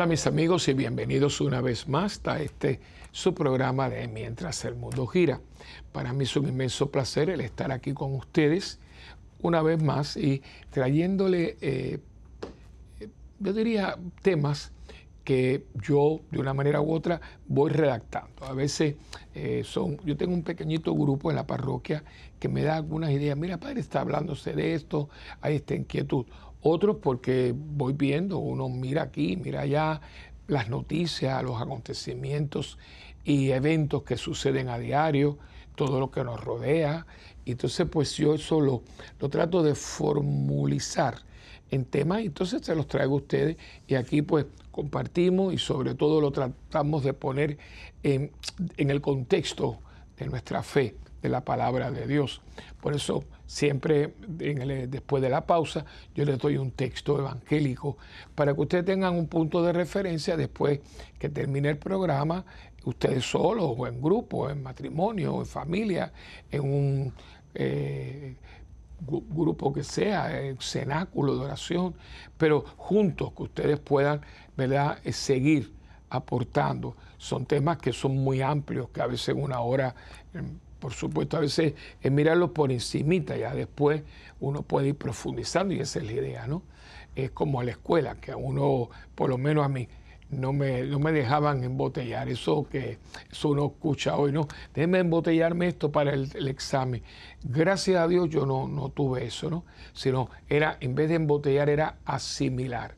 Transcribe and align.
Hola 0.00 0.06
mis 0.06 0.26
amigos 0.26 0.66
y 0.66 0.72
bienvenidos 0.72 1.42
una 1.42 1.60
vez 1.60 1.86
más 1.86 2.22
a 2.24 2.40
este 2.40 2.80
su 3.12 3.34
programa 3.34 3.90
de 3.90 4.08
Mientras 4.08 4.64
el 4.64 4.74
mundo 4.74 5.06
gira. 5.06 5.42
Para 5.92 6.14
mí 6.14 6.24
es 6.24 6.34
un 6.36 6.48
inmenso 6.48 6.90
placer 6.90 7.28
el 7.28 7.42
estar 7.42 7.70
aquí 7.70 7.92
con 7.92 8.14
ustedes 8.14 8.78
una 9.42 9.60
vez 9.60 9.82
más 9.82 10.16
y 10.16 10.40
trayéndole, 10.70 11.58
eh, 11.60 11.98
yo 13.40 13.52
diría, 13.52 13.98
temas 14.22 14.72
que 15.22 15.66
yo 15.74 16.20
de 16.30 16.38
una 16.38 16.54
manera 16.54 16.80
u 16.80 16.94
otra 16.94 17.20
voy 17.46 17.70
redactando. 17.70 18.46
A 18.46 18.54
veces 18.54 18.94
eh, 19.34 19.64
son, 19.66 19.98
yo 20.06 20.16
tengo 20.16 20.32
un 20.32 20.44
pequeñito 20.44 20.94
grupo 20.94 21.28
en 21.28 21.36
la 21.36 21.46
parroquia 21.46 22.04
que 22.38 22.48
me 22.48 22.62
da 22.62 22.76
algunas 22.76 23.10
ideas, 23.10 23.36
mira 23.36 23.58
padre, 23.58 23.80
está 23.80 24.00
hablándose 24.00 24.54
de 24.54 24.72
esto, 24.72 25.10
hay 25.42 25.56
esta 25.56 25.74
inquietud. 25.74 26.24
Otros 26.62 26.96
porque 27.02 27.54
voy 27.56 27.94
viendo, 27.94 28.38
uno 28.38 28.68
mira 28.68 29.02
aquí, 29.02 29.36
mira 29.36 29.62
allá, 29.62 30.00
las 30.46 30.68
noticias, 30.68 31.42
los 31.42 31.60
acontecimientos 31.60 32.78
y 33.24 33.50
eventos 33.50 34.02
que 34.02 34.16
suceden 34.16 34.68
a 34.68 34.78
diario, 34.78 35.38
todo 35.74 36.00
lo 36.00 36.10
que 36.10 36.24
nos 36.24 36.42
rodea. 36.42 37.06
Entonces 37.46 37.86
pues 37.90 38.14
yo 38.16 38.34
eso 38.34 38.60
lo, 38.60 38.82
trato 39.30 39.62
de 39.62 39.74
formulizar 39.74 41.18
en 41.70 41.84
temas 41.84 42.22
y 42.22 42.26
entonces 42.26 42.62
se 42.62 42.74
los 42.74 42.86
traigo 42.88 43.14
a 43.14 43.18
ustedes 43.18 43.56
y 43.86 43.94
aquí 43.94 44.22
pues 44.22 44.46
compartimos 44.70 45.54
y 45.54 45.58
sobre 45.58 45.94
todo 45.94 46.20
lo 46.20 46.30
tratamos 46.30 47.04
de 47.04 47.14
poner 47.14 47.58
en 48.02 48.30
el 48.76 49.00
contexto 49.00 49.78
de 50.18 50.26
nuestra 50.26 50.62
fe, 50.62 50.94
de 51.22 51.28
la 51.28 51.44
palabra 51.44 51.90
de 51.90 52.06
Dios. 52.06 52.40
Por 52.80 52.94
eso 52.94 53.24
siempre 53.46 54.14
después 54.28 55.22
de 55.22 55.28
la 55.28 55.46
pausa 55.46 55.84
yo 56.14 56.24
les 56.24 56.38
doy 56.38 56.56
un 56.56 56.70
texto 56.70 57.18
evangélico 57.18 57.96
para 58.34 58.54
que 58.54 58.60
ustedes 58.60 58.84
tengan 58.84 59.16
un 59.16 59.26
punto 59.26 59.62
de 59.62 59.72
referencia 59.72 60.36
después 60.36 60.80
que 61.18 61.28
termine 61.28 61.70
el 61.70 61.78
programa, 61.78 62.44
ustedes 62.84 63.24
solos 63.24 63.74
o 63.76 63.86
en 63.86 64.00
grupo, 64.00 64.48
en 64.48 64.62
matrimonio, 64.62 65.40
en 65.40 65.46
familia, 65.46 66.12
en 66.50 66.60
un 66.60 67.12
eh, 67.54 68.36
grupo 69.00 69.72
que 69.72 69.82
sea, 69.82 70.40
en 70.40 70.58
cenáculo 70.60 71.36
de 71.36 71.44
oración, 71.44 71.94
pero 72.36 72.64
juntos 72.76 73.32
que 73.32 73.42
ustedes 73.44 73.80
puedan 73.80 74.20
¿verdad? 74.56 74.98
Eh, 75.04 75.12
seguir 75.12 75.72
aportando. 76.10 76.96
Son 77.16 77.46
temas 77.46 77.78
que 77.78 77.92
son 77.92 78.16
muy 78.16 78.42
amplios, 78.42 78.90
que 78.90 79.00
a 79.00 79.06
veces 79.06 79.34
una 79.38 79.60
hora 79.60 79.94
em, 80.34 80.58
por 80.80 80.92
supuesto, 80.92 81.36
a 81.36 81.40
veces 81.40 81.74
es 82.00 82.10
mirarlo 82.10 82.52
por 82.52 82.72
encimita, 82.72 83.36
ya 83.36 83.54
después 83.54 84.02
uno 84.40 84.62
puede 84.62 84.88
ir 84.88 84.96
profundizando 84.96 85.74
y 85.74 85.80
esa 85.80 86.00
es 86.00 86.06
la 86.06 86.12
idea, 86.12 86.46
¿no? 86.46 86.62
Es 87.14 87.30
como 87.30 87.60
a 87.60 87.64
la 87.64 87.72
escuela, 87.72 88.16
que 88.16 88.32
a 88.32 88.36
uno, 88.36 88.88
por 89.14 89.28
lo 89.28 89.38
menos 89.38 89.64
a 89.64 89.68
mí, 89.68 89.88
no 90.30 90.52
me, 90.52 90.84
no 90.84 90.98
me 90.98 91.12
dejaban 91.12 91.64
embotellar, 91.64 92.28
eso 92.28 92.66
que 92.70 92.98
eso 93.30 93.48
uno 93.48 93.66
escucha 93.66 94.16
hoy, 94.16 94.32
¿no? 94.32 94.46
Déjenme 94.74 95.00
embotellarme 95.00 95.68
esto 95.68 95.90
para 95.90 96.12
el, 96.12 96.48
examen. 96.48 97.02
Gracias 97.42 98.00
a 98.00 98.08
Dios 98.08 98.30
yo 98.30 98.46
no, 98.46 98.68
no 98.68 98.90
tuve 98.90 99.26
eso, 99.26 99.50
¿no? 99.50 99.64
Sino 99.92 100.30
era, 100.48 100.76
en 100.80 100.94
vez 100.94 101.08
de 101.08 101.16
embotellar, 101.16 101.68
era 101.68 101.98
asimilar, 102.04 102.94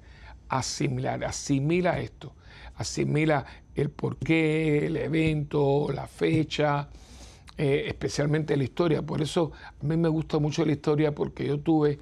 asimilar, 0.48 1.24
asimila 1.24 1.98
esto, 2.00 2.34
asimila 2.76 3.46
el 3.74 3.90
porqué, 3.90 4.86
el 4.86 4.96
evento, 4.98 5.88
la 5.92 6.06
fecha, 6.06 6.88
eh, 7.58 7.84
especialmente 7.88 8.56
la 8.56 8.64
historia. 8.64 9.02
Por 9.02 9.22
eso 9.22 9.52
a 9.80 9.84
mí 9.84 9.96
me 9.96 10.08
gusta 10.08 10.38
mucho 10.38 10.64
la 10.64 10.72
historia 10.72 11.14
porque 11.14 11.46
yo 11.46 11.60
tuve 11.60 11.98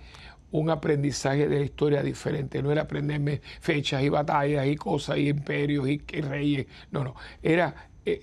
un 0.52 0.70
aprendizaje 0.70 1.48
de 1.48 1.58
la 1.58 1.64
historia 1.64 2.02
diferente. 2.02 2.62
No 2.62 2.72
era 2.72 2.82
aprenderme 2.82 3.40
fechas 3.60 4.02
y 4.02 4.08
batallas 4.08 4.66
y 4.66 4.76
cosas 4.76 5.18
y 5.18 5.28
imperios 5.28 5.88
y, 5.88 5.98
reyes. 6.20 6.66
No, 6.90 7.04
no. 7.04 7.14
Era 7.42 7.90
eh, 8.06 8.20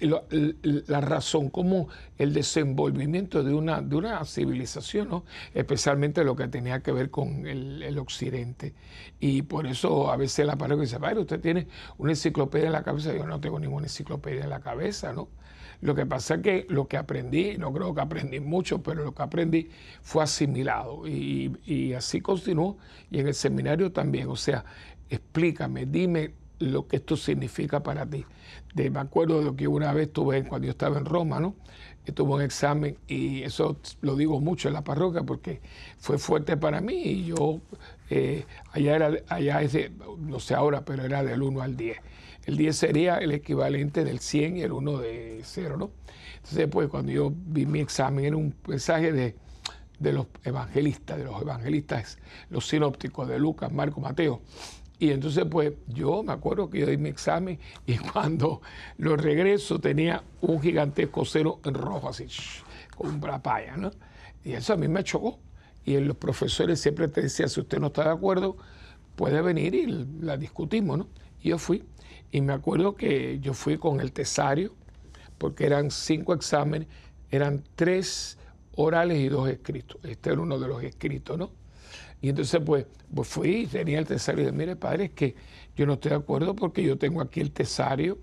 la 0.88 1.02
razón, 1.02 1.50
como 1.50 1.88
el 2.18 2.34
desenvolvimiento 2.34 3.44
de 3.44 3.54
una, 3.54 3.82
de 3.82 3.96
una 3.96 4.26
civilización, 4.26 5.10
¿no? 5.10 5.24
especialmente 5.54 6.24
lo 6.24 6.36
que 6.36 6.48
tenía 6.48 6.82
que 6.82 6.92
ver 6.92 7.12
con 7.12 7.46
el, 7.46 7.98
occidente. 8.00 8.74
Y 9.20 9.44
por 9.44 9.68
eso 9.68 10.12
a 10.12 10.18
veces 10.18 10.46
la 10.46 10.56
pareja 10.58 10.82
dice, 10.82 11.00
padre, 11.00 11.20
usted 11.20 11.40
tiene 11.40 11.68
una 11.98 12.12
enciclopedia 12.12 12.68
en 12.68 12.74
la 12.74 12.84
cabeza. 12.84 13.14
Yo 13.14 13.26
no 13.26 13.40
tengo 13.40 13.60
ninguna 13.60 13.86
enciclopedia 13.86 14.44
en 14.44 14.50
la 14.50 14.62
cabeza, 14.62 15.14
¿no? 15.14 15.30
Lo 15.82 15.94
que 15.94 16.06
pasa 16.06 16.36
es 16.36 16.42
que 16.42 16.66
lo 16.70 16.88
que 16.88 16.98
aprendí, 16.98 17.58
no 17.58 17.72
creo 17.72 17.94
que 17.94 18.02
aprendí 18.02 18.40
mucho, 18.40 18.82
pero 18.82 19.04
lo 19.04 19.14
que 19.14 19.24
aprendí 19.24 19.70
fue 20.02 20.24
asimilado 20.24 21.08
y, 21.08 21.94
así 21.94 22.22
continuó. 22.22 22.78
Y 23.12 23.20
en 23.20 23.28
el 23.28 23.34
seminario 23.34 23.92
también, 23.92 24.28
o 24.30 24.36
sea, 24.36 24.66
explícame, 25.10 25.86
dime 25.86 26.34
lo 26.60 26.88
que 26.88 26.96
esto 26.98 27.16
significa 27.16 27.84
para 27.84 28.06
ti. 28.06 28.26
Me 28.74 29.00
acuerdo 29.00 29.40
de 29.40 29.46
lo 29.46 29.56
que 29.56 29.68
una 29.68 29.94
vez 29.94 30.12
tuve 30.12 30.44
cuando 30.48 30.66
yo 30.66 30.72
estaba 30.72 30.98
en 30.98 31.06
Roma, 31.06 31.40
¿no? 31.40 31.56
tuve 32.12 32.36
un 32.36 32.42
examen 32.42 32.98
y 33.08 33.44
eso 33.44 33.78
lo 34.02 34.16
digo 34.16 34.40
mucho 34.40 34.68
en 34.68 34.74
la 34.74 34.84
parroquia 34.84 35.24
porque 35.24 35.62
fue 35.98 36.18
fuerte 36.18 36.58
para 36.58 36.82
mí 36.82 36.96
y 36.96 37.26
yo 37.26 37.60
eh, 38.10 38.46
allá 38.72 38.96
era 38.96 39.12
allá 39.28 39.62
es 39.62 39.78
no 40.18 40.40
sé 40.40 40.56
ahora 40.56 40.86
pero 40.86 41.04
era 41.04 41.24
del 41.24 41.42
1 41.42 41.62
al 41.62 41.76
10 41.76 41.98
el 42.48 42.56
10 42.56 42.76
sería 42.76 43.18
el 43.18 43.34
equivalente 43.34 44.06
del 44.06 44.20
100 44.20 44.58
y 44.58 44.62
el 44.62 44.72
1 44.72 44.98
de 45.00 45.42
0, 45.44 45.76
¿no? 45.78 45.92
Entonces, 46.38 46.68
pues 46.72 46.88
cuando 46.88 47.12
yo 47.12 47.32
vi 47.36 47.66
mi 47.66 47.82
examen, 47.82 48.24
era 48.24 48.38
un 48.38 48.56
mensaje 48.66 49.12
de, 49.12 49.36
los 50.00 50.28
evangelistas, 50.46 51.18
de 51.18 51.26
los 51.26 51.42
evangelistas, 51.42 52.18
los 52.50 52.66
sinópticos 52.66 53.28
de 53.28 53.38
Lucas, 53.38 53.70
Marco, 53.74 54.00
Mateo. 54.00 54.42
Y 54.98 55.12
entonces, 55.12 55.44
pues 55.52 55.74
yo 55.88 56.24
me 56.24 56.32
acuerdo 56.32 56.70
que 56.70 56.80
yo 56.80 56.86
di 56.86 56.96
mi 56.96 57.10
examen 57.10 57.60
y 57.86 57.98
cuando 58.14 58.62
lo 58.98 59.18
regreso 59.18 59.80
tenía 59.80 60.24
un 60.40 60.62
gigantesco 60.62 61.26
cero 61.26 61.60
en 61.66 61.74
rojo, 61.74 62.08
así, 62.08 62.28
con 62.96 63.16
una 63.16 63.44
paya, 63.44 63.76
¿no? 63.76 63.92
Y 64.46 64.54
eso 64.54 64.72
a 64.72 64.78
mí 64.78 64.88
me 64.88 65.04
chocó. 65.04 65.38
Y 65.84 66.00
los 66.00 66.16
profesores 66.16 66.80
siempre 66.80 67.10
te 67.10 67.24
decían, 67.24 67.50
si 67.50 67.60
usted 67.60 67.78
no 67.80 67.88
está 67.88 68.06
de 68.06 68.12
acuerdo, 68.12 68.56
puede 69.18 69.42
venir 69.42 69.76
y 69.76 70.08
la 70.22 70.38
discutimos, 70.38 70.98
¿no? 71.00 71.08
Yo 71.42 71.58
fui. 71.58 71.84
Y 72.32 72.42
me 72.42 72.54
acuerdo 72.54 72.96
que 72.96 73.40
yo 73.40 73.54
fui 73.54 73.78
con 73.78 74.00
el 74.02 74.12
tesario, 74.12 74.74
porque 75.38 75.66
eran 75.66 75.92
cinco 75.92 76.34
exámenes, 76.34 76.88
eran 77.30 77.64
tres 77.76 78.38
orales 78.76 79.18
y 79.20 79.30
dos 79.30 79.50
escritos. 79.50 80.00
Este 80.04 80.32
era 80.32 80.42
uno 80.42 80.60
de 80.60 80.68
los 80.68 80.84
escritos, 80.84 81.38
¿no? 81.38 81.52
Y 82.22 82.30
entonces, 82.30 82.60
pues, 82.66 82.86
pues 83.14 83.28
fui 83.28 83.62
y 83.62 83.68
tenía 83.68 84.00
el 84.00 84.06
tesario 84.06 84.42
y 84.42 84.46
dije, 84.46 84.58
mire, 84.58 84.76
padre, 84.76 85.06
es 85.06 85.12
que 85.12 85.36
yo 85.76 85.86
no 85.86 85.94
estoy 85.94 86.10
de 86.10 86.18
acuerdo 86.18 86.56
porque 86.56 86.84
yo 86.84 86.98
tengo 86.98 87.22
aquí 87.22 87.40
el 87.40 87.52
tesario, 87.52 88.18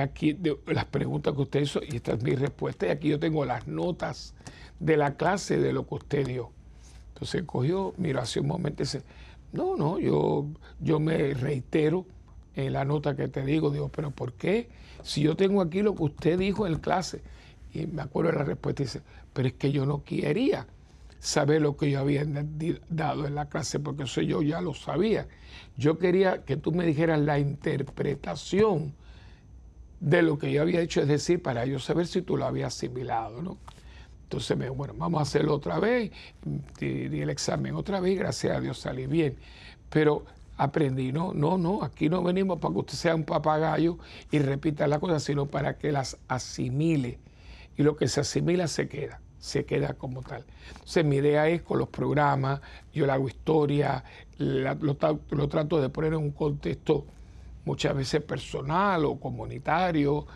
aquí 0.00 0.38
las 0.66 0.84
preguntas 0.84 1.34
que 1.34 1.42
usted 1.42 1.60
hizo 1.62 1.80
y 1.82 1.96
esta 1.96 2.12
es 2.12 2.22
mi 2.22 2.36
respuesta, 2.36 2.86
y 2.86 2.90
aquí 2.90 3.08
yo 3.08 3.18
tengo 3.18 3.44
las 3.44 3.66
notas 3.66 4.34
de 4.78 4.96
la 4.96 5.16
clase 5.16 5.58
de 5.58 5.72
lo 5.72 5.86
que 5.86 5.94
usted 5.96 6.26
dio. 6.26 6.52
Entonces 7.08 7.42
cogió, 7.42 7.92
miró 7.96 8.20
hace 8.20 8.40
un 8.40 8.46
momento 8.46 8.82
y 8.82 8.86
dice, 8.86 9.02
no, 9.52 9.76
no, 9.76 9.98
yo, 9.98 10.46
yo 10.78 11.00
me 11.00 11.34
reitero 11.34 12.06
en 12.56 12.72
la 12.72 12.84
nota 12.84 13.16
que 13.16 13.28
te 13.28 13.44
digo, 13.44 13.70
digo, 13.70 13.88
pero 13.88 14.10
¿por 14.10 14.32
qué? 14.32 14.68
Si 15.02 15.22
yo 15.22 15.36
tengo 15.36 15.62
aquí 15.62 15.82
lo 15.82 15.94
que 15.94 16.02
usted 16.02 16.38
dijo 16.38 16.66
en 16.66 16.78
clase. 16.78 17.22
Y 17.72 17.86
me 17.86 18.02
acuerdo 18.02 18.32
de 18.32 18.38
la 18.38 18.44
respuesta, 18.44 18.82
dice, 18.82 19.02
pero 19.32 19.48
es 19.48 19.54
que 19.54 19.70
yo 19.70 19.86
no 19.86 20.02
quería 20.02 20.66
saber 21.20 21.62
lo 21.62 21.76
que 21.76 21.90
yo 21.90 22.00
había 22.00 22.24
dado 22.88 23.26
en 23.26 23.34
la 23.34 23.48
clase, 23.48 23.78
porque 23.78 24.04
eso 24.04 24.22
yo 24.22 24.42
ya 24.42 24.60
lo 24.60 24.74
sabía. 24.74 25.28
Yo 25.76 25.98
quería 25.98 26.44
que 26.44 26.56
tú 26.56 26.72
me 26.72 26.84
dijeras 26.84 27.20
la 27.20 27.38
interpretación 27.38 28.94
de 30.00 30.22
lo 30.22 30.38
que 30.38 30.50
yo 30.50 30.62
había 30.62 30.80
hecho, 30.80 31.02
es 31.02 31.08
decir, 31.08 31.42
para 31.42 31.66
yo 31.66 31.78
saber 31.78 32.06
si 32.06 32.22
tú 32.22 32.36
lo 32.36 32.46
habías 32.46 32.74
asimilado, 32.74 33.42
¿no? 33.42 33.58
Entonces, 34.22 34.56
me, 34.56 34.68
bueno, 34.70 34.94
vamos 34.96 35.18
a 35.18 35.22
hacerlo 35.22 35.54
otra 35.54 35.78
vez, 35.78 36.10
di 36.78 37.20
el 37.20 37.30
examen 37.30 37.74
otra 37.74 38.00
vez, 38.00 38.18
gracias 38.18 38.56
a 38.56 38.60
Dios 38.60 38.78
salí 38.78 39.06
bien. 39.06 39.36
Pero 39.90 40.24
aprendí, 40.60 41.10
no, 41.10 41.32
no, 41.32 41.56
no, 41.56 41.82
aquí 41.82 42.10
no 42.10 42.22
venimos 42.22 42.58
para 42.58 42.74
que 42.74 42.80
usted 42.80 42.94
sea 42.94 43.14
un 43.14 43.24
papagayo 43.24 43.96
y 44.30 44.40
repita 44.40 44.86
las 44.86 44.98
cosas, 44.98 45.22
sino 45.22 45.46
para 45.46 45.78
que 45.78 45.90
las 45.90 46.18
asimile. 46.28 47.18
Y 47.78 47.82
lo 47.82 47.96
que 47.96 48.08
se 48.08 48.20
asimila 48.20 48.68
se 48.68 48.86
queda, 48.86 49.22
se 49.38 49.64
queda 49.64 49.94
como 49.94 50.20
tal. 50.20 50.44
Entonces 50.68 51.02
mi 51.02 51.16
idea 51.16 51.48
es 51.48 51.62
con 51.62 51.78
los 51.78 51.88
programas, 51.88 52.60
yo 52.92 53.10
hago 53.10 53.26
historia, 53.26 54.04
lo, 54.36 54.96
lo 55.30 55.48
trato 55.48 55.80
de 55.80 55.88
poner 55.88 56.12
en 56.12 56.18
un 56.18 56.32
contexto 56.32 57.06
muchas 57.64 57.96
veces 57.96 58.22
personal 58.22 59.06
o 59.06 59.18
comunitario, 59.18 60.26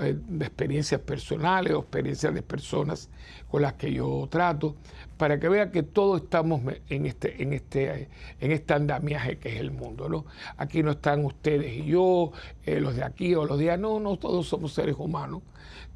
eh, 0.00 0.16
de 0.16 0.44
experiencias 0.44 1.00
personales 1.00 1.72
o 1.72 1.80
experiencias 1.80 2.32
de 2.32 2.42
personas 2.42 3.08
con 3.50 3.62
las 3.62 3.74
que 3.74 3.92
yo 3.92 4.28
trato, 4.30 4.76
para 5.18 5.38
que 5.38 5.48
vea 5.48 5.70
que 5.70 5.82
todos 5.82 6.22
estamos 6.22 6.62
en 6.88 7.06
este, 7.06 7.42
en 7.42 7.52
este, 7.52 8.08
en 8.40 8.52
este 8.52 8.74
andamiaje 8.74 9.38
que 9.38 9.50
es 9.50 9.60
el 9.60 9.70
mundo. 9.70 10.08
¿no? 10.08 10.24
Aquí 10.56 10.82
no 10.82 10.92
están 10.92 11.24
ustedes 11.24 11.76
y 11.76 11.84
yo, 11.86 12.32
eh, 12.64 12.80
los 12.80 12.96
de 12.96 13.04
aquí 13.04 13.34
o 13.34 13.44
los 13.44 13.58
de 13.58 13.70
allá, 13.70 13.76
no, 13.76 14.00
no, 14.00 14.16
todos 14.16 14.48
somos 14.48 14.72
seres 14.72 14.96
humanos, 14.98 15.42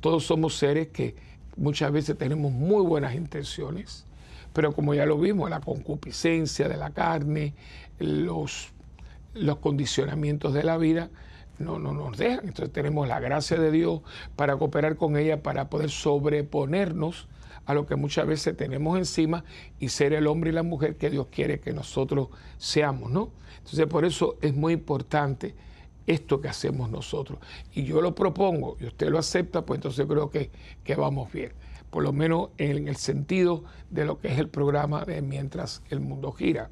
todos 0.00 0.26
somos 0.26 0.56
seres 0.56 0.88
que 0.88 1.16
muchas 1.56 1.90
veces 1.92 2.18
tenemos 2.18 2.52
muy 2.52 2.84
buenas 2.84 3.14
intenciones, 3.14 4.04
pero 4.52 4.72
como 4.72 4.92
ya 4.92 5.06
lo 5.06 5.16
vimos, 5.16 5.48
la 5.48 5.60
concupiscencia 5.60 6.68
de 6.68 6.76
la 6.76 6.90
carne, 6.90 7.54
los 7.98 8.72
los 9.34 9.58
condicionamientos 9.58 10.52
de 10.52 10.62
la 10.62 10.76
vida 10.76 11.10
no, 11.58 11.78
no 11.78 11.92
nos 11.92 12.16
dejan. 12.16 12.46
Entonces 12.46 12.72
tenemos 12.72 13.08
la 13.08 13.20
gracia 13.20 13.58
de 13.58 13.70
Dios 13.70 14.00
para 14.36 14.56
cooperar 14.56 14.96
con 14.96 15.16
ella, 15.16 15.42
para 15.42 15.68
poder 15.68 15.90
sobreponernos 15.90 17.28
a 17.66 17.74
lo 17.74 17.86
que 17.86 17.96
muchas 17.96 18.26
veces 18.26 18.56
tenemos 18.56 18.98
encima 18.98 19.44
y 19.78 19.88
ser 19.88 20.12
el 20.12 20.26
hombre 20.26 20.50
y 20.50 20.52
la 20.54 20.62
mujer 20.62 20.96
que 20.96 21.10
Dios 21.10 21.28
quiere 21.30 21.60
que 21.60 21.72
nosotros 21.72 22.28
seamos, 22.58 23.10
¿no? 23.10 23.32
Entonces 23.58 23.86
por 23.86 24.04
eso 24.04 24.36
es 24.40 24.54
muy 24.54 24.72
importante 24.72 25.54
esto 26.06 26.40
que 26.40 26.48
hacemos 26.48 26.90
nosotros. 26.90 27.38
Y 27.72 27.84
yo 27.84 28.00
lo 28.00 28.14
propongo 28.14 28.76
y 28.80 28.86
usted 28.86 29.08
lo 29.08 29.18
acepta, 29.18 29.64
pues 29.64 29.78
entonces 29.78 30.06
creo 30.06 30.30
que, 30.30 30.50
que 30.82 30.94
vamos 30.94 31.32
bien. 31.32 31.52
Por 31.90 32.02
lo 32.02 32.12
menos 32.12 32.50
en 32.58 32.88
el 32.88 32.96
sentido 32.96 33.64
de 33.90 34.04
lo 34.04 34.18
que 34.18 34.28
es 34.28 34.38
el 34.38 34.48
programa 34.48 35.04
de 35.04 35.22
Mientras 35.22 35.82
el 35.90 36.00
Mundo 36.00 36.32
Gira. 36.32 36.70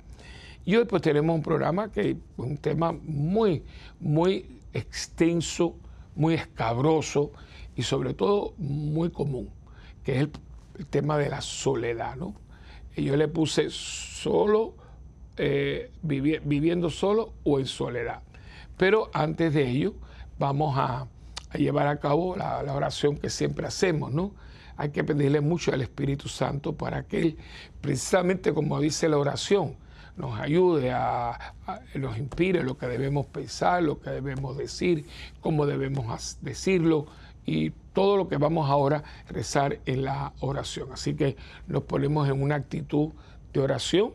Y 0.65 0.77
hoy 0.77 0.85
pues 0.85 1.03
tenemos 1.03 1.35
un 1.35 1.43
programa 1.43 1.91
que 1.91 2.11
es 2.11 2.17
un 2.37 2.57
tema 2.59 2.93
muy, 2.93 3.63
muy 3.99 4.61
extenso, 4.73 5.77
muy 6.15 6.35
escabroso 6.35 7.33
y 7.77 7.83
sobre 7.83 8.15
todo 8.15 8.55
muy 8.59 9.11
común, 9.11 9.51
que 10.05 10.13
es 10.13 10.21
el, 10.21 10.31
tema 10.87 11.19
de 11.19 11.29
la 11.29 11.41
soledad. 11.41 12.17
¿no? 12.17 12.35
Y 12.97 13.05
yo 13.05 13.17
le 13.17 13.29
puse 13.29 13.69
solo, 13.71 14.75
eh, 15.37 15.91
viviendo 16.03 16.91
solo 16.91 17.35
o 17.45 17.59
en 17.59 17.67
soledad. 17.67 18.23
Pero 18.77 19.11
antes 19.13 19.53
de 19.53 19.69
ello, 19.69 19.95
vamos 20.39 20.77
a, 20.79 21.07
llevar 21.55 21.87
a 21.89 21.99
cabo 21.99 22.37
la, 22.37 22.63
oración 22.73 23.17
que 23.17 23.29
siempre 23.29 23.67
hacemos, 23.67 24.13
¿no? 24.13 24.33
Hay 24.77 24.91
que 24.91 25.05
pedirle 25.05 25.41
mucho 25.41 25.73
al 25.73 25.83
Espíritu 25.83 26.29
Santo 26.29 26.75
para 26.75 27.03
que 27.03 27.21
Él, 27.21 27.37
precisamente 27.81 28.55
como 28.55 28.81
dice 28.81 29.09
la 29.09 29.19
oración, 29.19 29.77
nos 30.17 30.39
ayude, 30.39 30.93
a, 30.93 31.55
nos 31.95 32.17
inspire 32.19 32.63
lo 32.63 32.79
que 32.79 32.87
debemos 32.87 33.27
pensar, 33.27 33.83
lo 33.83 34.01
que 34.01 34.11
debemos 34.11 34.57
decir, 34.57 35.07
cómo 35.41 35.67
debemos 35.67 36.39
decirlo 36.41 37.07
y 37.45 37.73
todo 38.01 38.17
lo 38.17 38.29
que 38.29 38.39
vamos 38.39 38.71
ahora 38.71 39.05
a 39.29 39.31
rezar 39.31 39.79
en 39.85 40.05
la 40.05 40.33
oración. 40.41 40.91
Así 40.91 41.15
que 41.15 41.37
nos 41.67 41.83
ponemos 41.83 42.27
en 42.31 42.41
una 42.41 42.55
actitud 42.55 43.11
de 43.53 43.61
oración 43.61 44.13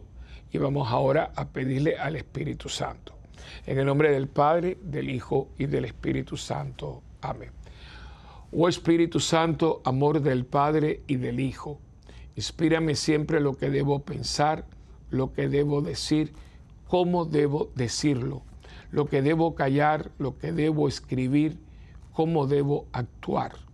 y 0.52 0.58
vamos 0.58 0.92
ahora 0.92 1.32
a 1.36 1.50
pedirle 1.50 1.96
al 1.96 2.16
Espíritu 2.16 2.68
Santo. 2.68 3.14
En 3.68 3.78
el 3.78 3.86
nombre 3.86 4.12
del 4.12 4.28
Padre, 4.28 4.80
del 4.82 5.08
Hijo 5.12 5.50
y 5.60 5.68
del 5.68 5.86
Espíritu 5.86 6.36
Santo. 6.36 7.04
Amén. 7.22 7.52
Oh 8.52 8.68
Espíritu 8.68 9.20
Santo, 9.20 9.84
amor 9.86 10.20
del 10.20 10.46
Padre 10.46 11.04
y 11.06 11.18
del 11.18 11.40
Hijo, 11.40 11.78
inspírame 12.36 12.96
siempre 12.96 13.40
lo 13.40 13.54
que 13.54 13.70
debo 13.70 14.00
pensar 14.00 14.66
lo 15.12 15.32
que 15.32 15.48
debo 15.48 15.84
decir, 15.84 16.34
cómo 16.88 17.26
debo 17.26 17.70
decirlo, 17.76 18.42
lo 18.90 19.06
que 19.06 19.22
debo 19.22 19.54
callar, 19.54 20.10
lo 20.18 20.40
que 20.40 20.52
debo 20.52 20.88
escribir, 20.88 21.60
cómo 22.14 22.48
debo 22.48 22.88
actuar, 22.92 23.65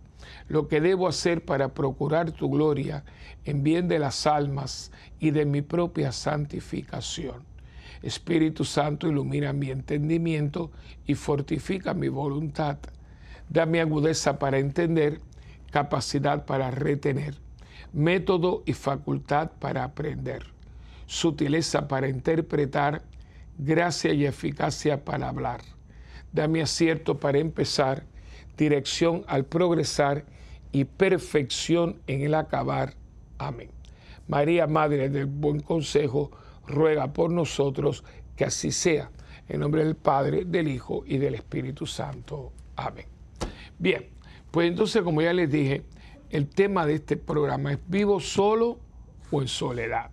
lo 0.48 0.68
que 0.68 0.80
debo 0.80 1.08
hacer 1.08 1.44
para 1.44 1.74
procurar 1.74 2.32
tu 2.32 2.50
gloria 2.50 3.04
en 3.44 3.62
bien 3.62 3.88
de 3.88 3.98
las 3.98 4.26
almas 4.26 4.92
y 5.18 5.30
de 5.30 5.46
mi 5.46 5.62
propia 5.62 6.12
santificación. 6.12 7.44
Espíritu 8.02 8.64
Santo, 8.64 9.08
ilumina 9.08 9.52
mi 9.52 9.70
entendimiento 9.70 10.70
y 11.06 11.14
fortifica 11.14 11.94
mi 11.94 12.08
voluntad. 12.08 12.78
Dame 13.48 13.80
agudeza 13.80 14.38
para 14.38 14.58
entender, 14.58 15.20
capacidad 15.70 16.44
para 16.44 16.70
retener, 16.70 17.36
método 17.92 18.62
y 18.66 18.72
facultad 18.72 19.52
para 19.58 19.84
aprender 19.84 20.52
sutileza 21.12 21.88
para 21.88 22.08
interpretar, 22.08 23.02
gracia 23.58 24.14
y 24.14 24.24
eficacia 24.24 25.04
para 25.04 25.28
hablar. 25.28 25.60
Dame 26.32 26.62
acierto 26.62 27.18
para 27.18 27.38
empezar, 27.38 28.06
dirección 28.56 29.24
al 29.26 29.44
progresar 29.44 30.24
y 30.72 30.84
perfección 30.84 32.00
en 32.06 32.22
el 32.22 32.34
acabar. 32.34 32.94
Amén. 33.38 33.70
María, 34.28 34.66
Madre 34.66 35.08
del 35.08 35.26
Buen 35.26 35.60
Consejo, 35.60 36.30
ruega 36.66 37.12
por 37.12 37.30
nosotros 37.30 38.04
que 38.36 38.44
así 38.44 38.70
sea. 38.70 39.10
En 39.48 39.60
nombre 39.60 39.84
del 39.84 39.96
Padre, 39.96 40.44
del 40.44 40.68
Hijo 40.68 41.02
y 41.06 41.18
del 41.18 41.34
Espíritu 41.34 41.86
Santo. 41.86 42.52
Amén. 42.76 43.06
Bien, 43.78 44.06
pues 44.50 44.68
entonces, 44.68 45.02
como 45.02 45.20
ya 45.20 45.32
les 45.32 45.50
dije, 45.50 45.82
el 46.30 46.48
tema 46.48 46.86
de 46.86 46.94
este 46.94 47.16
programa 47.16 47.72
es 47.72 47.78
vivo 47.86 48.20
solo 48.20 48.78
o 49.30 49.42
en 49.42 49.48
soledad. 49.48 50.10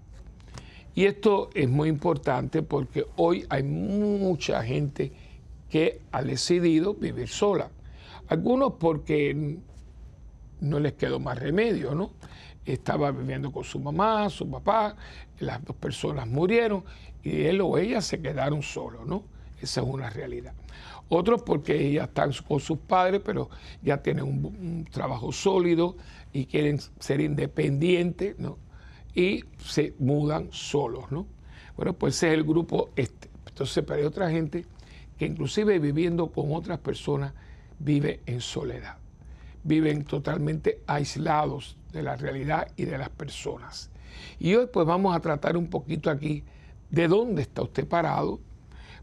Y 0.95 1.06
esto 1.06 1.50
es 1.53 1.69
muy 1.69 1.88
importante 1.88 2.62
porque 2.62 3.06
hoy 3.15 3.45
hay 3.50 3.63
mucha 3.63 4.62
gente 4.63 5.13
que 5.69 6.01
ha 6.12 6.24
decidido 6.24 6.94
vivir 6.94 7.30
sola. 7.30 7.69
Algunos 8.29 8.73
porque 8.79 9.57
no 10.61 10.79
les 10.79 10.93
quedó 10.93 11.19
más 11.19 11.37
remedio, 11.37 11.93
¿no? 11.93 12.11
Estaba 12.65 13.11
viviendo 13.11 13.51
con 13.51 13.63
su 13.63 13.79
mamá, 13.79 14.29
su 14.29 14.49
papá, 14.49 14.95
las 15.39 15.63
dos 15.63 15.75
personas 15.75 16.27
murieron 16.27 16.83
y 17.23 17.43
él 17.43 17.61
o 17.61 17.77
ella 17.77 18.01
se 18.01 18.21
quedaron 18.21 18.61
solos, 18.61 19.05
¿no? 19.05 19.23
Esa 19.61 19.81
es 19.81 19.87
una 19.87 20.09
realidad. 20.09 20.53
Otros 21.09 21.41
porque 21.41 21.91
ya 21.91 22.03
están 22.05 22.31
con 22.47 22.59
sus 22.59 22.77
padres, 22.77 23.21
pero 23.25 23.49
ya 23.81 23.97
tienen 24.01 24.23
un, 24.23 24.45
un 24.45 24.85
trabajo 24.85 25.31
sólido 25.31 25.97
y 26.31 26.45
quieren 26.45 26.79
ser 26.99 27.19
independientes, 27.19 28.37
¿no? 28.39 28.57
y 29.13 29.43
se 29.57 29.93
mudan 29.99 30.49
solos, 30.51 31.11
¿no? 31.11 31.25
Bueno, 31.75 31.93
pues 31.93 32.15
ese 32.15 32.29
es 32.29 32.33
el 32.35 32.43
grupo 32.43 32.89
este. 32.95 33.29
Entonces, 33.47 33.83
pero 33.85 33.99
hay 33.99 34.05
otra 34.05 34.29
gente 34.29 34.65
que 35.17 35.25
inclusive 35.25 35.79
viviendo 35.79 36.31
con 36.31 36.53
otras 36.53 36.79
personas 36.79 37.33
vive 37.79 38.21
en 38.25 38.41
soledad. 38.41 38.97
Viven 39.63 40.03
totalmente 40.03 40.81
aislados 40.87 41.77
de 41.91 42.03
la 42.03 42.15
realidad 42.15 42.67
y 42.75 42.85
de 42.85 42.97
las 42.97 43.09
personas. 43.09 43.89
Y 44.39 44.55
hoy 44.55 44.67
pues 44.71 44.85
vamos 44.85 45.15
a 45.15 45.19
tratar 45.19 45.57
un 45.57 45.67
poquito 45.67 46.09
aquí 46.09 46.43
de 46.89 47.07
dónde 47.07 47.41
está 47.41 47.61
usted 47.61 47.87
parado, 47.87 48.39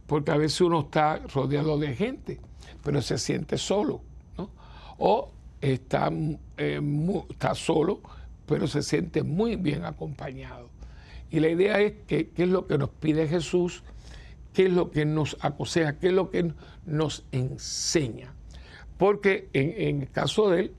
porque 0.06 0.31
a 0.31 0.37
veces 0.37 0.61
uno 0.61 0.81
está 0.81 1.18
rodeado 1.33 1.78
de 1.78 1.95
gente, 1.95 2.40
pero 2.83 3.02
se 3.02 3.18
siente 3.18 3.59
solo, 3.59 4.00
¿no? 4.37 4.50
O 4.99 5.30
está, 5.61 6.11
eh, 6.56 6.80
está 7.30 7.54
solo, 7.54 8.00
pero 8.47 8.66
se 8.66 8.83
siente 8.83 9.23
muy 9.23 9.56
bien 9.56 9.85
acompañado. 9.85 10.71
Y 11.30 11.40
la 11.40 11.49
idea 11.49 11.80
es 11.80 11.95
que 12.06 12.28
qué 12.30 12.45
es 12.45 12.49
lo 12.49 12.66
que 12.66 12.78
nos 12.78 12.90
pide 12.90 13.26
Jesús, 13.26 13.83
qué 14.52 14.66
es 14.66 14.73
lo 14.73 14.90
que 14.90 15.04
nos 15.04 15.37
aconseja, 15.40 15.99
qué 15.99 16.09
es 16.09 16.12
lo 16.12 16.30
que 16.30 16.52
nos 16.87 17.25
enseña. 17.33 18.36
Porque 18.99 19.49
en, 19.53 20.03
el 20.03 20.11
caso 20.11 20.50
de 20.50 20.61
él, 20.61 20.75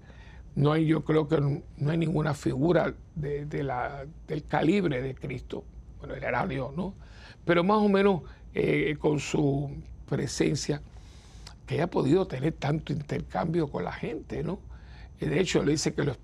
no 0.56 0.72
hay, 0.72 0.86
yo 0.86 1.04
creo 1.04 1.28
que 1.28 1.40
no, 1.40 1.62
hay 1.90 1.98
ninguna 1.98 2.34
figura 2.34 2.94
del 3.16 4.44
calibre 4.48 5.02
de 5.02 5.16
Cristo. 5.16 5.64
Bueno, 6.00 6.16
él 6.16 6.24
era 6.24 6.48
Dios, 6.48 6.76
¿no? 6.76 6.96
Pero 7.46 7.64
más 7.64 7.78
o 7.78 7.90
menos 7.90 8.22
eh, 8.54 8.96
con 9.00 9.20
su 9.20 9.70
presencia, 10.08 10.82
que 11.66 11.76
haya 11.76 11.88
podido 11.88 12.26
tener 12.28 12.54
tanto 12.54 12.94
intercambio 12.94 13.70
con 13.70 13.84
la 13.84 13.92
gente, 13.92 14.42
¿no? 14.42 14.60
De 15.20 15.40
hecho, 15.40 15.64
le 15.64 15.72
dice 15.72 15.94
que 15.94 16.04
los 16.04 16.18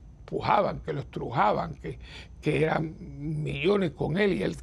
que 0.86 0.94
lo 0.94 1.02
estrujaban, 1.02 1.76
que, 1.76 2.00
que 2.42 2.64
eran 2.64 2.96
millones 3.44 3.92
con 3.92 4.18
él 4.18 4.34
y 4.34 4.44
él 4.44 4.56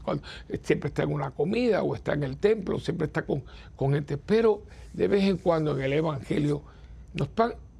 siempre 0.62 0.88
está 0.88 1.02
en 1.04 1.12
una 1.12 1.30
comida 1.30 1.82
o 1.82 1.94
está 1.94 2.14
en 2.14 2.24
el 2.24 2.36
templo, 2.38 2.78
siempre 2.78 3.06
está 3.06 3.22
con, 3.22 3.44
con 3.76 3.92
gente. 3.92 4.16
Pero 4.16 4.62
de 4.92 5.08
vez 5.08 5.24
en 5.24 5.36
cuando 5.36 5.76
en 5.76 5.82
el 5.82 5.92
Evangelio 5.92 6.62
nos, 7.14 7.28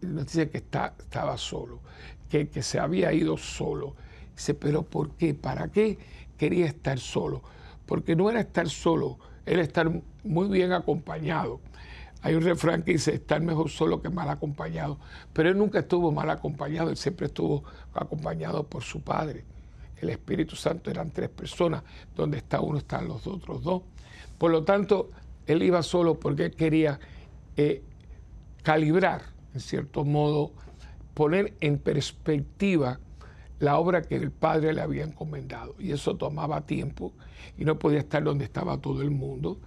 dice 0.00 0.50
que 0.50 0.58
está, 0.58 0.94
estaba 0.99 1.37
solo, 1.38 1.80
que, 2.28 2.49
que 2.49 2.62
se 2.62 2.78
había 2.78 3.12
ido 3.12 3.37
solo. 3.37 3.94
Dice, 4.34 4.54
pero 4.54 4.82
¿por 4.82 5.10
qué? 5.12 5.34
¿Para 5.34 5.68
qué 5.68 5.99
quería 6.37 6.66
estar 6.66 6.99
solo? 6.99 7.42
Porque 7.87 8.16
no 8.16 8.30
era 8.30 8.40
estar 8.40 8.68
solo, 8.68 9.18
era 9.46 9.62
estar 9.62 9.90
muy 10.25 10.49
bien 10.49 10.72
acompañado. 10.72 11.60
Hay 12.22 12.34
un 12.34 12.42
refrán 12.42 12.82
que 12.82 12.92
dice, 12.92 13.14
estar 13.14 13.40
mejor 13.40 13.70
solo 13.70 14.02
que 14.02 14.10
mal 14.10 14.28
acompañado. 14.28 14.99
Pero 15.32 15.49
él 15.49 15.58
nunca 15.58 15.80
estuvo 15.80 16.12
mal 16.12 16.28
acompañado, 16.30 16.90
él 16.90 16.96
siempre 16.96 17.26
estuvo 17.26 17.64
acompañado 17.94 18.64
por 18.64 18.82
su 18.82 19.00
Padre. 19.00 19.44
El 20.00 20.10
Espíritu 20.10 20.56
Santo 20.56 20.90
eran 20.90 21.10
tres 21.10 21.30
personas, 21.30 21.82
donde 22.14 22.38
está 22.38 22.60
uno 22.60 22.78
están 22.78 23.08
los 23.08 23.26
otros 23.26 23.62
dos. 23.62 23.82
Por 24.38 24.50
lo 24.50 24.64
tanto, 24.64 25.10
él 25.46 25.62
iba 25.62 25.82
solo 25.82 26.18
porque 26.18 26.46
él 26.46 26.56
quería 26.56 27.00
eh, 27.56 27.82
calibrar, 28.62 29.23
en 29.55 29.61
cierto 29.61 30.05
modo, 30.05 30.52
poner 31.14 31.55
en 31.61 31.79
perspectiva 31.79 33.00
la 33.59 33.79
obra 33.79 34.02
que 34.02 34.17
el 34.17 34.31
Padre 34.31 34.73
le 34.73 34.81
había 34.81 35.05
encomendado. 35.05 35.75
Y 35.79 35.93
eso 35.93 36.17
tomaba 36.17 36.62
tiempo 36.62 37.12
y 37.59 37.64
no 37.64 37.79
podía 37.79 37.99
estar 37.99 38.25
donde 38.25 38.45
estaba 38.45 38.79
todo 38.79 39.02
el 39.02 39.11
mundo 39.11 39.61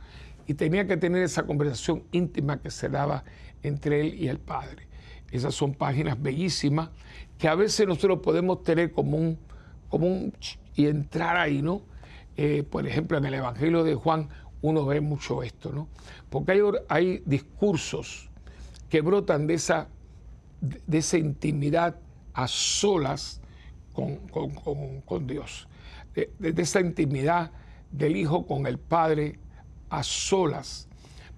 y 0.47 0.55
tenía 0.55 0.87
que 0.87 0.97
tener 0.97 1.23
esa 1.23 1.43
conversación 1.43 2.03
íntima 2.11 2.59
que 2.61 2.69
se 2.69 2.89
daba 2.89 3.23
entre 3.61 4.01
él 4.01 4.15
y 4.15 4.27
el 4.27 4.39
Padre. 4.39 4.87
Esas 5.31 5.55
son 5.55 5.73
páginas 5.73 6.21
bellísimas 6.21 6.89
que 7.37 7.47
a 7.47 7.55
veces 7.55 7.87
nosotros 7.87 8.19
podemos 8.19 8.63
tener 8.63 8.91
como 8.91 9.17
un, 9.17 9.39
como 9.89 10.07
un 10.07 10.33
y 10.75 10.87
entrar 10.87 11.37
ahí, 11.37 11.61
¿no? 11.61 11.81
Eh, 12.35 12.63
por 12.63 12.87
ejemplo, 12.87 13.17
en 13.17 13.25
el 13.25 13.35
Evangelio 13.35 13.83
de 13.83 13.95
Juan, 13.95 14.29
uno 14.61 14.85
ve 14.85 15.01
mucho 15.01 15.43
esto, 15.43 15.71
¿no? 15.71 15.87
Porque 16.29 16.53
hay, 16.53 16.61
hay 16.89 17.23
discursos 17.25 18.31
que 18.93 19.01
brotan 19.01 19.47
de 19.47 19.55
esa, 19.55 19.87
de 20.61 20.99
esa 20.99 21.17
intimidad 21.17 21.95
a 22.35 22.47
solas 22.47 23.41
con, 23.91 24.19
Dios, 25.25 25.67
de, 26.13 26.31
de, 26.37 26.61
esa 26.61 26.79
intimidad 26.79 27.49
del 27.89 28.15
Hijo 28.15 28.45
con 28.45 28.67
el 28.67 28.77
Padre 28.77 29.39
a 29.89 30.03
solas, 30.03 30.87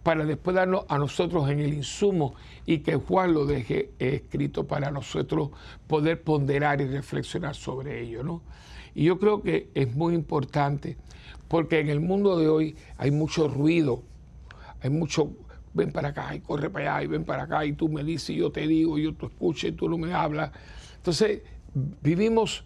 para 0.04 0.26
después 0.26 0.54
darnos 0.54 0.84
a 0.90 0.98
nosotros 0.98 1.50
en 1.50 1.62
el 1.62 1.74
insumo 1.74 2.36
y 2.66 2.80
que 2.80 2.98
Juan 2.98 3.34
lo 3.34 3.46
deje 3.46 3.92
escrito 4.00 4.68
para 4.68 4.92
nosotros 4.92 5.52
poder 5.88 6.24
ponderar 6.24 6.82
y 6.82 6.88
reflexionar 6.88 7.56
sobre 7.56 8.02
ello, 8.02 8.22
¿no? 8.22 8.42
Y 8.94 9.06
yo 9.06 9.18
creo 9.18 9.42
que 9.42 9.70
es 9.76 9.96
muy 9.96 10.14
importante 10.14 10.98
porque 11.48 11.80
en 11.80 11.88
el 11.88 12.02
mundo 12.02 12.38
de 12.38 12.50
hoy 12.50 12.76
hay 12.98 13.12
mucho 13.12 13.48
ruido, 13.48 14.04
hay 14.82 14.90
mucho 14.90 15.32
ven 15.76 15.92
para 15.92 16.10
acá 16.10 16.34
y 16.34 16.40
corre 16.40 16.70
para 16.70 16.96
allá 16.96 17.04
y 17.04 17.08
ven 17.08 17.26
para 17.26 17.44
acá 17.44 17.66
y 17.66 17.74
tú 17.74 17.90
me 17.90 18.04
dices 18.04 18.32
y 18.32 18.38
yo 18.38 18.52
te 18.52 18.66
digo, 18.66 18.98
yo 18.98 19.14
te 19.14 19.28
escucho 19.28 19.68
y 19.68 19.74
tú 19.74 19.90
no 19.90 19.98
me 19.98 20.14
hablas. 20.14 20.52
Entonces 20.96 21.42
vivimos 22.02 22.64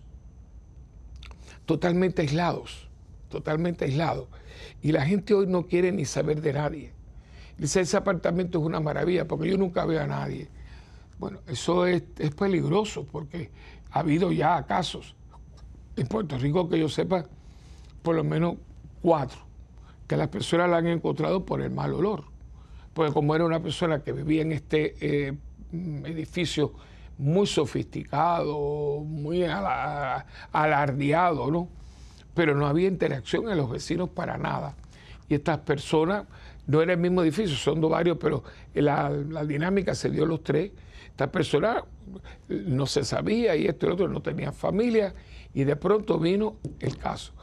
totalmente 1.65 2.21
aislados, 2.21 2.87
totalmente 3.27 3.85
aislados. 3.85 4.27
Y 4.81 4.91
la 4.91 5.05
gente 5.05 5.33
hoy 5.33 5.47
no 5.47 5.65
quiere 5.65 5.91
ni 5.91 6.05
saber 6.05 6.41
de 6.41 6.53
nadie. 6.53 6.93
Dice, 7.57 7.81
ese 7.81 7.97
apartamento 7.97 8.59
es 8.59 8.65
una 8.65 8.79
maravilla 8.79 9.27
porque 9.27 9.49
yo 9.49 9.57
nunca 9.57 9.85
veo 9.85 10.01
a 10.01 10.07
nadie. 10.07 10.47
Bueno, 11.17 11.39
eso 11.47 11.85
es, 11.85 12.03
es 12.19 12.33
peligroso 12.33 13.05
porque 13.11 13.49
ha 13.91 13.99
habido 13.99 14.31
ya 14.31 14.65
casos 14.65 15.15
en 15.97 16.07
Puerto 16.07 16.37
Rico 16.37 16.69
que 16.69 16.79
yo 16.79 16.87
sepa, 16.87 17.25
por 18.03 18.15
lo 18.15 18.23
menos 18.23 18.55
cuatro, 19.01 19.39
que 20.07 20.15
las 20.15 20.29
personas 20.29 20.69
la 20.69 20.77
han 20.77 20.87
encontrado 20.87 21.45
por 21.45 21.61
el 21.61 21.71
mal 21.71 21.93
olor. 21.93 22.28
Porque 22.93 23.13
como 23.13 23.35
era 23.35 23.45
una 23.45 23.61
persona 23.61 24.03
que 24.03 24.11
vivía 24.11 24.41
en 24.41 24.51
este 24.51 24.95
eh, 25.01 25.37
edificio 26.05 26.73
muy 27.17 27.47
sofisticado, 27.47 29.01
muy 29.01 29.43
alardeado, 30.51 31.51
¿no? 31.51 31.67
Pero 32.33 32.55
no 32.55 32.65
había 32.65 32.87
interacción 32.87 33.49
en 33.49 33.57
los 33.57 33.69
vecinos 33.69 34.09
para 34.09 34.37
nada. 34.37 34.75
Y 35.27 35.35
estas 35.35 35.59
personas, 35.59 36.25
no 36.65 36.81
era 36.81 36.93
el 36.93 36.99
mismo 36.99 37.21
edificio, 37.21 37.55
son 37.55 37.81
dos 37.81 37.91
varios, 37.91 38.17
pero 38.17 38.43
la, 38.73 39.09
la 39.09 39.43
dinámica 39.43 39.93
se 39.95 40.09
dio 40.09 40.25
los 40.25 40.43
tres. 40.43 40.71
Estas 41.07 41.29
personas 41.29 41.83
no 42.47 42.85
se 42.85 43.03
sabía 43.03 43.55
y 43.55 43.65
esto 43.65 43.85
y 43.85 43.89
lo 43.89 43.95
otro, 43.95 44.07
no 44.07 44.21
tenían 44.21 44.53
familia 44.53 45.13
y 45.53 45.63
de 45.63 45.75
pronto 45.75 46.19
vino 46.19 46.57
el 46.79 46.97
caso, 46.97 47.33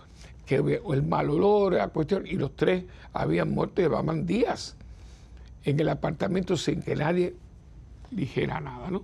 que 0.45 0.57
el 0.57 1.03
mal 1.03 1.29
olor, 1.31 1.75
la 1.75 1.88
cuestión, 1.88 2.26
y 2.26 2.35
los 2.35 2.55
tres 2.57 2.85
habían 3.12 3.50
muerto, 3.50 3.83
llevaban 3.83 4.26
días 4.26 4.76
en 5.66 5.78
el 5.80 5.88
apartamento 5.88 6.56
sin 6.56 6.80
que 6.80 6.94
nadie 6.96 7.35
dijera 8.11 8.61
nada, 8.61 8.90
¿no? 8.90 9.02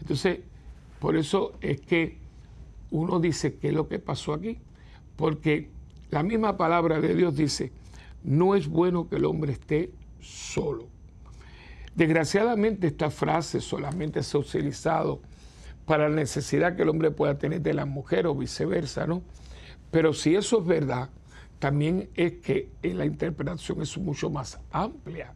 Entonces, 0.00 0.38
por 1.00 1.16
eso 1.16 1.52
es 1.60 1.80
que 1.80 2.16
uno 2.90 3.20
dice, 3.20 3.56
¿qué 3.56 3.68
es 3.68 3.74
lo 3.74 3.88
que 3.88 3.98
pasó 3.98 4.32
aquí? 4.32 4.58
Porque 5.16 5.68
la 6.10 6.22
misma 6.22 6.56
palabra 6.56 7.00
de 7.00 7.14
Dios 7.14 7.36
dice, 7.36 7.72
no 8.22 8.54
es 8.54 8.68
bueno 8.68 9.08
que 9.08 9.16
el 9.16 9.24
hombre 9.24 9.52
esté 9.52 9.90
solo. 10.20 10.86
Desgraciadamente 11.96 12.86
esta 12.86 13.10
frase 13.10 13.60
solamente 13.60 14.22
se 14.22 14.36
ha 14.36 14.40
utilizado 14.40 15.20
para 15.84 16.08
la 16.08 16.14
necesidad 16.14 16.76
que 16.76 16.82
el 16.82 16.90
hombre 16.90 17.10
pueda 17.10 17.38
tener 17.38 17.60
de 17.60 17.74
la 17.74 17.86
mujer 17.86 18.28
o 18.28 18.36
viceversa, 18.36 19.06
¿no? 19.06 19.22
Pero 19.90 20.12
si 20.12 20.36
eso 20.36 20.60
es 20.60 20.66
verdad, 20.66 21.10
también 21.58 22.08
es 22.14 22.34
que 22.34 22.70
la 22.82 23.04
interpretación 23.04 23.82
es 23.82 23.98
mucho 23.98 24.30
más 24.30 24.60
amplia, 24.70 25.34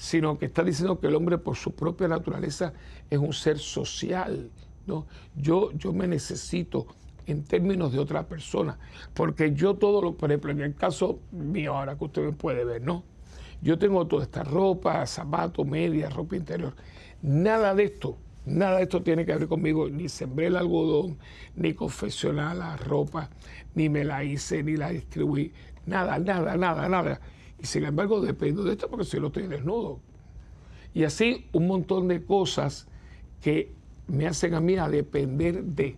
sino 0.00 0.38
que 0.38 0.46
está 0.46 0.64
diciendo 0.64 0.98
que 0.98 1.08
el 1.08 1.14
hombre 1.14 1.36
por 1.36 1.56
su 1.56 1.74
propia 1.74 2.08
naturaleza 2.08 2.72
es 3.10 3.18
un 3.18 3.34
ser 3.34 3.58
social, 3.58 4.50
¿no? 4.86 5.06
Yo, 5.36 5.72
yo 5.72 5.92
me 5.92 6.08
necesito 6.08 6.86
en 7.26 7.44
términos 7.44 7.92
de 7.92 7.98
otra 7.98 8.26
persona, 8.26 8.78
porque 9.12 9.52
yo 9.52 9.74
todo 9.74 10.00
lo, 10.00 10.16
por 10.16 10.30
ejemplo, 10.30 10.52
en 10.52 10.62
el 10.62 10.74
caso 10.74 11.20
mío 11.32 11.76
ahora 11.76 11.98
que 11.98 12.04
usted 12.04 12.32
puede 12.32 12.64
ver, 12.64 12.80
¿no? 12.80 13.04
Yo 13.60 13.78
tengo 13.78 14.06
toda 14.06 14.22
esta 14.22 14.42
ropa, 14.42 15.04
zapatos, 15.04 15.66
medias, 15.66 16.14
ropa 16.14 16.34
interior, 16.34 16.74
nada 17.20 17.74
de 17.74 17.84
esto 17.84 18.16
Nada 18.46 18.78
de 18.78 18.84
esto 18.84 19.02
tiene 19.02 19.26
que 19.26 19.36
ver 19.36 19.46
conmigo, 19.48 19.90
ni 19.90 20.08
sembré 20.08 20.46
el 20.46 20.56
algodón, 20.56 21.18
ni 21.56 21.74
confeccioné 21.74 22.54
la 22.54 22.74
ropa, 22.78 23.28
ni 23.74 23.90
me 23.90 24.02
la 24.02 24.24
hice, 24.24 24.62
ni 24.62 24.78
la 24.78 24.88
distribuí. 24.88 25.52
Nada, 25.84 26.18
nada, 26.18 26.56
nada, 26.56 26.88
nada. 26.88 27.20
Y 27.60 27.66
sin 27.66 27.84
embargo 27.84 28.20
dependo 28.20 28.64
de 28.64 28.72
esto 28.72 28.88
porque 28.88 29.04
si 29.04 29.18
lo 29.18 29.28
estoy 29.28 29.46
desnudo. 29.46 30.00
Y 30.94 31.04
así 31.04 31.46
un 31.52 31.66
montón 31.66 32.08
de 32.08 32.24
cosas 32.24 32.88
que 33.40 33.72
me 34.08 34.26
hacen 34.26 34.54
a 34.54 34.60
mí 34.60 34.74
depender 34.74 35.62
de. 35.62 35.96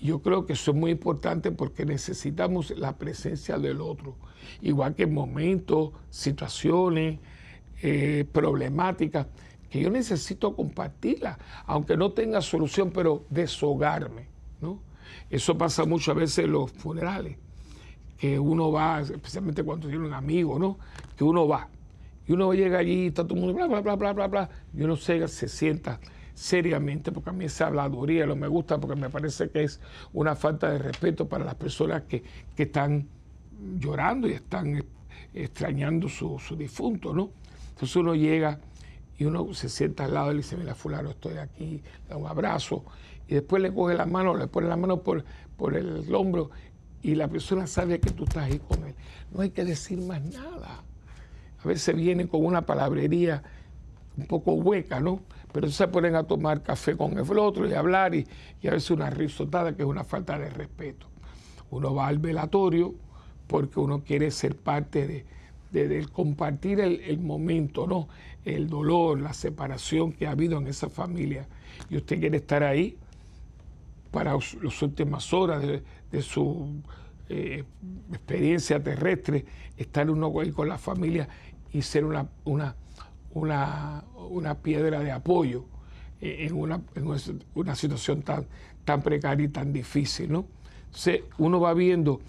Yo 0.00 0.22
creo 0.22 0.46
que 0.46 0.54
eso 0.54 0.70
es 0.70 0.76
muy 0.76 0.92
importante 0.92 1.50
porque 1.50 1.84
necesitamos 1.84 2.70
la 2.70 2.96
presencia 2.96 3.58
del 3.58 3.82
otro. 3.82 4.16
Igual 4.62 4.94
que 4.94 5.02
en 5.02 5.12
momentos, 5.12 5.90
situaciones, 6.08 7.18
eh, 7.82 8.24
problemáticas 8.32 9.26
que 9.70 9.80
yo 9.80 9.88
necesito 9.88 10.56
compartirla, 10.56 11.38
aunque 11.66 11.96
no 11.96 12.12
tenga 12.12 12.42
solución, 12.42 12.90
pero 12.90 13.24
deshogarme. 13.30 14.26
¿no? 14.60 14.80
Eso 15.30 15.56
pasa 15.56 15.84
muchas 15.84 16.16
veces 16.16 16.44
en 16.44 16.52
los 16.52 16.72
funerales, 16.72 17.38
que 18.20 18.38
uno 18.38 18.70
va, 18.70 19.00
especialmente 19.00 19.62
cuando 19.62 19.88
tiene 19.88 20.04
un 20.04 20.12
amigo, 20.12 20.58
¿no? 20.58 20.78
que 21.16 21.24
uno 21.24 21.48
va. 21.48 21.68
Y 22.28 22.32
uno 22.32 22.52
llega 22.52 22.78
allí, 22.78 23.06
está 23.06 23.24
todo 23.24 23.34
el 23.34 23.40
mundo, 23.40 23.54
bla, 23.54 23.66
bla, 23.66 23.80
bla, 23.80 23.96
bla, 23.96 24.12
bla, 24.12 24.26
bla, 24.28 24.50
y 24.76 24.82
uno 24.82 24.94
se, 24.94 25.26
se 25.26 25.48
sienta 25.48 25.98
seriamente, 26.34 27.12
porque 27.12 27.30
a 27.30 27.32
mí 27.32 27.46
esa 27.46 27.68
habladuría 27.68 28.26
no 28.26 28.36
me 28.36 28.46
gusta, 28.46 28.78
porque 28.78 28.94
me 28.94 29.08
parece 29.08 29.48
que 29.48 29.64
es 29.64 29.80
una 30.12 30.36
falta 30.36 30.70
de 30.70 30.78
respeto 30.78 31.26
para 31.28 31.46
las 31.46 31.54
personas 31.54 32.02
que, 32.02 32.22
que 32.54 32.64
están 32.64 33.08
llorando 33.78 34.28
y 34.28 34.32
están 34.32 34.84
extrañando 35.32 36.08
su, 36.08 36.38
su 36.38 36.56
difunto, 36.56 37.14
¿no? 37.14 37.30
Entonces 37.70 37.96
uno 37.96 38.14
llega 38.14 38.60
y 39.16 39.24
uno 39.24 39.52
se 39.54 39.70
sienta 39.70 40.04
al 40.04 40.14
lado 40.14 40.30
y 40.30 40.34
le 40.34 40.42
dice, 40.42 40.58
mira, 40.58 40.74
fulano, 40.74 41.10
estoy 41.10 41.38
aquí, 41.38 41.82
da 42.06 42.18
un 42.18 42.26
abrazo, 42.26 42.84
y 43.28 43.34
después 43.34 43.62
le 43.62 43.72
coge 43.72 43.94
la 43.94 44.06
mano, 44.06 44.36
le 44.36 44.46
pone 44.46 44.68
la 44.68 44.76
mano 44.76 45.02
por, 45.02 45.24
por 45.56 45.74
el 45.74 46.14
hombro, 46.14 46.50
y 47.02 47.14
la 47.14 47.28
persona 47.28 47.66
sabe 47.66 48.00
que 48.00 48.10
tú 48.10 48.24
estás 48.24 48.44
ahí 48.44 48.58
con 48.58 48.84
él. 48.84 48.94
No 49.32 49.40
hay 49.40 49.50
que 49.50 49.64
decir 49.64 50.00
más 50.00 50.22
nada. 50.22 50.82
A 51.62 51.68
veces 51.68 51.94
vienen 51.94 52.26
con 52.26 52.44
una 52.44 52.62
palabrería 52.66 53.42
un 54.16 54.26
poco 54.26 54.52
hueca, 54.52 55.00
¿no? 55.00 55.20
Pero 55.52 55.68
se 55.70 55.88
ponen 55.88 56.14
a 56.14 56.24
tomar 56.24 56.62
café 56.62 56.96
con 56.96 57.18
el 57.18 57.38
otro 57.38 57.68
y 57.68 57.74
hablar, 57.74 58.14
y, 58.14 58.26
a 58.66 58.70
veces 58.70 58.90
una 58.90 59.10
risotada 59.10 59.74
que 59.74 59.82
es 59.82 59.88
una 59.88 60.04
falta 60.04 60.38
de 60.38 60.50
respeto. 60.50 61.06
Uno 61.70 61.94
va 61.94 62.08
al 62.08 62.18
velatorio 62.18 62.94
porque 63.46 63.80
uno 63.80 64.02
quiere 64.02 64.30
ser 64.30 64.56
parte 64.56 65.06
de, 65.72 65.88
de, 65.88 66.06
compartir 66.06 66.80
el, 66.80 67.18
momento, 67.18 67.86
¿no? 67.86 68.08
El 68.44 68.68
dolor, 68.68 69.20
la 69.20 69.32
separación 69.32 70.12
que 70.12 70.26
ha 70.26 70.32
habido 70.32 70.58
en 70.58 70.66
esa 70.66 70.88
familia. 70.88 71.46
Y 71.88 71.96
usted 71.96 72.20
quiere 72.20 72.38
estar 72.38 72.62
ahí 72.62 72.96
para 74.10 74.34
las 74.34 74.82
últimas 74.82 75.32
horas 75.32 75.62
de, 75.62 76.22
su 76.22 76.82
eh, 77.28 77.64
experiencia 78.10 78.82
terrestre, 78.82 79.44
estar 79.76 80.10
uno 80.10 80.32
ahí 80.40 80.50
con 80.50 80.68
la 80.68 80.78
familia 80.78 81.28
y 81.72 81.82
ser 81.82 82.04
una, 82.04 82.28
una, 82.44 82.74
una, 83.32 84.04
una 84.30 84.54
piedra 84.58 85.00
de 85.00 85.12
apoyo 85.12 85.64
en 86.20 86.54
una, 86.54 86.82
en 86.94 87.06
una 87.54 87.74
situación 87.74 88.22
tan, 88.22 88.46
tan 88.84 89.02
precaria 89.02 89.46
y 89.46 89.48
tan 89.48 89.72
difícil, 89.72 90.30
¿no? 90.30 90.46
Entonces, 90.86 91.22
uno 91.38 91.60
va 91.60 91.72
viendo 91.72 92.20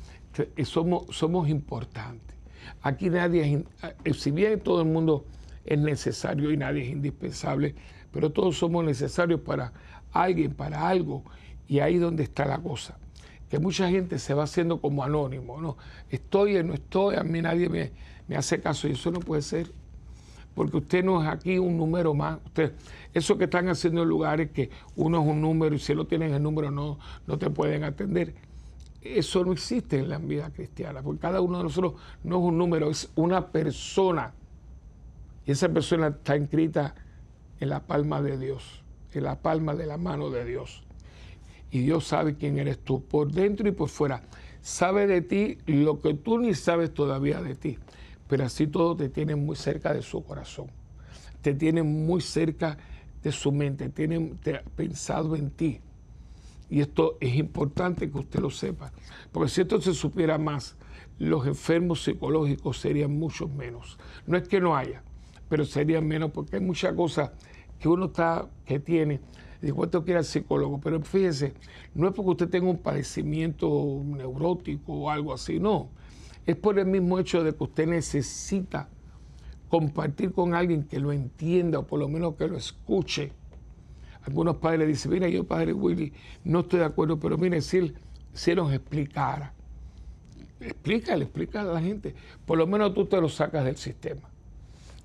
somos, 0.64 1.06
somos 1.16 1.50
importantes. 1.50 2.36
Aquí 2.82 3.10
nadie 3.10 3.66
es, 3.84 3.94
eh, 4.04 4.14
si 4.14 4.32
bien 4.32 4.60
todo 4.60 4.82
el 4.82 4.88
mundo 4.88 5.26
es 5.66 5.80
necesario 5.80 6.52
y 6.52 6.58
nadie 6.58 6.84
es 6.84 6.90
indispensable, 6.90 7.76
pero 8.12 8.32
todos 8.32 8.58
somos 8.58 8.84
necesarios 8.84 9.42
para 9.42 9.74
alguien, 10.12 10.54
para 10.54 10.88
algo, 10.88 11.24
y 11.72 11.80
ahí 11.80 11.98
donde 11.98 12.24
está 12.24 12.44
la 12.44 12.60
cosa. 12.60 12.98
Que 13.50 13.58
mucha 13.58 13.90
gente 13.90 14.20
se 14.20 14.34
va 14.34 14.44
haciendo 14.44 14.82
como 14.82 15.06
anónimo, 15.06 15.62
¿no? 15.62 15.78
Estoy 16.10 16.58
o 16.58 16.64
no 16.64 16.74
estoy, 16.74 17.16
a 17.16 17.24
mí 17.24 17.42
nadie 17.42 17.70
me, 17.70 17.92
me 18.28 18.36
hace 18.36 18.60
caso, 18.60 18.90
y 18.90 18.92
eso 18.92 19.10
no 19.10 19.22
puede 19.22 19.42
ser 19.42 19.72
porque 20.54 20.76
usted 20.76 21.02
no 21.02 21.24
es 21.24 21.30
aquí 21.30 21.58
un 21.58 21.78
número 21.78 22.14
más. 22.14 22.40
Usted, 22.46 22.74
eso 23.14 23.38
que 23.38 23.46
están 23.46 23.70
haciendo 23.70 24.04
en 24.04 24.10
lugares 24.10 24.52
que 24.52 24.70
uno 24.98 25.22
es 25.22 25.28
un 25.28 25.40
número 25.40 25.74
y 25.74 25.80
si 25.80 25.96
no 25.96 26.06
tienen 26.06 26.34
el 26.34 26.44
número 26.44 26.72
no, 26.72 27.00
no 27.26 27.38
te 27.38 27.50
pueden 27.50 27.86
atender 27.86 28.36
eso 29.02 29.44
no 29.44 29.52
existe 29.52 29.98
en 29.98 30.10
la 30.10 30.20
vida 30.20 30.52
cristiana, 30.52 31.02
porque 31.02 31.20
cada 31.20 31.42
uno 31.42 31.58
de 31.58 31.64
nosotros 31.64 31.94
no 32.24 32.38
es 32.38 32.44
un 32.44 32.58
número, 32.58 32.90
es 32.90 33.12
una 33.16 33.48
persona. 33.48 34.34
Y 35.46 35.52
esa 35.52 35.70
persona 35.70 36.08
está 36.08 36.38
inscrita 36.38 36.94
en 37.60 37.70
la 37.70 37.80
palma 37.88 38.22
de 38.22 38.38
Dios, 38.38 38.84
en 39.14 39.24
la 39.24 39.42
palma 39.42 39.74
de 39.74 39.88
la 39.88 39.98
mano 39.98 40.30
de 40.30 40.46
Dios. 40.46 40.84
Y 41.72 41.80
Dios 41.80 42.06
sabe 42.06 42.36
quién 42.36 42.58
eres 42.58 42.80
tú, 42.80 43.04
por 43.04 43.32
dentro 43.32 43.68
y 43.68 43.72
por 43.72 43.90
fuera. 43.90 44.24
sabe 44.62 45.08
de 45.08 45.22
ti 45.22 45.58
lo 45.66 46.00
que 46.00 46.14
tú 46.14 46.38
ni 46.38 46.54
sabes 46.54 46.94
todavía 46.94 47.42
de 47.42 47.56
ti, 47.56 47.78
pero 48.28 48.46
así 48.46 48.68
todo 48.68 48.96
te 48.96 49.10
tiene 49.10 49.36
muy 49.36 49.56
cerca 49.56 49.94
de 49.94 50.02
su 50.02 50.24
corazón, 50.24 50.68
te 51.42 51.54
tiene 51.54 51.82
muy 51.82 52.22
cerca 52.22 52.78
de 53.24 53.32
su 53.32 53.52
mente, 53.52 53.90
tiene 53.90 54.36
pensado 54.76 55.36
en 55.36 55.50
ti. 55.50 55.80
Y 56.70 56.80
esto 56.82 57.18
es 57.20 57.36
importante 57.36 58.10
que 58.10 58.18
usted 58.18 58.40
lo 58.40 58.50
sepa, 58.50 58.92
porque 59.32 59.50
si 59.50 59.62
esto 59.62 59.82
se 59.82 59.94
supiera 59.94 60.38
más, 60.38 60.76
los 61.20 61.46
enfermos 61.46 62.04
psicológicos 62.04 62.80
serían 62.80 63.18
muchos 63.18 63.50
menos. 63.52 63.98
No 64.26 64.38
es 64.38 64.48
que 64.48 64.60
no 64.60 64.76
haya, 64.76 65.04
pero 65.50 65.66
serían 65.66 66.08
menos 66.08 66.32
porque 66.32 66.56
hay 66.56 66.62
muchas 66.62 66.94
cosas 66.94 67.32
que 67.80 67.90
uno 67.90 68.06
está, 68.06 68.48
que 68.66 68.80
tiene. 68.80 69.20
Digo, 69.62 69.84
esto 69.84 70.04
quiere 70.04 70.20
el 70.20 70.26
psicólogo, 70.26 70.80
pero 70.80 71.00
fíjese, 71.02 71.54
no 71.94 72.08
es 72.08 72.14
porque 72.14 72.32
usted 72.32 72.50
tenga 72.50 72.70
un 72.70 72.80
padecimiento 72.80 74.02
neurótico 74.04 74.94
o 74.94 75.10
algo 75.10 75.34
así, 75.34 75.60
no. 75.60 75.90
Es 76.46 76.56
por 76.56 76.80
el 76.80 76.88
mismo 76.88 77.20
hecho 77.20 77.44
de 77.44 77.54
que 77.54 77.64
usted 77.64 77.88
necesita 77.88 78.90
compartir 79.70 80.34
con 80.34 80.56
alguien 80.56 80.84
que 80.84 81.00
lo 81.00 81.12
entienda 81.12 81.80
o 81.80 81.88
por 81.88 82.00
lo 82.00 82.10
menos 82.10 82.36
que 82.36 82.48
lo 82.48 82.58
escuche. 82.58 83.32
Algunos 84.24 84.58
padres 84.58 84.88
dicen, 84.88 85.12
mira, 85.12 85.30
yo 85.30 85.46
padre 85.46 85.74
Willy, 85.74 86.12
no 86.44 86.62
estoy 86.62 86.80
de 86.80 86.86
acuerdo, 86.86 87.20
pero 87.20 87.38
mire, 87.38 87.62
si 87.62 87.78
él, 87.78 87.96
si 88.34 88.52
él 88.52 88.58
nos 88.58 88.74
explicara, 88.74 89.54
explícale, 90.60 91.26
explícale 91.26 91.70
a 91.70 91.74
la 91.74 91.82
gente, 91.82 92.16
por 92.46 92.58
lo 92.58 92.66
menos 92.66 92.94
tú 92.94 93.06
te 93.06 93.22
lo 93.22 93.30
sacas 93.30 93.64
del 93.64 93.78
sistema. 93.78 94.30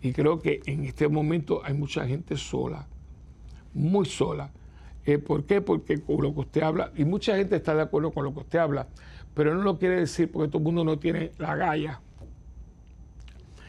Y 0.01 0.13
creo 0.13 0.41
que 0.41 0.61
en 0.67 0.85
este 0.85 1.09
momento 1.09 1.61
hay 1.65 1.75
mucha 1.75 2.07
gente 2.07 2.37
sola, 2.37 2.89
muy 3.77 4.07
sola. 4.07 4.51
Eh, 5.05 5.19
¿Por 5.19 5.45
qué? 5.45 5.61
Porque 5.61 6.01
con 6.01 6.23
lo 6.23 6.35
que 6.35 6.41
usted 6.41 6.63
habla, 6.63 6.91
y 6.97 7.05
mucha 7.05 7.37
gente 7.37 7.57
está 7.57 7.75
de 7.75 7.83
acuerdo 7.83 8.11
con 8.11 8.25
lo 8.25 8.35
que 8.35 8.41
usted 8.41 8.59
habla, 8.59 8.89
pero 9.35 9.55
no 9.55 9.63
lo 9.63 9.79
quiere 9.79 10.01
decir 10.01 10.33
porque 10.33 10.49
todo 10.49 10.59
el 10.59 10.65
mundo 10.65 10.83
no 10.83 10.99
tiene 10.99 11.31
la 11.39 11.55
galla, 11.55 12.01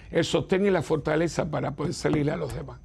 el 0.09 0.23
sostén 0.23 0.65
y 0.65 0.71
la 0.71 0.81
fortaleza 0.81 1.49
para 1.49 1.71
poder 1.71 1.93
salirle 1.93 2.31
a 2.31 2.37
los 2.37 2.53
demás. 2.55 2.79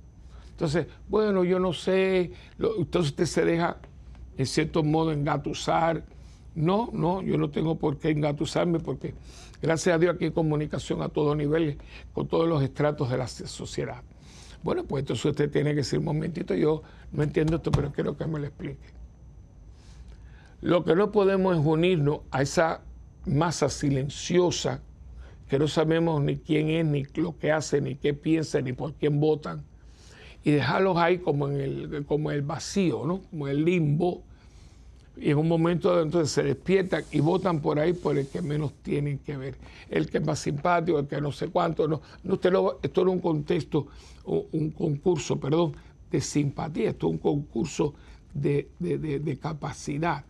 Entonces, 0.51 0.87
bueno, 1.09 1.45
yo 1.45 1.59
no 1.59 1.73
sé, 1.73 2.33
entonces 2.59 3.13
usted 3.13 3.27
se 3.27 3.45
deja 3.45 3.79
en 4.37 4.47
cierto 4.47 4.83
modo 4.83 5.13
engatusar. 5.13 6.05
No, 6.55 6.91
no, 6.93 7.23
yo 7.23 7.39
no 7.39 7.49
tengo 7.49 7.79
por 7.79 7.99
qué 7.99 8.11
engatusarme 8.11 8.79
porque 8.79 9.15
gracias 9.63 9.95
a 9.95 9.99
Dios 9.99 10.15
aquí 10.15 10.27
hay 10.27 10.31
comunicación 10.33 11.01
a 11.01 11.09
todos 11.09 11.37
niveles, 11.37 11.79
con 12.13 12.29
todos 12.29 12.47
los 12.47 12.63
estratos 12.63 13.11
de 13.11 13.17
la 13.17 13.29
sociedad. 13.29 14.03
Bueno, 14.63 14.85
pues 14.85 15.03
entonces 15.03 15.25
usted 15.25 15.51
tiene 15.51 15.71
que 15.71 15.77
decir 15.77 15.99
un 15.99 16.05
momentito, 16.05 16.55
yo 16.55 16.83
no 17.13 17.23
entiendo 17.23 17.57
esto, 17.57 17.71
pero 17.71 17.93
quiero 17.93 18.17
que 18.17 18.27
me 18.27 18.39
lo 18.39 18.47
explique. 18.47 18.93
Lo 20.61 20.85
que 20.85 20.95
no 20.95 21.11
podemos 21.11 21.59
es 21.59 21.65
unirnos 21.65 22.21
a 22.31 22.43
esa 22.43 22.83
masa 23.27 23.69
silenciosa 23.69 24.81
que 25.49 25.59
no 25.59 25.69
sabemos 25.69 26.23
ni 26.23 26.39
quién 26.39 26.71
es, 26.71 26.87
ni 26.87 27.05
lo 27.17 27.37
que 27.37 27.53
hace, 27.53 27.81
ni 27.81 27.97
qué 27.97 28.15
piensa, 28.15 28.61
ni 28.61 28.73
por 28.73 28.95
quién 28.95 29.21
votan, 29.21 29.63
y 30.45 30.51
dejarlos 30.51 30.97
ahí 30.97 31.19
como 31.19 31.49
en 31.49 31.61
el, 31.61 32.07
como 32.07 32.31
el 32.31 32.41
vacío, 32.41 33.05
¿no? 33.05 33.21
como 33.29 33.49
el 33.49 33.65
limbo, 33.65 34.23
y 35.15 35.31
en 35.31 35.37
un 35.37 35.49
momento 35.49 36.01
entonces 36.01 36.33
se 36.33 36.43
despiertan 36.43 37.05
y 37.13 37.21
votan 37.21 37.61
por 37.61 37.79
ahí 37.79 37.93
por 37.93 38.17
el 38.17 38.29
que 38.29 38.41
menos 38.41 38.73
tienen 38.83 39.19
que 39.19 39.37
ver, 39.37 39.57
el 39.91 40.09
que 40.09 40.19
es 40.19 40.25
más 40.25 40.39
simpático, 40.39 40.99
el 40.99 41.07
que 41.07 41.21
no 41.21 41.33
sé 41.33 41.49
cuánto, 41.49 41.87
no, 41.87 42.01
no 42.23 42.35
usted 42.35 42.51
lo, 42.51 42.79
esto 42.83 43.03
es 43.03 43.07
un 43.09 43.21
contexto, 43.21 43.89
un 44.25 44.71
concurso, 44.71 45.39
perdón, 45.39 45.75
de 46.19 46.23
simpatía, 46.23 46.91
esto 46.91 47.09
es 47.09 47.13
un 47.13 47.19
concurso 47.19 47.95
de, 48.33 48.69
capacidad 49.41 50.25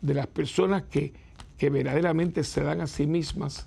de 0.00 0.14
las 0.14 0.26
personas 0.26 0.84
que, 0.84 1.12
que 1.56 1.70
verdaderamente 1.70 2.44
se 2.44 2.62
dan 2.62 2.80
a 2.80 2.86
sí 2.86 3.06
mismas 3.06 3.66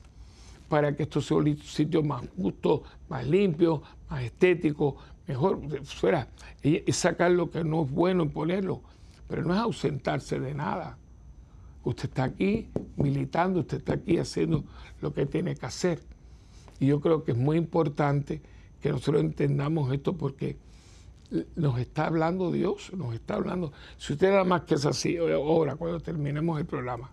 para 0.70 0.96
que 0.96 1.04
esto 1.04 1.22
sea 1.22 1.38
un 1.38 1.58
sitio 1.58 2.02
más 2.02 2.24
justo, 2.38 2.84
más 3.10 3.28
limpio, 3.28 3.84
más 4.10 4.24
estético, 4.24 4.96
mejor, 5.28 5.60
fuera, 5.84 6.28
es 6.64 6.96
sacar 6.96 7.32
lo 7.32 7.52
que 7.52 7.64
no 7.64 7.84
es 7.84 7.92
bueno 7.92 8.24
y 8.24 8.30
ponerlo 8.30 8.82
pero 9.32 9.46
no 9.46 9.54
es 9.54 9.62
ausentarse 9.62 10.42
de 10.42 10.54
nada. 10.54 10.98
Usted 11.86 12.10
está 12.10 12.26
aquí 12.26 12.68
militando, 12.98 13.62
usted 13.62 13.78
está 13.78 13.94
aquí 13.94 14.18
haciendo 14.18 14.66
lo 15.00 15.14
que 15.14 15.26
tiene 15.26 15.56
que 15.56 15.66
hacer. 15.66 16.02
Y 16.82 16.88
yo 16.88 17.00
creo 17.00 17.24
que 17.24 17.32
es 17.32 17.38
muy 17.38 17.56
importante 17.56 18.42
que 18.82 18.90
nosotros 18.90 19.24
entendamos 19.24 19.94
esto 19.94 20.18
porque 20.18 20.58
nos 21.56 21.80
está 21.80 22.08
hablando 22.08 22.52
Dios, 22.52 22.92
nos 22.94 23.14
está 23.14 23.36
hablando. 23.36 23.72
Si 23.98 24.14
usted 24.14 24.30
nada 24.30 24.44
más 24.44 24.62
que 24.62 24.76
es 24.76 24.86
así, 24.86 25.18
ahora 25.18 25.76
cuando 25.76 26.00
terminemos 26.00 26.60
el 26.60 26.66
programa, 26.66 27.12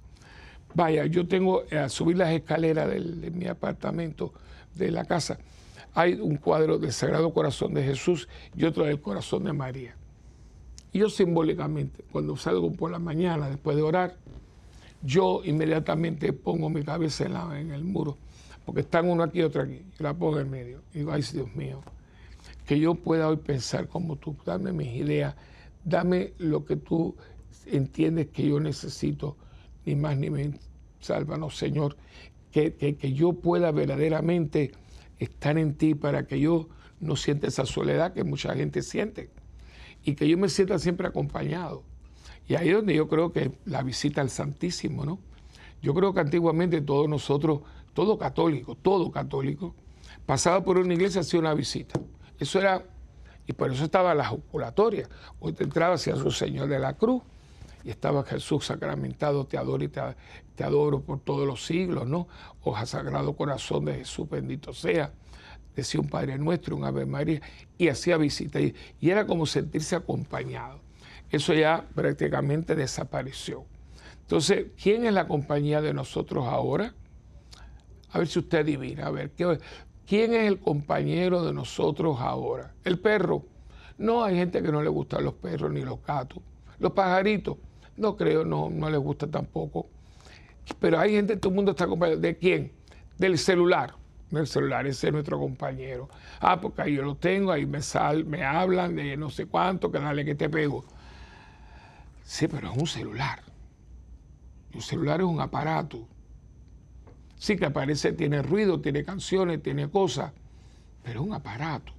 vaya, 0.75 1.07
yo 1.07 1.27
tengo 1.27 1.65
eh, 1.71 1.79
a 1.79 1.89
subir 1.89 2.17
las 2.17 2.31
escaleras 2.33 2.89
de 2.89 3.31
mi 3.31 3.47
apartamento, 3.47 4.33
de 4.75 4.91
la 4.91 5.05
casa, 5.05 5.39
hay 5.95 6.15
un 6.15 6.37
cuadro 6.37 6.79
del 6.79 6.93
Sagrado 6.93 7.33
Corazón 7.33 7.75
de 7.75 7.83
Jesús 7.83 8.29
y 8.57 8.65
otro 8.65 8.85
del 8.85 9.01
Corazón 9.01 9.45
de 9.45 9.53
María. 9.53 9.97
Y 10.93 11.01
yo 11.01 11.11
simbólicamente, 11.11 12.05
cuando 12.11 12.37
salgo 12.37 12.73
por 12.73 12.91
la 12.91 12.99
mañana 12.99 13.49
después 13.49 13.77
de 13.77 13.83
orar, 13.83 14.17
yo 15.03 15.43
inmediatamente 15.45 16.33
pongo 16.33 16.71
mi 16.71 16.83
cabeza 16.83 17.25
en, 17.25 17.35
la, 17.35 17.61
el 17.61 17.85
muro, 17.85 18.17
porque 18.65 18.83
están 18.83 19.09
uno 19.09 19.23
aquí 19.23 19.41
y 19.41 19.43
otro 19.43 19.63
aquí, 19.63 19.83
y 19.99 20.03
la 20.03 20.15
pongo 20.15 20.41
en 20.41 20.51
medio. 20.51 20.81
Y 20.95 20.99
digo, 20.99 21.13
ay 21.13 21.23
Dios 21.33 21.55
mío, 21.55 21.83
que 22.69 22.79
yo 22.79 22.97
pueda 22.97 23.29
hoy 23.29 23.39
pensar 23.39 23.89
como 23.89 24.17
tú, 24.17 24.37
dame 24.45 24.75
mis 24.75 24.95
ideas, 24.95 25.35
dame 25.85 26.35
lo 26.37 26.67
que 26.67 26.77
tú 26.77 27.17
entiendes 27.65 28.27
que 28.27 28.47
yo 28.47 28.61
necesito, 28.61 29.39
ni 29.87 29.97
más 29.97 30.19
ni 30.19 30.29
menos, 30.29 30.61
sálvanos 31.01 31.57
Señor, 31.57 31.97
que, 32.53 32.75
que, 32.75 32.99
que 32.99 33.15
yo 33.15 33.33
pueda 33.33 33.71
verdaderamente 33.71 34.73
estar 35.19 35.57
en 35.57 35.77
ti 35.77 35.95
para 35.95 36.27
que 36.27 36.41
yo 36.41 36.69
no 37.01 37.17
sienta 37.17 37.47
esa 37.47 37.65
soledad 37.65 38.13
que 38.13 38.23
mucha 38.23 38.55
gente 38.55 38.83
siente 38.83 39.31
y 40.05 40.15
que 40.15 40.29
yo 40.29 40.37
me 40.37 40.51
sienta 40.51 40.79
siempre 40.79 41.09
acompañado. 41.09 41.85
Y 42.49 42.57
ahí 42.57 42.69
es 42.69 42.75
donde 42.75 42.95
yo 42.95 43.09
creo 43.09 43.33
que 43.33 43.51
la 43.65 43.83
visita 43.83 44.21
al 44.21 44.29
Santísimo, 44.29 45.07
¿no? 45.07 45.19
Yo 45.81 45.95
creo 45.95 46.13
que 46.13 46.21
antiguamente 46.21 46.83
todos 46.83 47.09
nosotros, 47.09 47.61
todo 47.95 48.19
católico, 48.19 48.75
todo 48.75 49.11
católico, 49.11 49.75
pasaba 50.27 50.63
por 50.63 50.77
una 50.77 50.93
iglesia 50.93 51.23
hacía 51.23 51.41
una 51.41 51.55
visita. 51.55 51.99
Eso 52.39 52.59
era, 52.59 52.83
y 53.47 53.53
por 53.53 53.73
eso 53.73 53.85
estaba 53.85 54.15
la 54.15 54.27
juculatoria. 54.27 55.09
Hoy 55.41 55.53
te 55.53 55.65
entraba 55.65 55.95
hacia 55.95 56.17
su 56.17 56.31
Señor 56.31 56.69
de 56.69 56.79
la 56.79 56.95
Cruz 56.95 57.23
y 57.85 57.91
estaba 57.91 58.25
Jesús 58.25 58.67
sacramentado, 58.67 59.47
te 59.47 59.57
adoro 59.57 59.85
y 59.85 59.89
te, 59.89 60.65
adoro 60.65 61.01
por 61.01 61.21
todos 61.21 61.47
los 61.47 61.65
siglos, 61.65 62.07
¿no? 62.07 62.29
O 62.63 62.77
Sagrado 62.85 63.35
Corazón 63.35 63.87
de 63.87 63.95
Jesús, 63.95 64.29
bendito 64.29 64.73
sea 64.73 65.13
decía 65.79 66.01
un 66.01 66.09
Padre 66.09 66.39
Nuestro, 66.39 66.77
un 66.77 66.85
Ave 66.85 67.07
María, 67.07 67.41
y 67.77 67.89
hacía 67.89 68.17
visita. 68.17 68.61
Y, 68.61 68.75
era 69.01 69.27
como 69.27 69.47
sentirse 69.47 69.97
acompañado. 69.97 70.81
Eso 71.31 71.55
ya 71.55 71.85
prácticamente 71.95 72.75
desapareció. 72.75 73.65
Entonces, 74.23 74.67
¿quién 74.81 75.07
es 75.07 75.13
la 75.13 75.29
compañía 75.29 75.81
de 75.81 75.95
nosotros 75.95 76.47
ahora? 76.47 76.95
A 78.11 78.19
ver 78.19 78.29
si 78.29 78.41
usted 78.41 78.59
adivina. 78.59 79.07
A 79.07 79.11
ver, 79.11 79.31
¿quién 80.09 80.33
es 80.35 80.47
el 80.49 80.59
compañero 80.59 81.45
de 81.45 81.53
nosotros 81.53 82.19
ahora? 82.21 82.73
El 82.85 82.99
perro. 82.99 83.45
No 83.99 84.25
hay 84.25 84.37
gente 84.37 84.63
que 84.63 84.73
no 84.73 84.83
le 84.83 84.89
gustan 84.89 85.25
los 85.25 85.35
perros 85.35 85.71
ni 85.71 85.83
los 85.83 86.03
gatos. 86.05 86.43
Los 86.79 86.93
pajaritos, 86.93 87.57
no 87.97 88.17
creo, 88.17 88.45
no, 88.45 88.71
no 88.71 88.89
les 88.89 89.01
gusta 89.01 89.27
tampoco. 89.27 89.87
Pero 90.81 90.99
hay 90.99 91.13
gente, 91.13 91.37
todo 91.37 91.51
el 91.51 91.57
mundo 91.57 91.73
está 91.73 91.85
acompañado. 91.85 92.21
¿De 92.21 92.37
quién? 92.37 92.73
Del 93.19 93.37
celular 93.39 93.95
el 94.37 94.47
celular, 94.47 94.87
ese 94.87 95.07
es 95.07 95.13
nuestro 95.13 95.39
compañero. 95.39 96.09
Ah, 96.41 96.61
porque 96.61 96.83
ahí 96.83 96.95
yo 96.95 97.03
lo 97.03 97.15
tengo, 97.15 97.53
ahí 97.53 97.65
me, 97.65 97.81
sal, 97.81 98.25
me 98.25 98.45
hablan 98.45 98.97
de 98.97 99.17
no 99.17 99.31
sé 99.31 99.47
cuánto, 99.47 99.91
que 99.91 99.99
dale 99.99 100.25
que 100.25 100.35
te 100.35 100.51
pego. 100.51 100.85
Sí, 102.25 102.47
pero 102.47 102.71
es 102.71 102.77
un 102.77 102.87
celular. 102.87 103.41
Un 104.75 104.83
celular 104.83 105.21
es 105.21 105.27
un 105.27 105.41
aparato. 105.41 106.07
Sí 107.39 107.57
que 107.57 107.67
aparece, 107.67 108.13
tiene 108.13 108.43
ruido, 108.43 108.81
tiene 108.81 109.05
canciones, 109.05 109.63
tiene 109.63 109.89
cosas, 109.89 110.33
pero 111.05 111.21
es 111.21 111.27
un 111.27 111.35
aparato. 111.35 111.93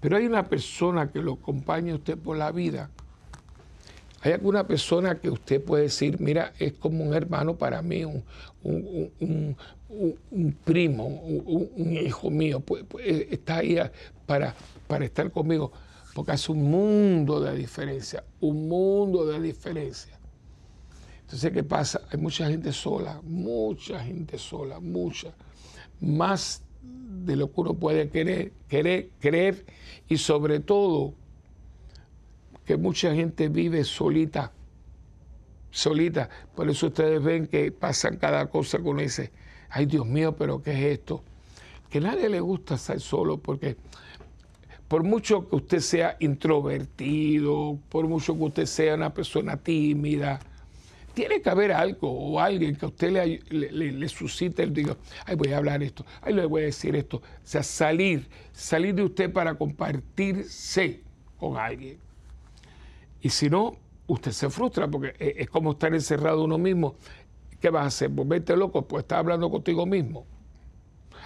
Pero 0.00 0.16
hay 0.16 0.26
una 0.26 0.48
persona 0.48 1.10
que 1.10 1.20
lo 1.20 1.34
acompaña 1.34 1.92
a 1.92 1.96
usted 1.96 2.16
por 2.16 2.36
la 2.36 2.52
vida. 2.52 2.90
Hay 4.20 4.32
alguna 4.32 4.66
persona 4.66 5.18
que 5.20 5.30
usted 5.30 5.62
puede 5.62 5.84
decir, 5.84 6.20
mira, 6.20 6.52
es 6.58 6.72
como 6.72 7.04
un 7.04 7.14
hermano 7.14 7.56
para 7.56 7.82
mí, 7.82 8.04
un, 8.04 8.24
un, 8.62 9.56
primo, 10.64 11.06
un, 11.06 11.92
hijo 11.96 12.30
mío, 12.30 12.60
pues, 12.60 12.84
pues, 12.88 13.06
está 13.30 13.58
ahí 13.58 13.78
para, 14.26 14.54
para 14.86 15.04
estar 15.04 15.30
conmigo, 15.30 15.72
porque 16.14 16.32
hace 16.32 16.50
un 16.50 16.68
mundo 16.68 17.40
de 17.40 17.54
diferencia, 17.54 18.24
un 18.40 18.68
mundo 18.68 19.24
de 19.26 19.40
diferencia. 19.40 20.17
Entonces, 21.28 21.52
¿qué 21.52 21.62
pasa? 21.62 22.00
Hay 22.10 22.18
mucha 22.18 22.48
gente 22.48 22.72
sola, 22.72 23.20
mucha 23.22 24.00
gente 24.00 24.38
sola, 24.38 24.80
mucha, 24.80 25.34
más 26.00 26.62
de 26.80 27.36
lo 27.36 27.52
que 27.52 27.60
uno 27.60 27.74
puede 27.74 28.08
querer, 28.08 28.50
querer, 28.66 29.10
creer 29.20 29.66
y 30.08 30.16
sobre 30.16 30.60
todo 30.60 31.12
que 32.64 32.78
mucha 32.78 33.14
gente 33.14 33.50
vive 33.50 33.84
solita. 33.84 34.52
solita. 35.70 36.30
Por 36.56 36.70
eso 36.70 36.86
ustedes 36.86 37.22
ven 37.22 37.46
que 37.46 37.72
pasan 37.72 38.16
cada 38.16 38.46
cosa 38.46 38.78
con 38.78 38.98
ese, 38.98 39.30
ay 39.68 39.84
Dios 39.84 40.06
mío, 40.06 40.34
pero 40.34 40.62
¿qué 40.62 40.72
es 40.72 40.98
esto? 40.98 41.22
Que 41.90 41.98
a 41.98 42.00
nadie 42.00 42.30
le 42.30 42.40
gusta 42.40 42.76
estar 42.76 42.98
solo 43.00 43.36
porque 43.36 43.76
por 44.88 45.02
mucho 45.02 45.46
que 45.46 45.56
usted 45.56 45.80
sea 45.80 46.16
introvertido, 46.20 47.78
por 47.90 48.08
mucho 48.08 48.34
que 48.34 48.44
usted 48.44 48.64
sea 48.64 48.94
una 48.94 49.12
persona 49.12 49.58
tímida, 49.58 50.40
tiene 51.18 51.42
que 51.42 51.50
haber 51.50 51.72
algo 51.72 52.12
o 52.12 52.38
alguien 52.38 52.76
que 52.76 52.84
a 52.84 52.88
usted 52.90 53.10
le, 53.50 54.08
suscite 54.08 54.62
el 54.62 54.72
digo, 54.72 54.96
ay, 55.26 55.34
voy 55.34 55.52
a 55.52 55.56
hablar 55.56 55.82
esto, 55.82 56.06
ay, 56.22 56.32
le 56.32 56.46
voy 56.46 56.62
a 56.62 56.64
decir 56.66 56.94
esto. 56.94 57.16
O 57.16 57.22
sea, 57.42 57.64
salir, 57.64 58.28
salir 58.52 58.94
de 58.94 59.02
usted 59.02 59.32
para 59.32 59.54
compartirse 59.54 61.02
con 61.36 61.56
alguien. 61.56 61.98
Y 63.20 63.30
si 63.30 63.50
no, 63.50 63.74
usted 64.06 64.30
se 64.30 64.48
frustra 64.48 64.86
porque 64.86 65.12
es 65.18 65.50
como 65.50 65.72
estar 65.72 65.92
encerrado 65.92 66.44
uno 66.44 66.56
mismo. 66.56 66.94
¿Qué 67.60 67.68
vas 67.70 67.82
a 67.82 67.86
hacer? 67.86 68.10
¿Volverte 68.10 68.56
loco? 68.56 68.86
Pues 68.86 69.02
está 69.02 69.18
hablando 69.18 69.50
contigo 69.50 69.86
mismo. 69.86 70.24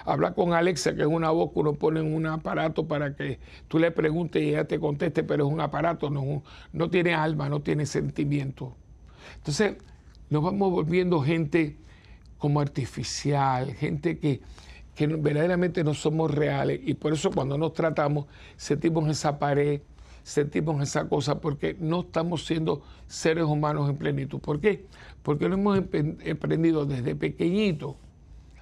Habla 0.07 0.33
con 0.33 0.55
Alexa, 0.55 0.94
que 0.94 1.02
es 1.02 1.07
una 1.07 1.31
voz 1.33 1.52
que 1.52 1.59
uno 1.59 1.74
pone 1.74 2.00
en 2.00 2.14
un 2.14 2.24
aparato 2.24 2.88
para 2.88 3.14
que 3.14 3.40
tú 3.68 3.78
le 3.78 3.90
preguntes 3.90 4.42
y 4.42 4.48
ella 4.48 4.64
te 4.64 4.81
conteste, 4.81 5.22
pero 5.22 5.46
es 5.46 5.52
un 5.52 5.61
aparato, 5.61 6.09
no, 6.09 6.42
no 6.72 6.88
tiene 6.88 7.12
alma, 7.12 7.50
no 7.50 7.61
tiene 7.61 7.85
sentimiento. 7.85 8.74
Entonces, 9.37 9.77
nos 10.31 10.43
vamos 10.43 10.71
volviendo 10.71 11.21
gente 11.21 11.77
como 12.39 12.61
artificial, 12.61 13.75
gente 13.75 14.19
que, 14.19 14.41
que 14.95 15.07
verdaderamente 15.07 15.85
no 15.85 15.95
somos 15.95 16.31
reales 16.31 16.81
y 16.85 16.95
por 16.95 17.13
eso 17.13 17.31
cuando 17.31 17.57
nos 17.57 17.73
tratamos 17.73 18.27
sentimos 18.57 19.09
esa 19.09 19.39
pared, 19.39 19.81
sentimos 20.23 20.83
esa 20.83 21.09
cosa 21.09 21.41
porque 21.41 21.77
no 21.79 22.01
estamos 22.01 22.47
siendo 22.47 22.83
seres 23.07 23.45
humanos 23.45 23.89
en 23.91 23.97
plenitud. 23.97 24.41
¿Por 24.41 24.61
qué? 24.61 24.85
Porque 25.23 25.49
no 25.49 25.55
hemos 25.55 25.79
aprendido 25.79 26.87
desde 26.87 27.15
pequeñito 27.15 27.97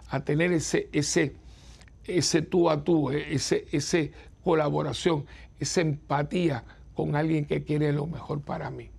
a 0.08 0.20
tener 0.20 0.52
ese, 0.52 0.88
ese, 0.92 1.36
ese 2.04 2.42
tú 2.42 2.68
a 2.68 2.82
tú, 2.82 3.10
ese, 3.10 3.66
ese 3.70 4.12
colaboración, 4.42 5.24
esa 5.58 5.80
empatía 5.80 6.64
con 6.94 7.16
alguien 7.16 7.44
que 7.44 7.62
quiere 7.62 7.92
lo 7.92 8.06
mejor 8.06 8.40
para 8.40 8.70
mí. 8.70 8.90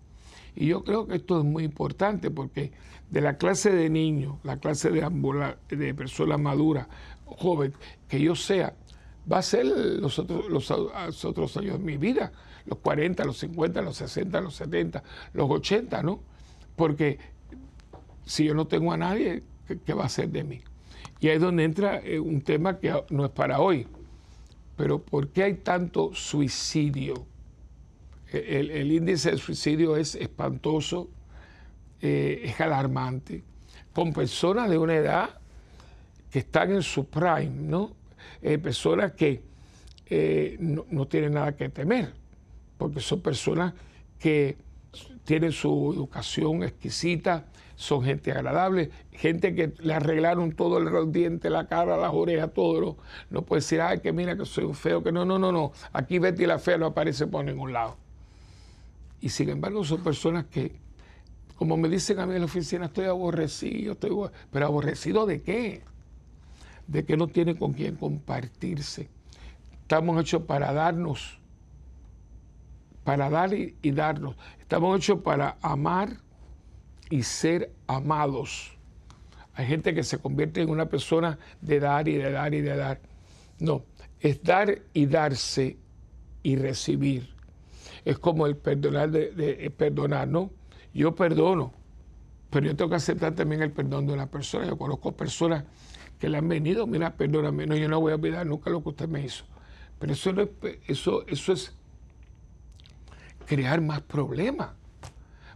Y 0.56 0.68
yo 0.68 0.84
creo 0.84 1.08
que 1.08 1.16
esto 1.16 1.40
es 1.40 1.46
muy 1.46 1.64
importante 1.64 2.30
porque 2.30 2.72
de 3.10 3.22
la 3.22 3.38
clase 3.38 3.72
de 3.72 3.90
niño, 3.90 4.40
la 4.44 4.58
clase 4.58 4.90
de, 4.90 5.56
de 5.70 5.94
persona 5.94 6.38
madura, 6.38 6.88
joven, 7.26 7.74
que 8.08 8.20
yo 8.20 8.36
sea, 8.36 8.76
va 9.32 9.40
a 9.40 9.42
ser 9.42 9.66
los 9.66 10.20
otros, 10.20 10.50
los, 10.50 11.26
otros 11.26 11.58
años 11.58 11.78
de 11.80 11.84
mi 11.84 11.98
vida, 11.98 12.32
los 12.66 12.80
40, 12.80 13.26
los 13.26 13.38
50, 13.38 13.82
los 13.82 13.98
60, 13.98 14.42
los 14.42 14.56
70, 14.56 15.04
los 15.34 15.50
80, 15.50 16.04
¿no? 16.04 16.22
Porque 16.76 17.20
si 18.26 18.46
yo 18.46 18.54
no 18.54 18.68
tengo 18.68 18.92
a 18.92 18.98
nadie, 18.98 19.44
¿qué, 19.86 19.94
va 19.94 20.06
a 20.06 20.10
ser 20.10 20.30
de 20.30 20.44
mí? 20.44 20.62
Y 21.20 21.28
ahí 21.28 21.36
es 21.36 21.42
donde 21.42 21.64
entra 21.64 22.00
eh, 22.00 22.20
un 22.20 22.42
tema 22.42 22.80
que 22.80 22.94
no 23.10 23.26
es 23.26 23.32
para 23.32 23.60
hoy. 23.60 23.88
Pero 24.76 25.00
¿por 25.00 25.30
qué 25.30 25.44
hay 25.44 25.54
tanto 25.56 26.14
suicidio? 26.14 27.26
El, 28.38 28.92
índice 28.92 29.32
de 29.32 29.38
suicidio 29.38 29.98
es 29.98 30.16
espantoso, 30.16 31.10
eh, 32.02 32.42
es 32.46 32.60
alarmante, 32.60 33.44
con 33.94 34.14
personas 34.14 34.70
de 34.70 34.78
una 34.78 34.96
edad 34.96 35.30
que 36.30 36.40
están 36.40 36.72
en 36.72 36.82
su 36.82 37.06
prime, 37.06 37.50
¿no? 37.50 37.92
Eh, 38.42 38.58
personas 38.58 39.12
que 39.14 39.44
eh, 40.08 40.58
no, 40.60 41.06
tienen 41.08 41.34
nada 41.34 41.56
que 41.56 41.70
temer, 41.70 42.14
porque 42.78 43.00
son 43.00 43.22
personas 43.22 43.74
que 44.18 44.58
tienen 45.24 45.52
su 45.52 45.94
educación 45.94 46.64
exquisita, 46.64 47.46
son 47.76 48.04
gente 48.04 48.32
agradable, 48.32 48.92
gente 49.12 49.56
que 49.56 49.74
le 49.80 49.94
arreglaron 49.94 50.52
todo 50.54 50.78
el 50.78 51.12
diente, 51.12 51.50
la 51.50 51.68
cara, 51.68 51.98
las 51.98 52.14
orejas, 52.14 52.54
todo. 52.54 52.80
No, 52.80 52.98
no 53.30 53.42
puede 53.44 53.62
decir, 53.62 53.82
ay, 53.82 54.00
que 54.00 54.12
mira 54.12 54.38
que 54.38 54.46
soy 54.46 54.66
un 54.66 54.76
feo, 54.76 55.04
que 55.04 55.12
no, 55.12 55.26
no, 55.26 55.40
no, 55.40 55.52
no. 55.52 55.72
Aquí 55.92 56.20
Betty 56.20 56.46
la 56.46 56.60
fea 56.60 56.78
no 56.78 56.88
aparece 56.88 57.28
por 57.28 57.44
ningún 57.44 57.74
lado. 57.74 57.98
Y 59.22 59.30
sin 59.30 59.50
embargo 59.50 59.84
son 59.86 60.04
personas 60.04 60.46
que, 60.48 60.80
como 61.56 61.78
me 61.78 61.88
dicen 61.88 62.20
a 62.20 62.26
mí 62.26 62.34
en 62.34 62.40
la 62.40 62.46
oficina, 62.46 62.88
estoy 62.88 63.06
aborrecido, 63.06 63.94
estoy 63.94 64.12
pero 64.52 64.66
aborrecido 64.66 65.28
de 65.28 65.44
qué? 65.44 65.84
De 66.88 67.06
que 67.06 67.16
no 67.16 67.28
tiene 67.28 67.56
con 67.56 67.74
quién 67.74 67.96
compartirse. 67.96 69.08
Estamos 69.84 70.20
hechos 70.20 70.42
para 70.44 70.74
darnos, 70.74 71.40
para 73.04 73.30
dar 73.30 73.54
y 73.54 73.92
darnos. 73.92 74.36
Estamos 74.60 74.98
hechos 74.98 75.20
para 75.22 75.58
amar 75.62 76.18
y 77.12 77.22
ser 77.22 77.72
amados. 77.86 78.76
Hay 79.54 79.68
gente 79.68 79.94
que 79.94 80.04
se 80.04 80.18
convierte 80.18 80.62
en 80.62 80.70
una 80.70 80.88
persona 80.88 81.38
de 81.62 81.80
dar 81.80 82.08
y 82.08 82.16
de 82.16 82.32
dar 82.32 82.54
y 82.56 82.62
de 82.62 82.76
dar. 82.76 83.02
No, 83.60 83.84
es 84.20 84.42
dar 84.42 84.82
y 84.94 85.06
darse 85.06 85.78
y 86.42 86.56
recibir 86.56 87.41
es 88.06 88.18
como 88.20 88.46
el 88.48 88.58
perdonar 88.58 89.12
de, 89.12 89.74
perdonar, 89.76 90.28
¿no? 90.28 90.52
Yo 90.94 91.16
perdono, 91.16 91.74
pero 92.50 92.68
yo 92.68 92.76
tengo 92.76 92.90
que 92.90 92.96
aceptar 92.98 93.34
también 93.34 93.62
el 93.62 93.72
perdón 93.72 94.08
de 94.08 94.14
una 94.14 94.30
persona. 94.30 94.66
Yo 94.66 94.78
conozco 94.78 95.12
personas 95.14 95.64
que 96.20 96.30
le 96.30 96.38
han 96.38 96.48
venido, 96.48 96.86
mira, 96.88 97.16
perdóname, 97.16 97.66
no, 97.66 97.76
yo 97.76 97.88
no 97.88 98.00
voy 98.00 98.12
a 98.12 98.16
olvidar 98.16 98.46
nunca 98.46 98.70
lo 98.70 98.84
que 98.84 98.90
usted 98.90 99.08
me 99.08 99.24
hizo. 99.24 99.46
Pero 100.00 100.14
eso, 100.14 100.30
es, 100.32 100.50
eso, 100.88 101.26
eso 101.28 101.54
es 101.54 101.76
crear 103.46 103.82
más 103.82 104.02
problemas, 104.02 104.72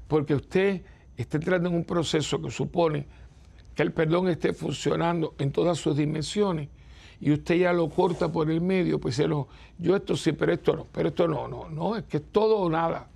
porque 0.08 0.36
usted 0.36 0.84
está 1.18 1.38
entrando 1.38 1.70
en 1.70 1.76
un 1.76 1.84
proceso 1.84 2.42
que 2.42 2.52
supone 2.52 3.08
que 3.74 3.84
el 3.84 3.92
perdón 3.92 4.30
esté 4.30 4.54
funcionando 4.54 5.36
en 5.40 5.52
todas 5.52 5.78
sus 5.78 5.98
dimensiones 5.98 6.70
y 7.26 7.32
usted 7.32 7.56
ya 7.56 7.74
lo 7.74 7.90
corta 7.90 8.32
por 8.32 8.52
el 8.52 8.62
medio, 8.62 9.00
pues 9.00 9.18
no, 9.28 9.48
yo 9.80 9.96
esto 9.96 10.16
sí, 10.16 10.32
pero 10.34 10.54
esto 10.54 10.76
no, 10.76 10.86
pero 10.92 11.10
esto 11.10 11.28
no, 11.28 11.48
no, 11.48 11.68
no, 11.72 11.96
es 11.96 12.04
que 12.04 12.18
es 12.18 12.24
todo 12.32 12.58
o 12.58 12.70
nada. 12.70 13.08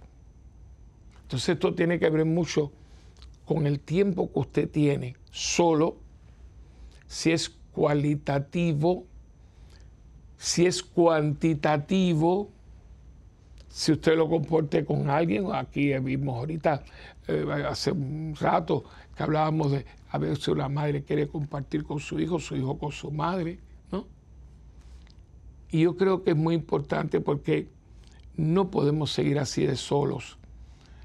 Entonces 1.22 1.50
esto 1.50 1.76
tiene 1.76 2.00
que 2.00 2.10
ver 2.10 2.26
mucho 2.26 2.72
con 3.46 3.68
el 3.68 3.80
tiempo 3.80 4.34
que 4.34 4.40
usted 4.40 4.68
tiene 4.72 5.16
solo, 5.30 5.98
si 7.06 7.32
es 7.32 7.50
cualitativo, 7.72 9.06
si 10.38 10.66
es 10.66 10.82
cuantitativo, 10.82 12.50
si 13.68 13.92
usted 13.92 14.18
lo 14.18 14.28
comporte 14.28 14.86
con 14.86 15.08
alguien, 15.08 15.54
aquí 15.54 15.96
vimos 16.00 16.36
ahorita, 16.36 16.82
eh, 17.28 17.46
hace 17.70 17.92
un 17.92 18.36
rato 18.40 18.86
que 19.16 19.22
hablábamos 19.22 19.70
de 19.70 19.86
a 20.10 20.18
veces 20.18 20.48
una 20.48 20.68
madre 20.68 21.04
quiere 21.04 21.28
compartir 21.28 21.84
con 21.84 22.00
su 22.00 22.20
hijo, 22.20 22.40
su 22.40 22.56
hijo 22.56 22.76
con 22.80 22.92
su 22.92 23.12
madre, 23.12 23.60
y 25.72 25.82
yo 25.82 25.98
creo 25.98 26.24
que 26.24 26.32
es 26.32 26.38
muy 26.38 26.56
importante 26.56 27.22
porque 27.22 27.68
no 28.36 28.72
podemos 28.72 29.12
seguir 29.12 29.40
así 29.40 29.66
de 29.66 29.76
solos, 29.76 30.38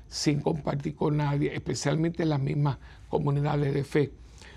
sin 0.09 0.40
compartir 0.40 0.94
con 0.94 1.16
nadie, 1.16 1.55
especialmente 1.55 2.22
en 2.22 2.31
las 2.31 2.40
mismas 2.40 2.79
comunidades 3.09 3.74
de 3.74 3.85
fe. 3.85 4.12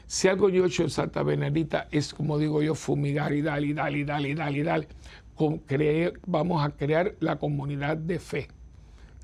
Si 0.06 0.28
algo 0.28 0.50
yo 0.50 0.64
he 0.64 0.68
hecho 0.68 0.84
en 0.84 0.90
Santa 0.90 1.24
Benedita 1.24 1.88
es, 1.92 2.14
como 2.14 2.38
digo 2.38 2.62
yo, 2.62 2.76
fumigar 2.76 3.34
y 3.34 3.42
dar 3.42 3.64
y 3.64 3.74
dar 3.74 3.94
y 3.96 4.04
dar 4.06 4.26
y 4.26 4.34
dar 4.34 4.56
y 4.56 4.64
dar. 4.64 4.88
Con 5.36 5.60
creer, 5.60 6.20
vamos 6.26 6.64
a 6.66 6.70
crear 6.70 7.16
la 7.20 7.38
comunidad 7.38 7.98
de 7.98 8.20
fe, 8.20 8.48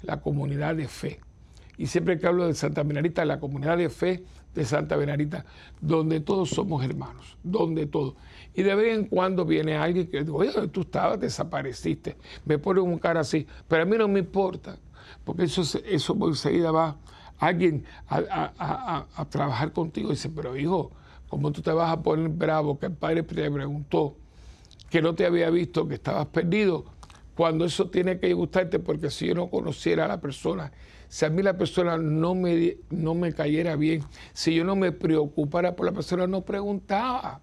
la 0.04 0.20
comunidad 0.20 0.76
de 0.76 0.88
fe. 0.88 1.20
Y 1.78 1.88
siempre 1.88 2.20
que 2.20 2.28
hablo 2.28 2.48
de 2.48 2.54
Santa 2.54 2.84
Benedita, 2.84 3.26
la 3.26 3.40
comunidad 3.40 3.78
de 3.78 3.90
fe 3.90 4.24
de 4.54 4.66
Santa 4.66 4.96
Benedita, 4.96 5.46
donde 5.82 6.20
todos 6.20 6.50
somos 6.50 6.84
hermanos, 6.84 7.38
donde 7.44 7.86
todos. 7.86 8.16
Y 8.54 8.64
de 8.64 8.76
vez 8.76 8.98
en 8.98 9.06
cuando 9.06 9.46
viene 9.46 9.76
alguien 9.76 10.08
que 10.08 10.20
dice, 10.20 10.32
oye, 10.32 10.68
tú 10.68 10.82
estabas, 10.82 11.20
desapareciste, 11.20 12.16
me 12.46 12.58
pone 12.58 12.82
un 12.82 13.00
cara 13.00 13.22
así, 13.22 13.48
pero 13.68 13.84
a 13.84 13.86
mí 13.86 13.98
no 13.98 14.08
me 14.08 14.20
importa, 14.20 14.78
porque 15.24 15.44
eso, 15.44 15.62
eso 15.86 16.18
enseguida 16.28 16.72
va 16.72 16.98
alguien 17.40 17.84
a, 18.08 19.26
trabajar 19.30 19.74
contigo 19.74 20.10
y 20.10 20.12
dice, 20.12 20.30
pero 20.30 20.56
hijo, 20.56 20.92
¿cómo 21.30 21.52
tú 21.52 21.62
te 21.62 21.72
vas 21.72 21.92
a 21.92 22.02
poner 22.02 22.30
bravo 22.30 22.78
que 22.78 22.88
el 22.88 22.94
padre 22.94 23.24
te 23.24 23.52
preguntó 23.52 24.16
que 24.90 25.02
no 25.02 25.16
te 25.16 25.26
había 25.26 25.50
visto, 25.50 25.88
que 25.88 25.96
estabas 25.96 26.28
perdido? 26.28 26.86
Cuando 27.36 27.66
eso 27.66 27.90
tiene 27.90 28.20
que 28.20 28.32
gustarte, 28.34 28.78
porque 28.78 29.10
si 29.10 29.28
yo 29.28 29.34
no 29.34 29.50
conociera 29.50 30.06
a 30.06 30.08
la 30.08 30.22
persona 30.22 30.72
si 31.14 31.26
a 31.26 31.30
mí 31.30 31.44
la 31.44 31.56
persona 31.56 31.96
no 31.96 32.34
me, 32.34 32.78
no 32.90 33.14
me 33.14 33.34
cayera 33.34 33.76
bien, 33.76 34.04
si 34.34 34.56
yo 34.56 34.64
no 34.64 34.76
me 34.76 34.92
preocupara 34.92 35.76
por 35.76 35.86
la 35.86 35.92
persona, 35.92 36.26
no 36.26 36.42
preguntaba. 36.42 37.40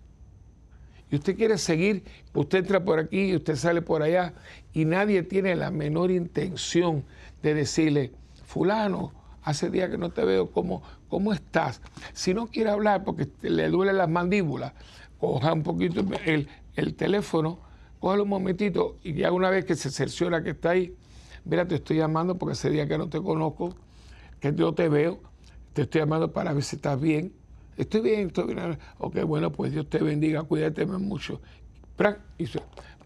Y 1.10 1.16
usted 1.16 1.36
quiere 1.36 1.58
seguir, 1.58 2.04
usted 2.34 2.58
entra 2.58 2.84
por 2.84 2.98
aquí 2.98 3.30
y 3.30 3.36
usted 3.36 3.56
sale 3.56 3.82
por 3.82 4.02
allá 4.02 4.32
y 4.72 4.84
nadie 4.84 5.22
tiene 5.22 5.56
la 5.56 5.70
menor 5.70 6.10
intención 6.10 7.04
de 7.42 7.54
decirle, 7.54 8.12
fulano, 8.46 9.12
hace 9.42 9.70
días 9.70 9.90
que 9.90 9.98
no 9.98 10.10
te 10.10 10.24
veo, 10.24 10.50
¿cómo, 10.50 10.82
cómo 11.08 11.32
estás? 11.32 11.80
Si 12.12 12.32
no 12.32 12.46
quiere 12.46 12.70
hablar 12.70 13.04
porque 13.04 13.28
le 13.42 13.68
duelen 13.68 13.98
las 13.98 14.08
mandíbulas, 14.08 14.72
coja 15.18 15.52
un 15.52 15.62
poquito 15.62 16.04
el, 16.24 16.48
el 16.76 16.94
teléfono, 16.94 17.58
cógelo 17.98 18.22
un 18.22 18.28
momentito 18.28 18.96
y 19.02 19.14
ya 19.14 19.32
una 19.32 19.50
vez 19.50 19.64
que 19.64 19.74
se 19.74 19.90
cerciora 19.90 20.42
que 20.42 20.50
está 20.50 20.70
ahí, 20.70 20.94
mira, 21.44 21.66
te 21.66 21.76
estoy 21.76 21.96
llamando 21.96 22.36
porque 22.36 22.52
ese 22.52 22.70
día 22.70 22.86
que 22.86 22.98
no 22.98 23.08
te 23.08 23.20
conozco, 23.20 23.74
que 24.38 24.54
yo 24.54 24.72
te 24.74 24.88
veo, 24.88 25.20
te 25.72 25.82
estoy 25.82 26.02
llamando 26.02 26.32
para 26.32 26.52
ver 26.52 26.62
si 26.62 26.76
estás 26.76 27.00
bien. 27.00 27.32
Estoy 27.80 28.02
bien, 28.02 28.26
estoy 28.26 28.52
bien. 28.52 28.78
Ok, 28.98 29.22
bueno, 29.22 29.50
pues 29.50 29.72
Dios 29.72 29.88
te 29.88 30.00
bendiga, 30.00 30.42
cuídate 30.42 30.84
mucho. 30.84 31.40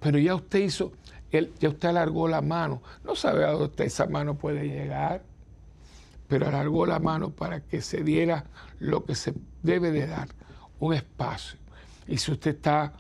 Pero 0.01 0.19
ya 0.19 0.35
usted 0.35 0.59
hizo, 0.59 0.93
ya 1.31 1.69
usted 1.69 1.89
alargó 1.91 2.27
la 2.27 2.43
mano. 2.43 2.83
No 3.05 3.15
sabe 3.15 3.45
a 3.45 3.53
dónde 3.53 3.85
esa 3.85 4.07
mano 4.07 4.37
puede 4.37 4.67
llegar, 4.67 5.23
pero 6.27 6.49
alargó 6.49 6.87
la 6.87 6.99
mano 6.99 7.31
para 7.31 7.61
que 7.61 7.81
se 7.83 8.03
diera 8.03 8.47
lo 8.81 9.05
que 9.05 9.15
se 9.15 9.35
debe 9.63 9.93
de 9.93 10.09
dar, 10.09 10.27
un 10.81 10.93
espacio. 10.93 11.57
Y 12.09 12.19
si 12.19 12.33
usted 12.33 12.57
está 12.57 12.95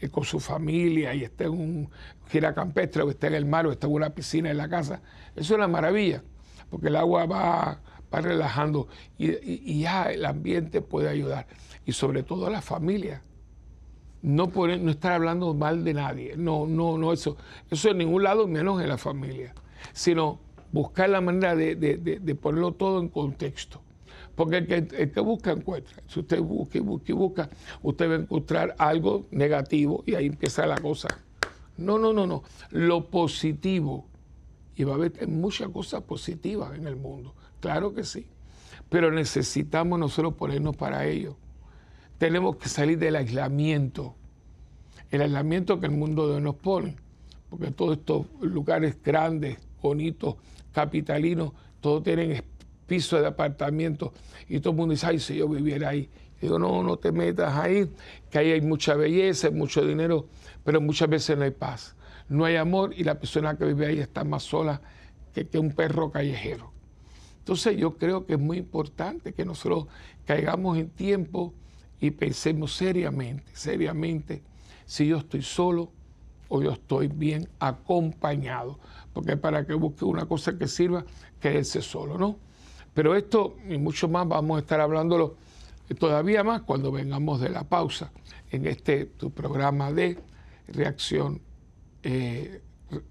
eh, 0.00 0.08
con 0.08 0.22
su 0.22 0.38
familia 0.38 1.12
y 1.12 1.24
está 1.24 1.42
en 1.42 1.50
un 1.50 1.90
gira 2.28 2.54
campestre 2.54 3.02
o 3.02 3.10
está 3.10 3.26
en 3.26 3.34
el 3.34 3.46
mar 3.46 3.66
o 3.66 3.72
está 3.72 3.88
en 3.88 3.94
una 3.94 4.10
piscina 4.10 4.48
en 4.48 4.58
la 4.58 4.68
casa, 4.68 5.00
eso 5.34 5.54
es 5.54 5.58
una 5.58 5.66
maravilla, 5.66 6.22
porque 6.70 6.86
el 6.86 6.94
agua 6.94 7.26
va, 7.26 7.80
va 8.12 8.20
relajando 8.20 8.88
y, 9.18 9.80
ya 9.80 10.04
el 10.04 10.24
ambiente 10.24 10.82
puede 10.82 11.08
ayudar. 11.08 11.46
Y 11.84 11.92
sobre 11.92 12.22
todo 12.22 12.46
a 12.46 12.50
la 12.50 12.62
familia. 12.62 13.22
No, 14.22 14.46
no 14.46 14.90
estar 14.90 15.12
hablando 15.12 15.54
mal 15.54 15.84
de 15.84 15.94
nadie, 15.94 16.36
no, 16.36 16.66
no, 16.66 16.98
no, 16.98 17.12
eso, 17.12 17.36
eso 17.70 17.90
en 17.90 17.98
ningún 17.98 18.24
lado, 18.24 18.48
menos 18.48 18.82
en 18.82 18.88
la 18.88 18.98
familia, 18.98 19.54
sino 19.92 20.40
buscar 20.72 21.10
la 21.10 21.20
manera 21.20 21.54
de 21.54 22.38
ponerlo 22.40 22.72
todo 22.72 23.00
en 23.00 23.08
contexto. 23.08 23.82
Porque 24.36 24.58
el 24.58 24.66
que, 24.66 25.20
busca 25.20 25.50
encuentra. 25.50 25.96
Si 26.06 26.20
usted 26.20 26.40
busca 26.40 26.76
y 26.76 26.82
busca 26.82 27.10
y 27.10 27.14
busca, 27.14 27.48
usted 27.82 28.08
va 28.08 28.14
a 28.14 28.18
encontrar 28.18 28.74
algo 28.78 29.26
negativo 29.30 30.04
y 30.06 30.14
ahí 30.14 30.26
empieza 30.26 30.66
la 30.66 30.76
cosa. 30.76 31.08
No, 31.78 31.98
no, 31.98 32.12
no, 32.12 32.26
no. 32.26 32.42
Lo 32.70 33.06
positivo. 33.06 34.06
Y 34.76 34.84
va 34.84 34.92
a 34.92 34.96
haber 34.96 35.26
muchas 35.26 35.70
cosas 35.70 36.02
positivas 36.02 36.76
en 36.76 36.86
el 36.86 36.96
mundo. 36.96 37.34
Claro 37.60 37.94
que 37.94 38.04
sí. 38.04 38.26
Pero 38.88 39.10
necesitamos 39.10 39.98
nosotros 39.98 40.34
ponernos 40.34 40.76
para 40.76 41.06
ello. 41.06 41.36
Tenemos 42.18 42.56
que 42.56 42.68
salir 42.68 42.98
del 42.98 43.16
aislamiento. 43.16 44.14
El 45.10 45.22
aislamiento 45.22 45.80
que 45.80 45.86
el 45.86 45.92
mundo 45.92 46.40
nos 46.40 46.56
pone. 46.56 46.96
Porque 47.50 47.70
todos 47.70 47.98
estos 47.98 48.26
lugares 48.40 48.96
grandes, 49.02 49.58
bonitos, 49.80 50.36
capitalinos, 50.72 51.52
todos 51.80 52.02
tienen 52.02 52.42
piso 52.86 53.20
de 53.20 53.26
apartamento 53.26 54.12
y 54.48 54.60
todo 54.60 54.70
el 54.72 54.76
mundo 54.76 54.92
dice, 54.92 55.06
ay, 55.06 55.18
si 55.18 55.36
yo 55.36 55.48
viviera 55.48 55.90
ahí. 55.90 56.08
digo, 56.40 56.58
no, 56.58 56.82
no 56.82 56.96
te 56.96 57.12
metas 57.12 57.54
ahí, 57.54 57.90
que 58.30 58.38
ahí 58.38 58.52
hay 58.52 58.60
mucha 58.60 58.94
belleza, 58.94 59.50
mucho 59.50 59.84
dinero, 59.84 60.26
pero 60.64 60.80
muchas 60.80 61.08
veces 61.08 61.36
no 61.36 61.44
hay 61.44 61.50
paz. 61.50 61.96
No 62.28 62.44
hay 62.44 62.56
amor 62.56 62.92
y 62.96 63.04
la 63.04 63.18
persona 63.18 63.56
que 63.56 63.64
vive 63.64 63.86
ahí 63.86 63.98
está 64.00 64.24
más 64.24 64.42
sola 64.42 64.80
que 65.32 65.58
un 65.58 65.72
perro 65.72 66.10
callejero. 66.10 66.72
Entonces 67.46 67.76
yo 67.76 67.96
creo 67.96 68.26
que 68.26 68.32
es 68.32 68.40
muy 68.40 68.58
importante 68.58 69.32
que 69.32 69.44
nosotros 69.44 69.86
caigamos 70.24 70.78
en 70.78 70.90
tiempo 70.90 71.54
y 72.00 72.10
pensemos 72.10 72.74
seriamente, 72.74 73.44
seriamente, 73.54 74.42
si 74.84 75.06
yo 75.06 75.18
estoy 75.18 75.42
solo 75.42 75.92
o 76.48 76.60
yo 76.60 76.72
estoy 76.72 77.06
bien 77.06 77.48
acompañado. 77.60 78.80
Porque 79.12 79.36
para 79.36 79.64
que 79.64 79.74
busque 79.74 80.04
una 80.04 80.26
cosa 80.26 80.58
que 80.58 80.66
sirva, 80.66 81.04
quedarse 81.38 81.82
solo, 81.82 82.18
¿no? 82.18 82.36
Pero 82.92 83.14
esto 83.14 83.54
y 83.70 83.78
mucho 83.78 84.08
más 84.08 84.26
vamos 84.26 84.56
a 84.56 84.60
estar 84.62 84.80
hablándolo 84.80 85.36
todavía 86.00 86.42
más 86.42 86.62
cuando 86.62 86.90
vengamos 86.90 87.40
de 87.40 87.50
la 87.50 87.62
pausa 87.62 88.10
en 88.50 88.66
este 88.66 89.06
tu 89.06 89.30
programa 89.30 89.92
de 89.92 90.18
reacción. 90.66 91.40
Eh, 92.02 92.60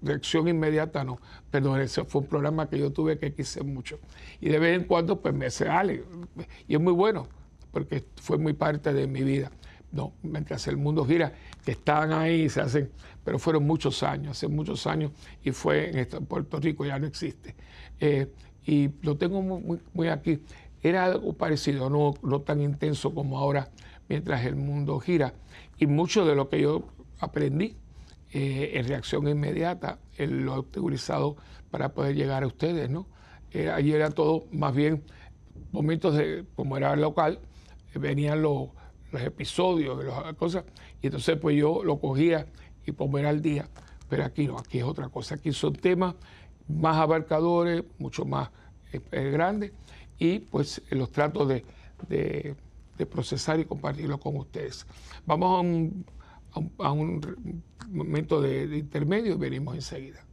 reacción 0.02 0.48
inmediata, 0.48 1.04
no, 1.04 1.18
perdón, 1.50 1.80
ese 1.80 2.04
fue 2.04 2.22
un 2.22 2.28
programa 2.28 2.68
que 2.68 2.78
yo 2.78 2.92
tuve 2.92 3.18
que 3.18 3.32
quise 3.34 3.62
mucho. 3.62 3.98
Y 4.40 4.48
de 4.48 4.58
vez 4.58 4.78
en 4.78 4.84
cuando 4.86 5.20
pues 5.20 5.34
me 5.34 5.50
sale, 5.50 6.04
y 6.66 6.74
es 6.74 6.80
muy 6.80 6.92
bueno, 6.92 7.28
porque 7.72 8.04
fue 8.16 8.38
muy 8.38 8.54
parte 8.54 8.92
de 8.92 9.06
mi 9.06 9.22
vida. 9.22 9.50
No, 9.92 10.14
mientras 10.22 10.66
el 10.66 10.76
mundo 10.76 11.04
gira, 11.04 11.32
que 11.64 11.72
están 11.72 12.12
ahí, 12.12 12.48
se 12.48 12.60
hacen, 12.60 12.90
pero 13.24 13.38
fueron 13.38 13.66
muchos 13.66 14.02
años, 14.02 14.32
hace 14.32 14.48
muchos 14.48 14.86
años, 14.86 15.12
y 15.42 15.52
fue 15.52 15.90
en 15.98 16.26
Puerto 16.26 16.58
Rico, 16.58 16.84
ya 16.84 16.98
no 16.98 17.06
existe. 17.06 17.54
Eh, 18.00 18.30
y 18.64 18.90
lo 19.02 19.16
tengo 19.16 19.40
muy, 19.40 20.08
aquí. 20.08 20.40
Era 20.82 21.04
algo 21.04 21.32
parecido, 21.32 21.88
no, 21.88 22.14
no 22.22 22.40
tan 22.40 22.60
intenso 22.60 23.14
como 23.14 23.38
ahora 23.38 23.70
mientras 24.08 24.44
el 24.44 24.56
mundo 24.56 24.98
gira. 24.98 25.34
Y 25.78 25.86
mucho 25.86 26.24
de 26.26 26.34
lo 26.34 26.48
que 26.48 26.60
yo 26.60 26.88
aprendí 27.20 27.76
eh, 28.32 28.72
en 28.74 28.88
reacción 28.88 29.28
inmediata 29.28 29.98
lo 30.18 30.56
he 30.56 30.58
utilizado 30.58 31.36
para 31.70 31.90
poder 31.90 32.14
llegar 32.14 32.42
a 32.42 32.46
ustedes, 32.46 32.90
¿no? 32.90 33.06
Eh, 33.52 33.70
allí 33.70 33.92
era 33.92 34.10
todo 34.10 34.46
más 34.52 34.74
bien 34.74 35.02
momentos 35.72 36.14
de, 36.14 36.44
como 36.54 36.76
era 36.76 36.96
local, 36.96 37.40
venían 37.94 38.42
los, 38.42 38.68
episodios, 39.12 40.04
las 40.04 40.34
cosas, 40.34 40.64
y 41.00 41.06
entonces 41.06 41.38
pues 41.40 41.56
yo 41.56 41.82
lo 41.82 41.98
cogía 41.98 42.46
y 42.84 42.92
ponía 42.92 43.30
al 43.30 43.40
día. 43.40 43.68
Pero 44.08 44.24
aquí 44.24 44.46
no, 44.46 44.58
aquí 44.58 44.78
es 44.78 44.84
otra 44.84 45.08
cosa. 45.08 45.36
Aquí 45.36 45.52
son 45.52 45.72
temas 45.74 46.14
más 46.68 46.96
abarcadores, 46.96 47.82
mucho 47.98 48.24
más 48.24 48.50
eh, 48.92 49.30
grandes, 49.30 49.72
y 50.18 50.40
pues 50.40 50.82
los 50.90 51.10
trato 51.10 51.46
de, 51.46 51.64
procesar 53.10 53.60
y 53.60 53.64
compartirlo 53.64 54.18
con 54.18 54.36
ustedes. 54.36 54.86
Vamos 55.24 55.56
a 55.56 55.60
un, 55.60 56.04
momento 57.88 58.40
de 58.40 58.78
intermedio 58.78 59.38
venimos 59.38 59.74
enseguida. 59.74 60.26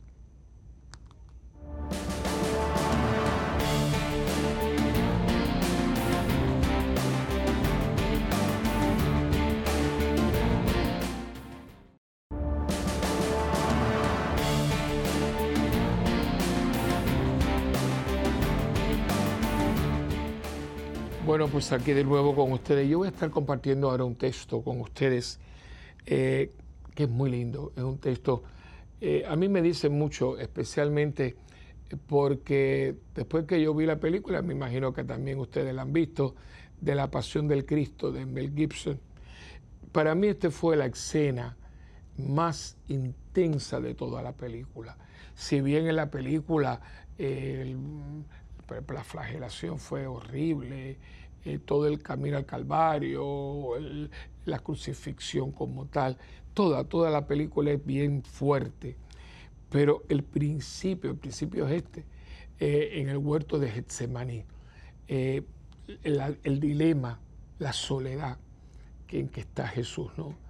Bueno, 21.25 21.47
pues 21.47 21.71
aquí 21.71 21.93
de 21.93 22.03
nuevo 22.03 22.36
con 22.36 22.51
ustedes. 22.51 22.88
Yo 22.88 22.99
voy 22.99 23.07
a 23.07 23.09
estar 23.09 23.31
compartiendo 23.31 23.89
ahora 23.89 24.03
un 24.03 24.13
texto 24.13 24.62
con 24.62 24.81
ustedes 24.81 25.39
eh, 26.05 26.51
que 26.95 27.03
es 27.03 27.09
muy 27.09 27.29
lindo. 27.31 27.71
Es 27.75 27.83
un 27.83 27.97
texto, 27.97 28.43
eh, 29.01 29.23
a 29.27 29.35
mí 29.35 29.49
me 29.49 29.61
dice 29.61 29.89
mucho, 29.89 30.37
especialmente 30.37 31.35
porque 32.07 32.95
después 33.13 33.45
que 33.45 33.61
yo 33.61 33.73
vi 33.73 33.85
la 33.85 33.99
película, 33.99 34.41
me 34.41 34.53
imagino 34.53 34.93
que 34.93 35.03
también 35.03 35.39
ustedes 35.39 35.73
la 35.73 35.83
han 35.83 35.93
visto, 35.93 36.35
de 36.79 36.95
la 36.95 37.09
Pasión 37.09 37.47
del 37.47 37.65
Cristo 37.65 38.11
de 38.11 38.25
Mel 38.25 38.53
Gibson. 38.53 38.99
Para 39.91 40.15
mí 40.15 40.27
esta 40.27 40.51
fue 40.51 40.75
la 40.75 40.87
escena 40.87 41.55
más 42.17 42.77
intensa 42.87 43.79
de 43.79 43.93
toda 43.93 44.21
la 44.21 44.33
película. 44.33 44.97
Si 45.33 45.61
bien 45.61 45.87
en 45.87 45.95
la 45.95 46.11
película 46.11 46.81
la 47.17 49.03
flagelación 49.03 49.77
fue 49.79 50.07
horrible, 50.07 50.97
eh, 51.45 51.59
todo 51.59 51.87
el 51.87 52.01
camino 52.01 52.37
al 52.37 52.45
Calvario, 52.45 53.77
la 54.45 54.60
crucifixión 54.60 55.51
como 55.51 55.86
tal. 55.86 56.17
Toda, 56.53 56.84
toda 56.84 57.10
la 57.10 57.25
película 57.27 57.71
es 57.71 57.86
bien 57.86 58.23
fuerte. 58.23 58.95
Pero 59.69 60.03
el 60.10 60.23
principio, 60.23 61.12
el 61.12 61.17
principio 61.17 61.67
es 61.67 61.84
este, 61.84 62.06
eh, 62.60 62.91
en 63.01 63.10
el 63.10 63.17
huerto 63.17 63.60
de 63.60 63.69
Getsemaní. 63.69 64.43
Eh, 65.08 65.43
el, 66.03 66.60
dilema, 66.60 67.19
la 67.60 67.73
soledad 67.73 68.38
en 69.10 69.27
que 69.27 69.41
está 69.41 69.67
Jesús, 69.67 70.12
¿no? 70.17 70.41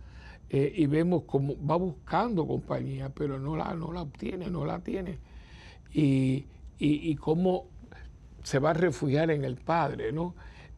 y 0.49 0.86
vemos 0.86 1.23
cómo 1.25 1.56
va 1.65 1.75
buscando 1.77 2.45
compañía, 2.45 3.10
pero 3.10 3.39
no 3.39 3.58
la, 3.58 3.73
no 3.73 3.91
la 3.91 4.03
obtiene, 4.03 4.51
no 4.51 4.65
la 4.65 4.79
tiene. 4.79 5.17
Y, 5.91 6.45
y, 6.77 7.10
y 7.10 7.15
cómo 7.15 7.65
se 8.43 8.60
va 8.60 8.71
a 8.71 8.73
refugiar 8.73 9.32
en 9.32 9.45
el 9.45 9.56
Padre, 9.56 10.12
¿no? 10.12 10.36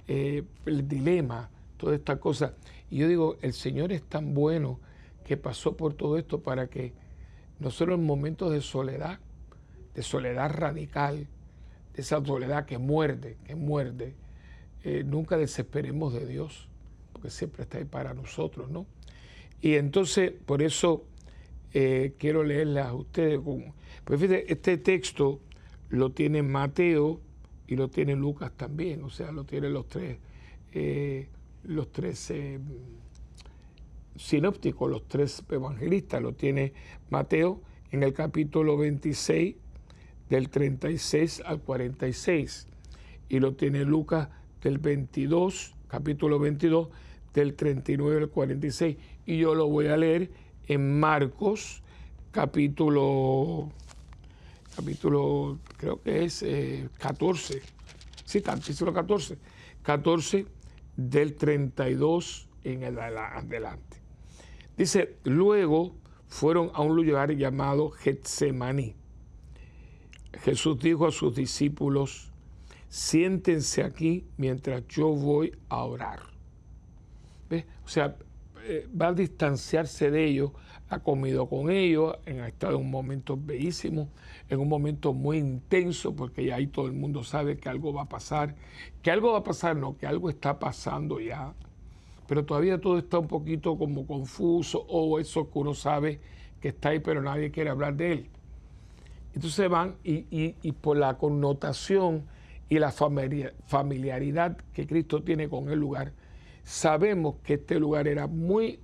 Eh, 0.08 0.44
el 0.66 0.88
dilema, 0.88 1.50
toda 1.78 1.96
esta 1.96 2.18
cosa. 2.18 2.54
Y 2.90 2.98
yo 2.98 3.08
digo, 3.08 3.38
el 3.42 3.54
Señor 3.54 3.92
es 3.92 4.04
tan 4.04 4.34
bueno 4.34 4.80
que 5.26 5.38
pasó 5.38 5.76
por 5.76 5.94
todo 5.94 6.18
esto 6.18 6.42
para 6.42 6.68
que 6.68 6.94
nosotros 7.60 7.98
en 7.98 8.06
momentos 8.06 8.52
de 8.52 8.62
soledad, 8.62 9.20
de 9.94 10.04
soledad 10.04 10.52
radical, 10.52 11.28
de 11.94 12.02
esa 12.02 12.24
soledad 12.24 12.66
que 12.66 12.78
muerde, 12.78 13.38
que 13.46 13.56
muerde, 13.56 14.14
eh, 14.84 15.04
nunca 15.04 15.38
desesperemos 15.38 16.14
de 16.14 16.26
Dios, 16.28 16.68
porque 17.12 17.30
siempre 17.30 17.64
está 17.64 17.80
ahí 17.80 17.86
para 17.86 18.14
nosotros, 18.14 18.70
¿no? 18.70 18.86
Y 19.62 19.76
entonces, 19.76 20.32
por 20.46 20.62
eso 20.62 21.06
eh, 21.74 22.14
quiero 22.20 22.44
leerlas 22.44 22.88
a 22.88 22.94
ustedes. 22.94 23.40
pues 24.04 24.20
fíjense, 24.20 24.46
este 24.48 24.78
texto 24.78 25.40
lo 25.90 26.12
tiene 26.12 26.44
Mateo 26.44 27.20
y 27.68 27.76
lo 27.76 27.90
tiene 27.90 28.16
Lucas 28.16 28.52
también, 28.56 29.04
o 29.04 29.10
sea, 29.10 29.32
lo 29.32 29.44
tienen 29.44 29.74
los 29.74 29.88
tres, 29.88 30.20
eh, 30.74 31.30
los 31.68 31.92
tres 31.92 32.30
eh, 32.32 32.60
sinópticos, 34.16 34.90
los 34.90 35.08
tres 35.08 35.44
evangelistas, 35.50 36.22
lo 36.22 36.34
tiene 36.34 36.74
Mateo 37.10 37.62
en 37.92 38.04
el 38.04 38.14
capítulo 38.14 38.78
26 38.78 39.56
del 40.30 40.50
36 40.50 41.44
al 41.46 41.62
46 41.62 42.68
y 43.30 43.40
lo 43.40 43.56
tiene 43.56 43.84
Lucas 43.86 44.30
del 44.62 44.78
22, 44.78 45.76
capítulo 45.88 46.40
22, 46.40 46.90
del 47.34 47.56
39 47.56 48.24
al 48.24 48.30
46. 48.30 48.98
Y 49.26 49.38
yo 49.38 49.56
lo 49.56 49.68
voy 49.68 49.88
a 49.88 49.98
leer 49.98 50.32
en 50.68 51.00
Marcos, 51.00 51.84
capítulo, 52.32 53.70
capítulo 54.76 55.60
creo 55.78 56.02
que 56.02 56.26
es 56.26 56.46
14. 57.00 57.58
Eh, 57.58 57.62
sí, 58.26 58.42
capítulo 58.42 58.94
14. 58.94 59.38
14 59.84 60.48
del 60.98 61.36
32 61.36 62.50
en 62.64 62.84
el 62.84 62.98
adelante. 63.00 63.98
Dice, 64.78 65.18
luego 65.24 65.96
fueron 66.28 66.72
a 66.74 66.82
un 66.82 66.96
lugar 66.96 67.32
llamado 67.32 67.92
Getsemaní. 67.92 68.96
Jesús 70.42 70.80
dijo 70.80 71.08
a 71.08 71.12
sus 71.12 71.36
discípulos, 71.36 72.32
siéntense 72.90 73.84
aquí 73.84 74.26
mientras 74.38 74.86
yo 74.88 75.08
voy 75.08 75.56
a 75.70 75.84
orar. 75.84 76.20
O 77.86 77.88
sea, 77.88 78.18
eh, 78.64 78.88
va 79.00 79.10
a 79.10 79.14
distanciarse 79.14 80.10
de 80.10 80.26
ellos, 80.26 80.52
ha 80.96 81.00
comido 81.00 81.48
con 81.48 81.70
ellos, 81.70 82.16
ha 82.26 82.48
estado 82.48 82.76
en 82.76 82.82
un 82.82 82.92
momento 82.92 83.38
bellísimo, 83.38 84.10
en 84.50 84.60
un 84.60 84.68
momento 84.68 85.14
muy 85.14 85.38
intenso, 85.38 86.16
porque 86.16 86.46
ya 86.46 86.56
ahí 86.56 86.68
todo 86.68 86.88
el 86.88 86.94
mundo 86.94 87.24
sabe 87.24 87.58
que 87.58 87.70
algo 87.70 87.94
va 87.94 88.04
a 88.04 88.10
pasar, 88.10 88.56
que 89.02 89.12
algo 89.12 89.34
va 89.34 89.40
a 89.40 89.44
pasar, 89.44 89.76
no, 89.76 89.98
que 89.98 90.08
algo 90.08 90.30
está 90.30 90.58
pasando 90.60 91.20
ya, 91.20 91.54
pero 92.28 92.46
todavía 92.46 92.80
todo 92.80 92.98
está 92.98 93.20
un 93.20 93.28
poquito 93.28 93.78
como 93.78 94.08
confuso, 94.08 94.86
o 94.88 95.20
eso 95.20 95.50
que 95.50 95.60
uno 95.60 95.74
sabe 95.74 96.20
que 96.60 96.70
está 96.70 96.90
ahí, 96.90 97.00
pero 97.00 97.22
nadie 97.22 97.52
quiere 97.52 97.70
hablar 97.70 97.96
de 97.96 98.12
él. 98.12 98.30
Entonces 99.34 99.70
van 99.70 99.98
y 100.04 100.72
por 100.72 100.98
la 100.98 101.18
connotación 101.18 102.26
y 102.70 102.80
la 102.80 102.92
familiaridad 102.92 104.58
que 104.74 104.88
Cristo 104.88 105.22
tiene 105.22 105.50
con 105.50 105.70
el 105.70 105.78
lugar, 105.80 106.14
sabemos 106.64 107.36
que 107.44 107.56
este 107.56 107.80
lugar 107.80 108.08
era 108.08 108.28
muy 108.28 108.80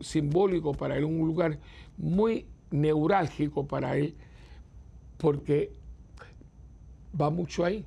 simbólico 0.00 0.72
para 0.72 0.96
él, 0.96 1.04
un 1.04 1.26
lugar 1.26 1.58
muy 1.96 2.46
neurálgico 2.70 3.66
para 3.66 3.96
él, 3.96 4.14
porque 5.18 5.72
va 7.18 7.30
mucho 7.30 7.64
ahí. 7.64 7.84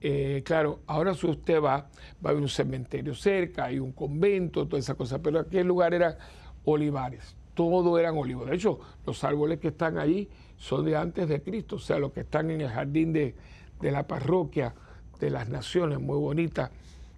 Eh, 0.00 0.42
claro, 0.44 0.80
ahora 0.86 1.14
si 1.14 1.28
usted 1.28 1.62
va, 1.62 1.76
va 1.78 1.88
a 2.24 2.28
haber 2.30 2.42
un 2.42 2.48
cementerio 2.48 3.14
cerca, 3.14 3.66
hay 3.66 3.78
un 3.78 3.92
convento, 3.92 4.66
toda 4.66 4.80
esa 4.80 4.94
cosa, 4.94 5.20
pero 5.22 5.38
aquel 5.38 5.66
lugar 5.68 5.94
era 5.94 6.18
olivares, 6.64 7.36
todo 7.54 7.98
eran 7.98 8.16
olivos. 8.16 8.48
De 8.48 8.56
hecho, 8.56 8.80
los 9.06 9.22
árboles 9.22 9.60
que 9.60 9.68
están 9.68 9.98
allí 9.98 10.28
son 10.56 10.84
de 10.84 10.96
antes 10.96 11.28
de 11.28 11.40
Cristo, 11.42 11.76
o 11.76 11.78
sea, 11.78 11.98
los 11.98 12.12
que 12.12 12.20
están 12.20 12.50
en 12.50 12.62
el 12.62 12.68
jardín 12.68 13.12
de, 13.12 13.34
la 13.80 14.06
parroquia 14.06 14.74
de 15.20 15.30
las 15.30 15.48
naciones, 15.48 16.00
muy 16.00 16.18
bonitas, 16.18 16.70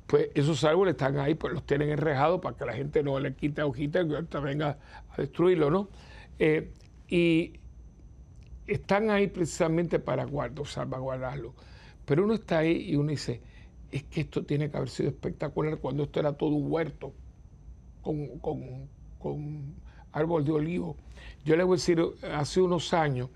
pues 0.06 0.28
esos 0.34 0.62
árboles 0.64 0.92
están 0.92 1.18
ahí, 1.18 1.34
pues 1.34 1.52
los 1.52 1.64
tienen 1.64 1.90
enrejados 1.90 2.40
para 2.40 2.56
que 2.56 2.64
la 2.64 2.74
gente 2.74 3.02
no 3.02 3.18
le 3.18 3.34
quite 3.34 3.62
hojitas 3.62 4.06
y 4.06 4.14
ahorita 4.14 4.40
venga 4.40 4.78
a 5.10 5.16
destruirlo, 5.20 5.70
¿no? 5.70 5.88
Eh, 6.38 6.72
y 7.08 7.54
están 8.66 9.10
ahí 9.10 9.28
precisamente 9.28 9.98
para 9.98 10.24
guardar, 10.24 10.66
salvaguardarlo. 10.66 11.54
Pero 12.04 12.24
uno 12.24 12.34
está 12.34 12.58
ahí 12.58 12.90
y 12.90 12.96
uno 12.96 13.10
dice, 13.10 13.40
es 13.90 14.04
que 14.04 14.22
esto 14.22 14.44
tiene 14.44 14.70
que 14.70 14.76
haber 14.76 14.90
sido 14.90 15.08
espectacular 15.08 15.78
cuando 15.78 16.02
esto 16.02 16.20
era 16.20 16.32
todo 16.34 16.50
un 16.50 16.70
huerto 16.70 17.12
con, 18.02 18.38
con, 18.38 18.88
con 19.18 19.74
árbol 20.12 20.44
de 20.44 20.52
olivo. 20.52 20.96
Yo 21.44 21.56
le 21.56 21.64
voy 21.64 21.74
a 21.74 21.76
decir, 21.76 22.02
hace 22.32 22.60
unos 22.60 22.92
años, 22.92 23.30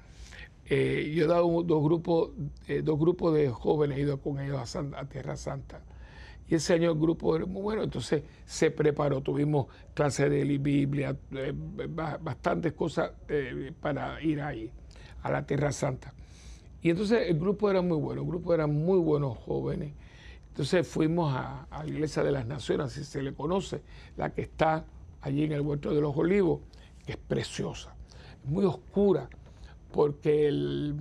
eh, 0.71 1.13
yo 1.15 1.25
he 1.25 1.27
dado 1.27 1.63
dos 1.63 1.83
grupos, 1.83 2.31
eh, 2.67 2.83
dos 2.83 2.99
grupos 2.99 3.35
de 3.35 3.49
jóvenes, 3.49 3.99
he 3.99 4.03
ido 4.03 4.21
con 4.21 4.39
ellos 4.39 4.77
a, 4.77 5.05
Tierra 5.07 5.37
Santa. 5.37 5.83
Y 6.49 6.55
ese 6.55 6.75
año 6.75 6.93
el 6.93 6.99
grupo 6.99 7.37
era 7.37 7.45
muy 7.45 7.61
bueno, 7.61 7.83
entonces 7.83 8.23
se 8.47 8.71
preparó, 8.71 9.21
tuvimos 9.21 9.67
clases 9.95 10.31
de 10.31 10.45
Biblia, 10.59 11.15
eh, 11.33 11.53
bastantes 11.55 12.73
cosas 12.73 13.13
para 13.81 14.23
ir 14.23 14.41
ahí, 14.41 14.71
a 15.23 15.31
la 15.31 15.47
Tierra 15.47 15.73
Santa. 15.73 16.15
Y 16.81 16.91
entonces 16.91 17.29
el 17.29 17.39
grupo 17.39 17.71
era 17.71 17.83
muy 17.83 17.99
bueno, 17.99 18.23
el 18.23 18.27
grupo 18.27 18.55
eran 18.55 18.73
muy 18.73 18.99
buenos 18.99 19.37
jóvenes. 19.39 19.93
Entonces 20.49 20.89
fuimos 20.89 21.35
a, 21.35 21.67
la 21.71 21.87
Iglesia 21.87 22.23
de 22.23 22.33
las 22.33 22.47
Naciones, 22.47 22.87
así 22.87 23.05
se 23.05 23.23
le 23.23 23.33
conoce, 23.33 23.83
la 24.17 24.31
que 24.31 24.43
está 24.43 24.85
allí 25.21 25.45
en 25.45 25.53
el 25.53 25.61
Huerto 25.61 25.95
de 25.95 26.01
los 26.01 26.17
Olivos, 26.17 26.61
que 27.05 27.13
es 27.13 27.19
preciosa, 27.19 27.95
muy 28.45 28.65
oscura, 28.65 29.29
porque 29.93 30.49
el, 30.49 30.97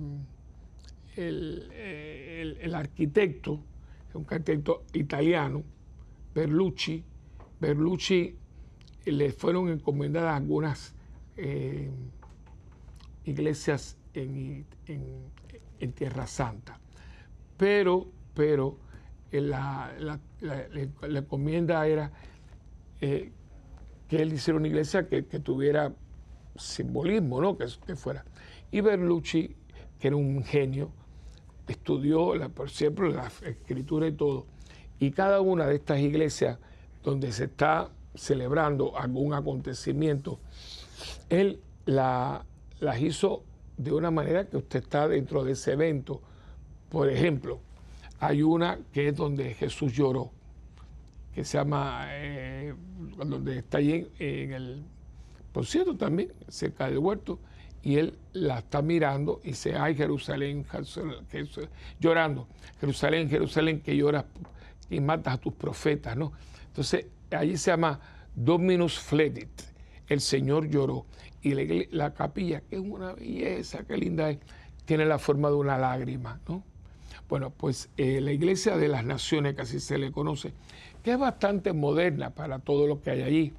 el, 1.16 2.74
arquitecto, 2.74 3.60
un 4.14 4.22
arquitecto 4.28 4.84
italiano, 4.92 5.62
Berlucci, 6.34 7.04
Berlucci 7.60 8.36
le 9.04 9.32
fueron 9.32 9.68
encomendadas 9.68 10.36
algunas 10.36 10.94
eh, 11.36 11.90
iglesias 13.24 13.96
en, 14.14 14.66
Tierra 15.94 16.26
Santa. 16.26 16.78
Pero, 17.56 18.10
pero 18.34 18.78
eh, 19.30 19.40
la, 19.40 19.92
la, 20.40 21.18
encomienda 21.18 21.86
era 21.86 22.12
eh, 23.00 23.32
que 24.08 24.22
él 24.22 24.32
hiciera 24.32 24.58
una 24.58 24.68
iglesia 24.68 25.08
que, 25.08 25.22
tuviera 25.22 25.94
simbolismo, 26.56 27.40
¿no? 27.40 27.56
Que, 27.56 27.66
que, 27.86 27.96
fuera. 27.96 28.24
Y 28.70 28.80
Berlucci, 28.80 29.56
que 29.98 30.08
era 30.08 30.16
un 30.16 30.42
genio, 30.42 30.92
estudió 31.72 32.32
por 32.54 32.70
siempre 32.70 33.10
la 33.10 33.30
escritura 33.44 34.06
y 34.06 34.12
todo. 34.12 34.46
Y 34.98 35.10
cada 35.10 35.40
una 35.40 35.66
de 35.66 35.76
estas 35.76 36.00
iglesias 36.00 36.58
donde 37.04 37.32
se 37.32 37.44
está 37.44 37.90
celebrando 38.14 38.98
algún 38.98 39.34
acontecimiento, 39.34 40.40
él 41.28 41.60
la, 41.86 42.44
las 42.80 43.00
hizo 43.00 43.44
de 43.76 43.92
una 43.92 44.10
manera 44.10 44.44
que 44.46 44.56
usted 44.56 44.82
está 44.82 45.06
dentro 45.06 45.44
de 45.44 45.52
ese 45.52 45.72
evento. 45.72 46.20
Por 46.88 47.08
ejemplo, 47.08 47.60
hay 48.18 48.42
una 48.42 48.78
que 48.92 49.08
es 49.08 49.16
donde 49.16 49.54
Jesús 49.54 49.92
lloró 49.92 50.32
que 51.38 51.44
se 51.44 51.56
llama, 51.56 52.06
eh, 52.10 52.74
donde 53.16 53.58
está 53.58 53.78
allí 53.78 54.08
en, 54.18 54.52
el, 54.52 54.82
por 55.52 55.66
cierto, 55.66 55.96
también, 55.96 56.32
cerca 56.48 56.86
del 56.86 56.98
huerto, 56.98 57.38
y 57.82 57.96
él 57.96 58.18
la 58.32 58.58
está 58.58 58.82
mirando 58.82 59.40
y 59.44 59.48
dice, 59.48 59.76
ay 59.76 59.94
Jerusalén, 59.94 60.66
llorando, 62.00 62.48
Jerusalén, 62.80 63.28
Jerusalén, 63.28 63.80
que 63.80 63.96
lloras 63.96 64.24
y 64.90 65.00
matas 65.00 65.34
a 65.34 65.38
tus 65.38 65.54
profetas, 65.54 66.16
¿no? 66.16 66.32
Entonces, 66.66 67.06
allí 67.30 67.56
se 67.56 67.70
llama 67.70 68.00
Dominus 68.34 68.98
Fledit, 68.98 69.62
el 70.08 70.20
Señor 70.20 70.68
lloró. 70.68 71.06
Y 71.40 71.54
la, 71.92 72.14
capilla, 72.14 72.62
que 72.62 72.76
es 72.76 72.82
una 72.82 73.12
belleza, 73.12 73.84
qué 73.84 73.96
linda 73.96 74.30
es, 74.30 74.38
tiene 74.84 75.06
la 75.06 75.18
forma 75.18 75.48
de 75.48 75.54
una 75.54 75.78
lágrima, 75.78 76.40
¿no? 76.48 76.64
Bueno, 77.28 77.50
pues 77.50 77.90
eh, 77.96 78.20
la 78.20 78.32
iglesia 78.32 78.76
de 78.76 78.88
las 78.88 79.04
naciones, 79.04 79.54
que 79.54 79.62
así 79.62 79.80
se 79.80 79.98
le 79.98 80.10
conoce, 80.10 80.52
que 81.04 81.12
es 81.12 81.18
bastante 81.18 81.72
moderna 81.72 82.30
para 82.30 82.58
todo 82.58 82.86
lo 82.86 83.00
que 83.02 83.10
hay 83.10 83.22
allí. 83.22 83.52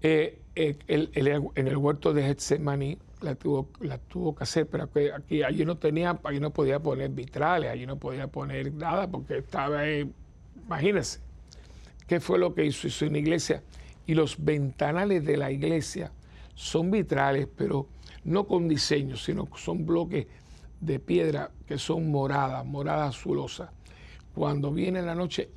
Eh, 0.00 0.41
eh, 0.54 0.76
en 0.86 1.66
el 1.66 1.76
huerto 1.76 2.12
de 2.12 2.22
Getsemaní 2.22 2.98
la 3.22 3.34
tuvo, 3.34 3.68
la 3.80 3.98
tuvo 3.98 4.34
que 4.34 4.44
hacer, 4.44 4.66
pero 4.66 4.84
aquí, 4.84 5.42
allí 5.42 5.64
no 5.64 5.76
tenía, 5.76 6.18
allí 6.24 6.40
no 6.40 6.50
podía 6.50 6.80
poner 6.80 7.10
vitrales, 7.10 7.70
allí 7.70 7.86
no 7.86 7.98
podía 7.98 8.26
poner 8.26 8.72
nada 8.72 9.08
porque 9.08 9.38
estaba 9.38 9.80
ahí, 9.80 10.10
imagínense, 10.66 11.20
¿qué 12.06 12.20
fue 12.20 12.38
lo 12.38 12.54
que 12.54 12.64
hizo? 12.64 12.86
Hizo 12.86 13.06
una 13.06 13.18
iglesia 13.18 13.62
y 14.06 14.14
los 14.14 14.42
ventanales 14.42 15.24
de 15.24 15.36
la 15.36 15.50
iglesia 15.50 16.12
son 16.54 16.90
vitrales, 16.90 17.48
pero 17.56 17.88
no 18.24 18.46
con 18.46 18.68
diseño, 18.68 19.16
sino 19.16 19.46
que 19.46 19.58
son 19.58 19.86
bloques 19.86 20.26
de 20.80 20.98
piedra 20.98 21.50
que 21.66 21.78
son 21.78 22.10
moradas, 22.10 22.64
moradas 22.66 23.16
azulosas. 23.16 23.70
Cuando 24.34 24.72
viene 24.72 25.02
la 25.02 25.14
noche, 25.14 25.50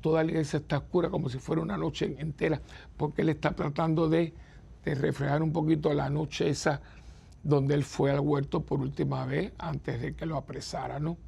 toda 0.00 0.24
la 0.24 0.30
iglesia 0.30 0.58
está 0.58 0.78
oscura 0.78 1.10
como 1.10 1.28
si 1.28 1.38
fuera 1.38 1.62
una 1.62 1.76
noche 1.76 2.16
entera, 2.18 2.60
porque 2.96 3.22
él 3.22 3.28
está 3.30 3.52
tratando 3.52 4.08
de, 4.08 4.34
reflejar 4.82 5.42
un 5.42 5.52
poquito 5.52 5.92
la 5.92 6.08
noche 6.08 6.48
esa 6.48 6.80
donde 7.42 7.74
él 7.74 7.84
fue 7.84 8.10
al 8.10 8.20
huerto 8.20 8.62
por 8.62 8.80
última 8.80 9.26
vez 9.26 9.52
antes 9.58 10.00
de 10.00 10.14
que 10.14 10.24
lo 10.24 10.38
apresara, 10.38 10.98
¿no? 10.98 11.18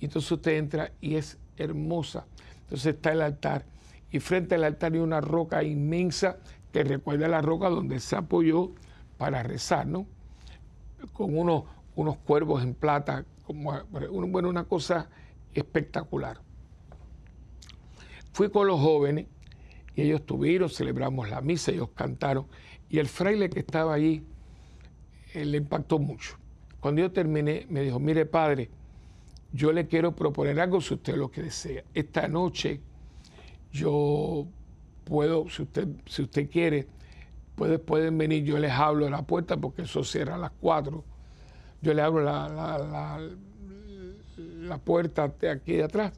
Y 0.00 0.06
entonces 0.06 0.32
usted 0.32 0.56
entra 0.56 0.92
y 1.00 1.14
es 1.14 1.38
hermosa. 1.56 2.26
Entonces 2.62 2.96
está 2.96 3.12
el 3.12 3.22
altar 3.22 3.64
y 4.10 4.20
frente 4.20 4.56
al 4.56 4.64
altar 4.64 4.92
hay 4.94 4.98
una 4.98 5.20
roca 5.20 5.62
inmensa 5.62 6.38
que 6.72 6.82
recuerda 6.82 7.28
la 7.28 7.40
roca 7.40 7.68
donde 7.68 8.00
se 8.00 8.16
apoyó 8.16 8.72
para 9.16 9.42
rezar, 9.42 9.86
¿no? 9.86 10.06
Con 11.12 11.38
unos, 11.38 11.64
unos 11.94 12.16
cuervos 12.18 12.62
en 12.62 12.74
plata, 12.74 13.24
como 13.44 13.80
bueno, 13.90 14.48
una 14.48 14.64
cosa 14.64 15.08
espectacular. 15.54 16.40
Fui 18.38 18.50
con 18.50 18.68
los 18.68 18.78
jóvenes 18.78 19.26
y 19.96 20.02
ellos 20.02 20.24
tuvieron, 20.24 20.70
celebramos 20.70 21.28
la 21.28 21.40
misa, 21.40 21.72
ellos 21.72 21.88
cantaron 21.92 22.46
y 22.88 23.00
el 23.00 23.08
fraile 23.08 23.50
que 23.50 23.58
estaba 23.58 23.94
allí 23.94 24.22
eh, 25.34 25.44
le 25.44 25.56
impactó 25.56 25.98
mucho. 25.98 26.38
Cuando 26.78 27.00
yo 27.00 27.10
terminé, 27.10 27.66
me 27.68 27.82
dijo, 27.82 27.98
mire 27.98 28.26
padre, 28.26 28.70
yo 29.52 29.72
le 29.72 29.88
quiero 29.88 30.14
proponer 30.14 30.60
algo 30.60 30.80
si 30.80 30.94
usted 30.94 31.16
lo 31.16 31.32
que 31.32 31.42
desea. 31.42 31.82
Esta 31.92 32.28
noche 32.28 32.80
yo 33.72 34.46
puedo, 35.02 35.48
si 35.48 35.62
usted, 35.62 35.88
si 36.06 36.22
usted 36.22 36.48
quiere, 36.48 36.86
pueden 37.56 38.18
venir, 38.18 38.44
yo 38.44 38.56
les 38.56 38.70
hablo 38.70 39.06
de 39.06 39.10
la 39.10 39.22
puerta 39.22 39.56
porque 39.56 39.82
eso 39.82 40.04
cierra 40.04 40.36
a 40.36 40.38
las 40.38 40.52
4. 40.60 41.04
Yo 41.82 41.92
le 41.92 42.02
abro 42.02 42.22
la, 42.22 42.48
la, 42.48 43.20
la, 44.38 44.78
puerta 44.78 45.26
de 45.26 45.50
aquí 45.50 45.72
de 45.72 45.82
atrás 45.82 46.12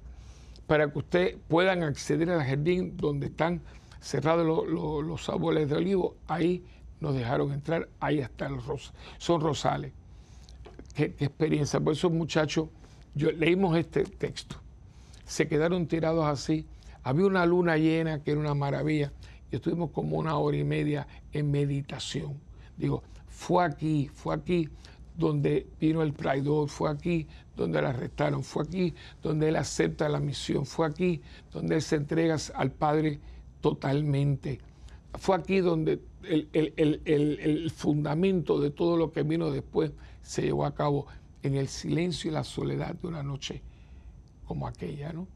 para 0.70 0.88
que 0.88 0.98
ustedes 1.00 1.36
puedan 1.48 1.82
acceder 1.82 2.30
al 2.30 2.44
jardín 2.44 2.96
donde 2.96 3.26
están 3.26 3.60
cerrados 3.98 4.46
los, 4.68 5.28
árboles 5.28 5.68
de 5.68 5.74
olivo. 5.74 6.14
Ahí 6.28 6.64
nos 7.00 7.12
dejaron 7.16 7.50
entrar, 7.50 7.88
ahí 7.98 8.20
están 8.20 8.52
los 8.52 8.92
son 9.18 9.40
rosales. 9.40 9.92
Qué, 10.94 11.12
qué 11.12 11.24
experiencia. 11.24 11.80
Por 11.80 11.94
eso, 11.94 12.08
muchachos, 12.08 12.68
yo, 13.16 13.32
leímos 13.32 13.76
este 13.76 14.04
texto. 14.04 14.58
Se 15.24 15.48
quedaron 15.48 15.88
tirados 15.88 16.24
así. 16.24 16.68
Había 17.02 17.26
una 17.26 17.44
luna 17.46 17.76
llena 17.76 18.22
que 18.22 18.30
era 18.30 18.38
una 18.38 18.54
maravilla 18.54 19.10
y 19.50 19.56
estuvimos 19.56 19.90
como 19.90 20.18
una 20.18 20.36
hora 20.36 20.56
y 20.56 20.62
media 20.62 21.08
en 21.32 21.50
meditación. 21.50 22.40
Digo, 22.76 23.02
fue 23.26 23.64
aquí, 23.64 24.08
fue 24.14 24.36
aquí 24.36 24.68
donde 25.16 25.66
vino 25.80 26.02
el 26.02 26.14
traidor, 26.14 26.68
fue 26.68 26.90
aquí 26.90 27.26
donde 27.60 27.82
la 27.82 27.90
arrestaron, 27.90 28.42
fue 28.42 28.64
aquí 28.64 28.94
donde 29.22 29.50
él 29.50 29.56
acepta 29.56 30.08
la 30.08 30.18
misión, 30.18 30.64
fue 30.64 30.86
aquí 30.86 31.20
donde 31.52 31.76
él 31.76 31.82
se 31.82 31.96
entrega 31.96 32.36
al 32.54 32.72
Padre 32.72 33.20
totalmente. 33.60 34.60
Fue 35.14 35.36
aquí 35.36 35.58
donde 35.58 36.00
el, 36.22 37.70
fundamento 37.74 38.60
de 38.60 38.70
todo 38.70 38.96
lo 38.96 39.12
que 39.12 39.22
vino 39.22 39.50
después 39.50 39.92
se 40.22 40.42
llevó 40.42 40.64
a 40.64 40.74
cabo 40.74 41.06
en 41.42 41.54
el 41.54 41.68
silencio 41.68 42.30
y 42.30 42.34
la 42.34 42.44
soledad 42.44 42.94
de 42.94 43.06
una 43.06 43.22
noche 43.22 43.62
como 44.46 44.66
aquella, 44.66 45.12
¿no? 45.12 45.26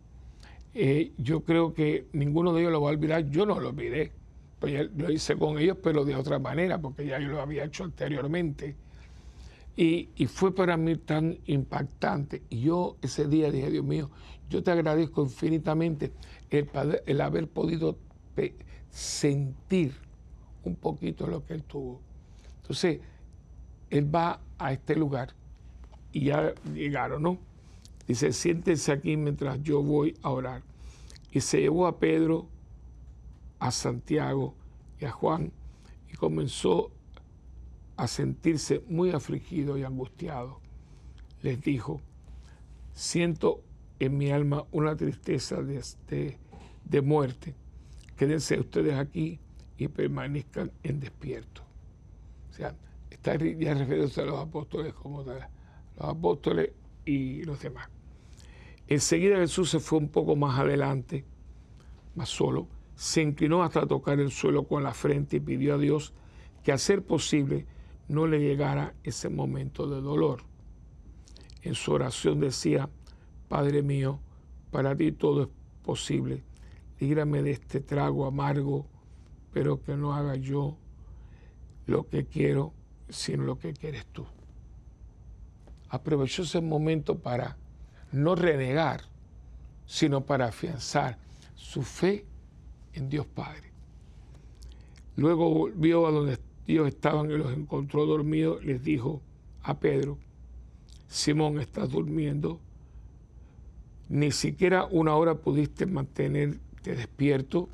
Eh, 0.74 1.12
yo 1.18 1.42
creo 1.42 1.72
que 1.72 2.06
ninguno 2.12 2.52
de 2.52 2.62
ellos 2.62 2.72
lo 2.72 2.80
va 2.80 2.88
a 2.88 2.92
olvidar, 2.92 3.28
yo 3.30 3.46
no 3.46 3.60
lo 3.60 3.68
olvidé, 3.68 4.10
pues 4.58 4.90
lo 4.96 5.10
hice 5.10 5.36
con 5.36 5.58
ellos, 5.58 5.76
pero 5.82 6.04
de 6.04 6.16
otra 6.16 6.38
manera, 6.38 6.80
porque 6.80 7.06
ya 7.06 7.20
yo 7.20 7.28
lo 7.28 7.40
había 7.40 7.64
hecho 7.64 7.84
anteriormente. 7.84 8.74
Y, 9.76 10.08
fue 10.26 10.54
para 10.54 10.76
mí 10.76 10.96
tan 10.96 11.38
impactante. 11.46 12.42
Y 12.48 12.60
yo 12.60 12.96
ese 13.02 13.26
día 13.26 13.50
dije, 13.50 13.70
Dios 13.70 13.84
mío, 13.84 14.10
yo 14.48 14.62
te 14.62 14.70
agradezco 14.70 15.22
infinitamente 15.22 16.12
el, 16.50 16.68
el 17.06 17.20
haber 17.20 17.48
podido 17.48 17.96
sentir 18.90 19.92
un 20.62 20.76
poquito 20.76 21.26
lo 21.26 21.44
que 21.44 21.54
él 21.54 21.64
tuvo. 21.64 22.00
Entonces, 22.62 23.00
él 23.90 24.14
va 24.14 24.40
a 24.58 24.72
este 24.72 24.94
lugar 24.94 25.34
y 26.12 26.26
ya 26.26 26.54
llegaron, 26.72 27.22
¿no? 27.22 27.38
Dice, 28.06 28.32
siéntense 28.32 28.92
aquí 28.92 29.16
mientras 29.16 29.62
yo 29.62 29.82
voy 29.82 30.16
a 30.22 30.30
orar. 30.30 30.62
Y 31.32 31.40
se 31.40 31.60
llevó 31.60 31.86
a 31.86 31.98
Pedro, 31.98 32.46
a 33.58 33.70
Santiago 33.70 34.54
y 35.00 35.06
a 35.06 35.10
Juan 35.10 35.52
y 36.12 36.16
comenzó 36.16 36.90
a 37.96 38.06
sentirse 38.06 38.82
muy 38.88 39.10
afligido 39.10 39.78
y 39.78 39.84
angustiado. 39.84 40.60
Les 41.42 41.60
dijo, 41.60 42.00
siento 42.92 43.62
en 43.98 44.16
mi 44.16 44.30
alma 44.30 44.64
una 44.72 44.96
tristeza 44.96 45.62
de, 45.62 46.38
de, 46.84 47.02
muerte. 47.02 47.54
Quédense 48.16 48.58
ustedes 48.58 48.94
aquí 48.94 49.38
y 49.76 49.88
permanezcan 49.88 50.72
en 50.82 51.00
despierto. 51.00 51.62
O 52.50 52.52
sea, 52.52 52.74
está 53.10 53.32
ya 53.32 53.74
refiriéndose 53.74 54.20
a 54.22 54.24
los 54.24 54.38
apóstoles 54.38 54.94
como 54.94 55.22
tal 55.22 55.48
los 55.96 56.08
apóstoles 56.08 56.70
y 57.04 57.44
los 57.44 57.60
demás. 57.60 57.88
Enseguida 58.86 59.36
Jesús 59.38 59.70
se 59.70 59.80
fue 59.80 59.98
un 59.98 60.08
poco 60.08 60.36
más 60.36 60.58
adelante, 60.58 61.24
más 62.14 62.28
solo, 62.28 62.68
se 62.96 63.22
inclinó 63.22 63.62
hasta 63.62 63.86
tocar 63.86 64.20
el 64.20 64.30
suelo 64.30 64.64
con 64.64 64.82
la 64.82 64.94
frente 64.94 65.36
y 65.36 65.40
pidió 65.40 65.74
a 65.74 65.78
Dios 65.78 66.12
que 66.62 66.72
a 66.72 66.78
ser 66.78 67.02
posible 67.02 67.66
no 68.08 68.26
le 68.26 68.40
llegara 68.40 68.94
ese 69.02 69.28
momento 69.28 69.86
de 69.86 70.00
dolor. 70.00 70.42
En 71.62 71.74
su 71.74 71.92
oración 71.92 72.40
decía, 72.40 72.88
Padre 73.48 73.82
mío, 73.82 74.20
para 74.70 74.96
ti 74.96 75.12
todo 75.12 75.42
es 75.42 75.48
posible, 75.82 76.42
líbrame 77.00 77.42
de 77.42 77.52
este 77.52 77.80
trago 77.80 78.26
amargo, 78.26 78.86
pero 79.52 79.82
que 79.82 79.96
no 79.96 80.14
haga 80.14 80.36
yo 80.36 80.76
lo 81.86 82.08
que 82.08 82.26
quiero, 82.26 82.72
sino 83.08 83.44
lo 83.44 83.58
que 83.58 83.72
quieres 83.72 84.06
tú 84.06 84.26
aprovechó 85.94 86.42
ese 86.42 86.60
momento 86.60 87.18
para 87.18 87.56
no 88.10 88.34
renegar, 88.34 89.02
sino 89.86 90.24
para 90.26 90.46
afianzar 90.46 91.18
su 91.54 91.82
fe 91.82 92.26
en 92.94 93.08
Dios 93.08 93.26
Padre. 93.26 93.70
Luego 95.16 95.50
volvió 95.50 96.06
a 96.08 96.10
donde 96.10 96.38
ellos 96.72 96.88
estaban 96.88 97.30
y 97.30 97.36
los 97.36 97.52
encontró 97.52 98.06
dormidos, 98.06 98.64
les 98.64 98.82
dijo 98.82 99.20
a 99.62 99.78
Pedro, 99.78 100.18
Simón, 101.08 101.60
estás 101.60 101.90
durmiendo, 101.90 102.60
ni 104.08 104.32
siquiera 104.32 104.84
una 104.84 105.14
hora 105.14 105.36
pudiste 105.36 105.86
mantenerte 105.86 106.94
despierto. 106.94 107.68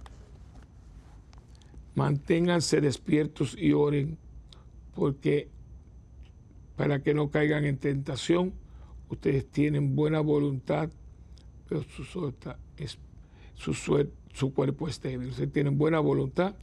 Manténganse 1.94 2.80
despiertos 2.80 3.56
y 3.58 3.72
oren, 3.72 4.16
porque 4.94 5.48
para 6.76 7.02
que 7.02 7.12
no 7.14 7.30
caigan 7.30 7.64
en 7.64 7.76
tentación. 7.76 8.54
Ustedes 9.10 9.44
tienen 9.46 9.96
buena 9.96 10.20
voluntad, 10.20 10.88
pero 11.68 11.82
su, 11.82 12.04
su 14.32 14.54
cuerpo 14.54 14.88
es 14.88 15.02
débil. 15.02 15.28
Ustedes 15.28 15.52
tienen 15.52 15.76
buena 15.76 15.98
voluntad, 15.98 16.54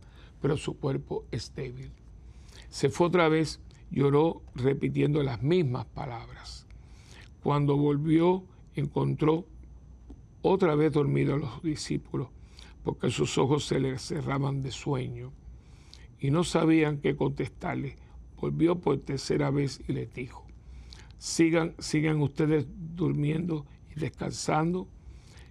pero 0.42 0.58
su 0.58 0.78
cuerpo 0.78 1.26
es 1.30 1.54
débil. 1.54 1.92
Se 2.70 2.90
fue 2.90 3.08
otra 3.08 3.30
vez, 3.30 3.60
lloró 3.90 4.42
repitiendo 4.56 5.24
las 5.24 5.42
mismas 5.42 5.86
palabras. 5.86 6.68
Cuando 7.42 7.78
volvió, 7.78 8.44
encontró 8.76 9.46
otra 10.42 10.76
vez 10.76 10.92
dormidos 10.92 11.40
los 11.40 11.62
discípulos, 11.64 12.30
porque 12.84 13.10
sus 13.10 13.38
ojos 13.38 13.66
se 13.66 13.80
les 13.80 14.02
cerraban 14.02 14.62
de 14.62 14.72
sueño 14.72 15.32
y 16.20 16.32
no 16.32 16.44
sabían 16.44 17.00
qué 17.00 17.16
contestarle 17.16 17.98
volvió 18.40 18.80
por 18.80 19.00
tercera 19.00 19.50
vez 19.50 19.82
y 19.88 19.94
les 19.94 20.14
dijo, 20.14 20.46
sigan, 21.18 21.76
sigan 21.80 22.22
ustedes 22.22 22.68
durmiendo 22.96 23.66
y 23.96 24.00
descansando, 24.00 24.88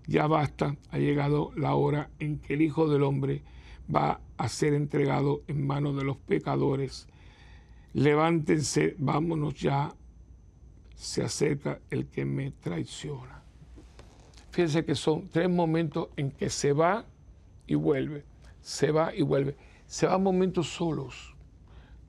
ya 0.07 0.27
basta, 0.27 0.77
ha 0.91 0.99
llegado 0.99 1.53
la 1.57 1.75
hora 1.75 2.11
en 2.21 2.39
que 2.39 2.55
el 2.55 2.63
Hijo 2.63 2.89
del 2.89 3.03
Hombre 3.03 3.43
va 3.95 4.21
a 4.37 4.49
ser 4.49 4.75
entregado 4.75 5.43
en 5.47 5.67
manos 5.67 5.97
de 5.97 6.05
los 6.05 6.17
pecadores. 6.17 7.07
Levántense, 7.93 8.95
vámonos 8.99 9.55
ya, 9.55 9.95
se 10.95 11.23
acerca 11.23 11.81
el 11.91 12.07
que 12.07 12.25
me 12.25 12.51
traiciona. 12.51 13.43
Fíjense 14.51 14.85
que 14.85 14.95
son 14.95 15.29
tres 15.29 15.51
momentos 15.51 16.09
en 16.17 16.31
que 16.31 16.51
se 16.51 16.73
va 16.73 17.05
y 17.67 17.75
vuelve, 17.75 18.25
se 18.61 18.91
va 18.91 19.15
y 19.15 19.23
vuelve. 19.23 19.57
Se 19.87 20.07
va 20.07 20.19
momentos 20.19 20.69
solos 20.69 21.37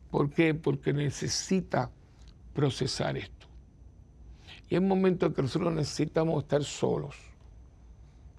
¿Por 0.09 0.29
qué? 0.29 0.53
Porque 0.53 0.93
necesita 0.93 1.91
procesar 2.53 3.17
esto. 3.17 3.47
Y 4.69 4.75
es 4.75 4.81
momento 4.81 5.33
que 5.33 5.41
nosotros 5.41 5.73
necesitamos 5.73 6.43
estar 6.43 6.63
solos. 6.63 7.15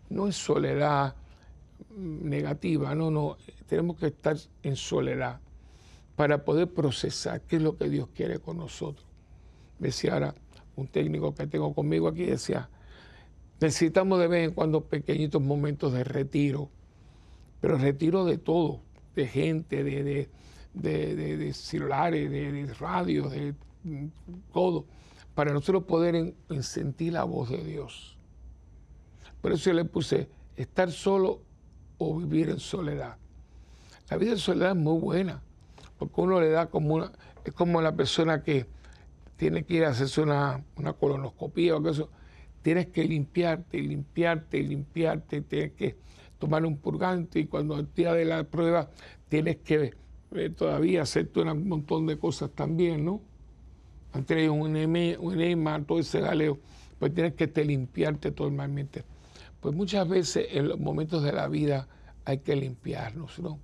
No 0.09 0.29
es 0.29 0.37
soledad 0.37 1.15
negativa, 1.99 2.95
no, 2.95 3.11
no. 3.11 3.37
Tenemos 3.67 3.97
que 3.97 4.07
estar 4.07 4.37
en 4.63 4.77
soledad 4.77 5.41
para 6.17 6.45
poder 6.45 6.73
procesar 6.73 7.43
qué 7.43 7.57
es 7.57 7.63
lo 7.63 7.77
que 7.77 7.89
Dios 7.89 8.09
quiere 8.15 8.39
con 8.39 8.57
nosotros. 8.57 9.07
Decía 9.79 10.15
ahora 10.15 10.35
un 10.77 10.89
técnico 10.89 11.35
que 11.35 11.47
tengo 11.47 11.75
conmigo 11.75 12.09
aquí, 12.09 12.25
decía, 12.25 12.69
necesitamos 13.61 14.19
de 14.19 14.29
vez 14.29 14.49
en 14.49 14.55
cuando 14.55 14.85
pequeñitos 14.85 15.43
momentos 15.43 15.93
de 15.93 16.05
retiro, 16.05 16.71
pero 17.61 17.79
retiro 17.79 18.25
de 18.25 18.39
todo, 18.39 18.81
de 19.15 19.27
gente, 19.27 19.83
de, 19.85 20.29
de, 20.75 21.53
celulares, 21.53 22.31
de, 22.31 22.75
radio, 22.75 23.29
de 23.29 23.55
todo, 24.53 24.87
para 25.35 25.53
nosotros 25.53 25.85
poder 25.85 26.35
sentir 26.61 27.13
la 27.13 27.25
voz 27.25 27.51
de 27.51 27.65
Dios. 27.65 28.17
Por 29.41 29.53
eso 29.53 29.71
yo 29.71 29.75
le 29.75 29.85
puse 29.85 30.29
estar 30.57 30.91
solo 30.91 31.43
o 31.99 32.17
vivir 32.17 32.51
en 32.51 32.61
soledad. 32.61 33.17
La 34.11 34.17
vida 34.17 34.33
en 34.33 34.39
soledad 34.39 34.71
es 34.71 34.77
muy 34.77 34.99
buena, 35.01 35.43
porque 35.99 36.21
uno 36.21 36.41
le 36.41 36.51
da 36.51 36.67
como 36.67 36.95
una, 36.95 37.13
es 37.45 37.53
como 37.53 37.83
la 37.83 37.95
persona 37.95 38.43
que 38.43 38.67
tiene 39.37 39.65
que 39.65 39.75
ir 39.75 39.85
a 39.85 39.91
hacerse 39.91 40.21
una, 40.21 40.65
una 40.77 40.93
colonoscopía 40.93 41.77
o 41.77 41.89
eso. 41.89 42.11
Tienes 42.63 42.87
que 42.87 43.05
limpiarte, 43.05 43.81
limpiarte, 43.81 44.63
limpiarte, 44.63 45.43
tienes 45.43 45.73
que 45.73 45.97
tomar 46.39 46.65
un 46.65 46.77
purgante 46.77 47.41
y 47.41 47.47
cuando 47.47 47.79
el 47.79 47.89
día 47.95 48.13
de 48.15 48.25
la 48.25 48.45
prueba 48.45 48.91
tienes 49.29 49.57
que 49.59 49.95
eh, 50.35 50.51
todavía 50.51 51.03
hacerte 51.03 51.41
un 51.41 51.69
montón 51.69 52.07
de 52.07 52.19
cosas 52.19 52.51
también, 52.51 53.05
¿no? 53.05 53.21
han 54.13 54.25
traído 54.25 54.53
un 54.53 54.77
enema, 54.77 55.83
todo 55.85 55.99
ese 55.99 56.21
galeo, 56.21 56.59
pues 56.99 57.15
tienes 57.15 57.35
que 57.35 57.47
te 57.47 57.65
limpiarte 57.65 58.31
totalmente. 58.31 59.05
Pues 59.61 59.75
muchas 59.75 60.09
veces 60.09 60.49
en 60.51 60.69
los 60.69 60.79
momentos 60.79 61.23
de 61.23 61.33
la 61.33 61.49
vida 61.49 61.89
hay 62.25 62.39
que 62.39 62.55
limpiarnos, 62.55 63.39
¿no? 63.39 63.59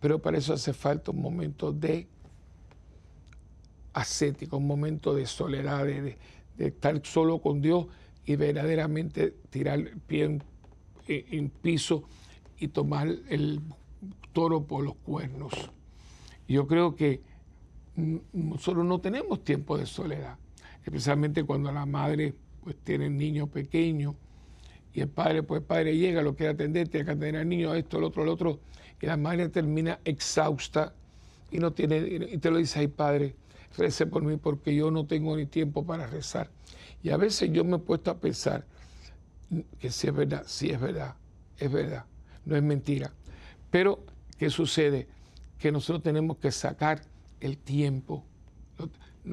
Pero 0.00 0.20
para 0.20 0.38
eso 0.38 0.52
hace 0.52 0.72
falta 0.72 1.10
un 1.10 1.20
momento 1.20 1.72
de 1.72 2.08
ascético, 3.92 4.56
un 4.56 4.66
momento 4.66 5.14
de 5.14 5.26
soledad, 5.26 5.84
de, 5.84 6.16
estar 6.58 7.00
solo 7.04 7.40
con 7.40 7.60
Dios 7.60 7.86
y 8.24 8.36
verdaderamente 8.36 9.34
tirar 9.50 9.78
el 9.78 9.96
pie 9.98 10.40
en, 11.06 11.50
piso 11.50 12.02
y 12.58 12.68
tomar 12.68 13.08
el 13.28 13.60
toro 14.32 14.64
por 14.64 14.84
los 14.84 14.94
cuernos. 14.96 15.52
Yo 16.48 16.66
creo 16.66 16.94
que 16.94 17.22
nosotros 18.32 18.84
no 18.84 19.00
tenemos 19.00 19.44
tiempo 19.44 19.78
de 19.78 19.86
soledad, 19.86 20.36
especialmente 20.84 21.44
cuando 21.44 21.70
la 21.72 21.86
madre 21.86 22.34
pues 22.62 22.76
tiene 22.84 23.08
niños 23.08 23.48
pequeños 23.48 24.14
y 24.92 25.00
el 25.00 25.08
padre, 25.08 25.42
pues 25.42 25.62
padre 25.62 25.96
llega, 25.96 26.22
lo 26.22 26.34
quiere 26.34 26.52
atender, 26.52 26.88
tiene 26.88 27.04
que 27.04 27.12
atender 27.12 27.36
al 27.36 27.48
niño, 27.48 27.74
esto, 27.74 28.00
lo 28.00 28.08
otro, 28.08 28.24
lo 28.24 28.32
otro, 28.32 28.60
y 29.00 29.06
la 29.06 29.16
madre 29.16 29.48
termina 29.48 30.00
exhausta 30.04 30.94
y 31.50 31.58
no 31.58 31.72
tiene, 31.72 31.98
y 32.32 32.38
te 32.38 32.50
lo 32.50 32.58
dice, 32.58 32.80
ay 32.80 32.88
padre, 32.88 33.34
rece 33.76 34.06
por 34.06 34.22
mí 34.22 34.36
porque 34.36 34.74
yo 34.74 34.90
no 34.90 35.06
tengo 35.06 35.36
ni 35.36 35.46
tiempo 35.46 35.84
para 35.84 36.06
rezar. 36.06 36.50
Y 37.02 37.10
a 37.10 37.16
veces 37.16 37.50
yo 37.52 37.64
me 37.64 37.76
he 37.76 37.80
puesto 37.80 38.10
a 38.10 38.18
pensar 38.18 38.64
que 39.78 39.90
si 39.90 40.08
es 40.08 40.14
verdad, 40.14 40.42
si 40.46 40.70
es 40.70 40.80
verdad, 40.80 41.14
es 41.58 41.70
verdad, 41.70 42.04
no 42.44 42.56
es 42.56 42.62
mentira. 42.62 43.12
Pero, 43.70 44.04
¿qué 44.36 44.50
sucede? 44.50 45.06
Que 45.58 45.70
nosotros 45.70 46.02
tenemos 46.02 46.38
que 46.38 46.50
sacar 46.50 47.02
el 47.40 47.58
tiempo. 47.58 48.24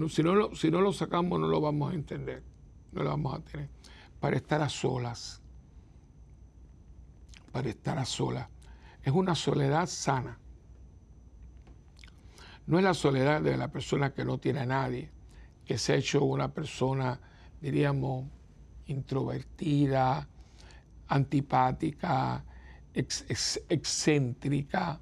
Si 0.10 0.24
no, 0.24 0.36
lo, 0.36 0.56
si 0.56 0.70
no 0.70 0.82
lo 0.82 0.94
sacamos, 0.94 1.40
no 1.40 1.48
lo 1.48 1.62
vamos 1.62 1.92
a 1.92 1.96
entender, 1.96 2.44
no 2.92 3.04
lo 3.04 3.10
vamos 3.10 3.36
a 3.36 3.40
tener. 3.40 3.70
Para 4.20 4.38
estar 4.38 4.62
a 4.62 4.70
solas, 4.70 5.42
para 7.56 7.70
estar 7.70 7.98
a 7.98 8.04
solas. 8.04 8.50
Es 9.02 9.14
una 9.14 9.34
soledad 9.34 9.88
sana. 9.88 10.38
No 12.68 12.80
es 12.80 12.84
la 12.84 12.94
soledad 12.94 13.42
de 13.42 13.56
la 13.56 13.70
persona 13.70 14.14
que 14.14 14.26
no 14.26 14.40
tiene 14.40 14.60
a 14.60 14.66
nadie, 14.66 15.10
que 15.64 15.78
se 15.78 15.94
ha 15.94 15.96
hecho 15.96 16.26
una 16.26 16.54
persona, 16.54 17.22
diríamos, 17.62 18.26
introvertida, 18.88 20.28
antipática, 21.08 22.44
excéntrica. 22.94 25.00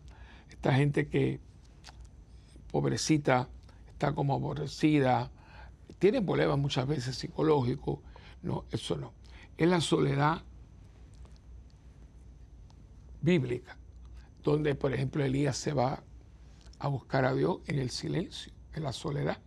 Esta 0.47 0.75
gente 0.75 1.07
que, 1.07 1.39
pobrecita, 2.69 3.49
está 3.87 4.13
como 4.13 4.35
aborrecida, 4.35 5.31
tiene 5.97 6.21
problemas 6.21 6.59
muchas 6.59 6.85
veces 6.85 7.15
psicológicos. 7.15 7.97
No, 8.43 8.65
eso 8.69 8.95
no. 8.95 9.11
Es 9.57 9.67
la 9.67 9.81
soledad 9.81 10.43
bíblica, 13.24 13.78
donde, 14.43 14.76
por 14.76 14.93
ejemplo, 14.93 15.24
Elías 15.24 15.57
se 15.57 15.74
va 15.74 16.03
a 16.78 16.88
buscar 16.89 17.26
a 17.26 17.34
Dios 17.34 17.61
en 17.65 17.80
el 17.80 17.89
silencio, 17.89 18.53
en 18.74 18.84
la 18.84 18.93
soledad. 18.93 19.39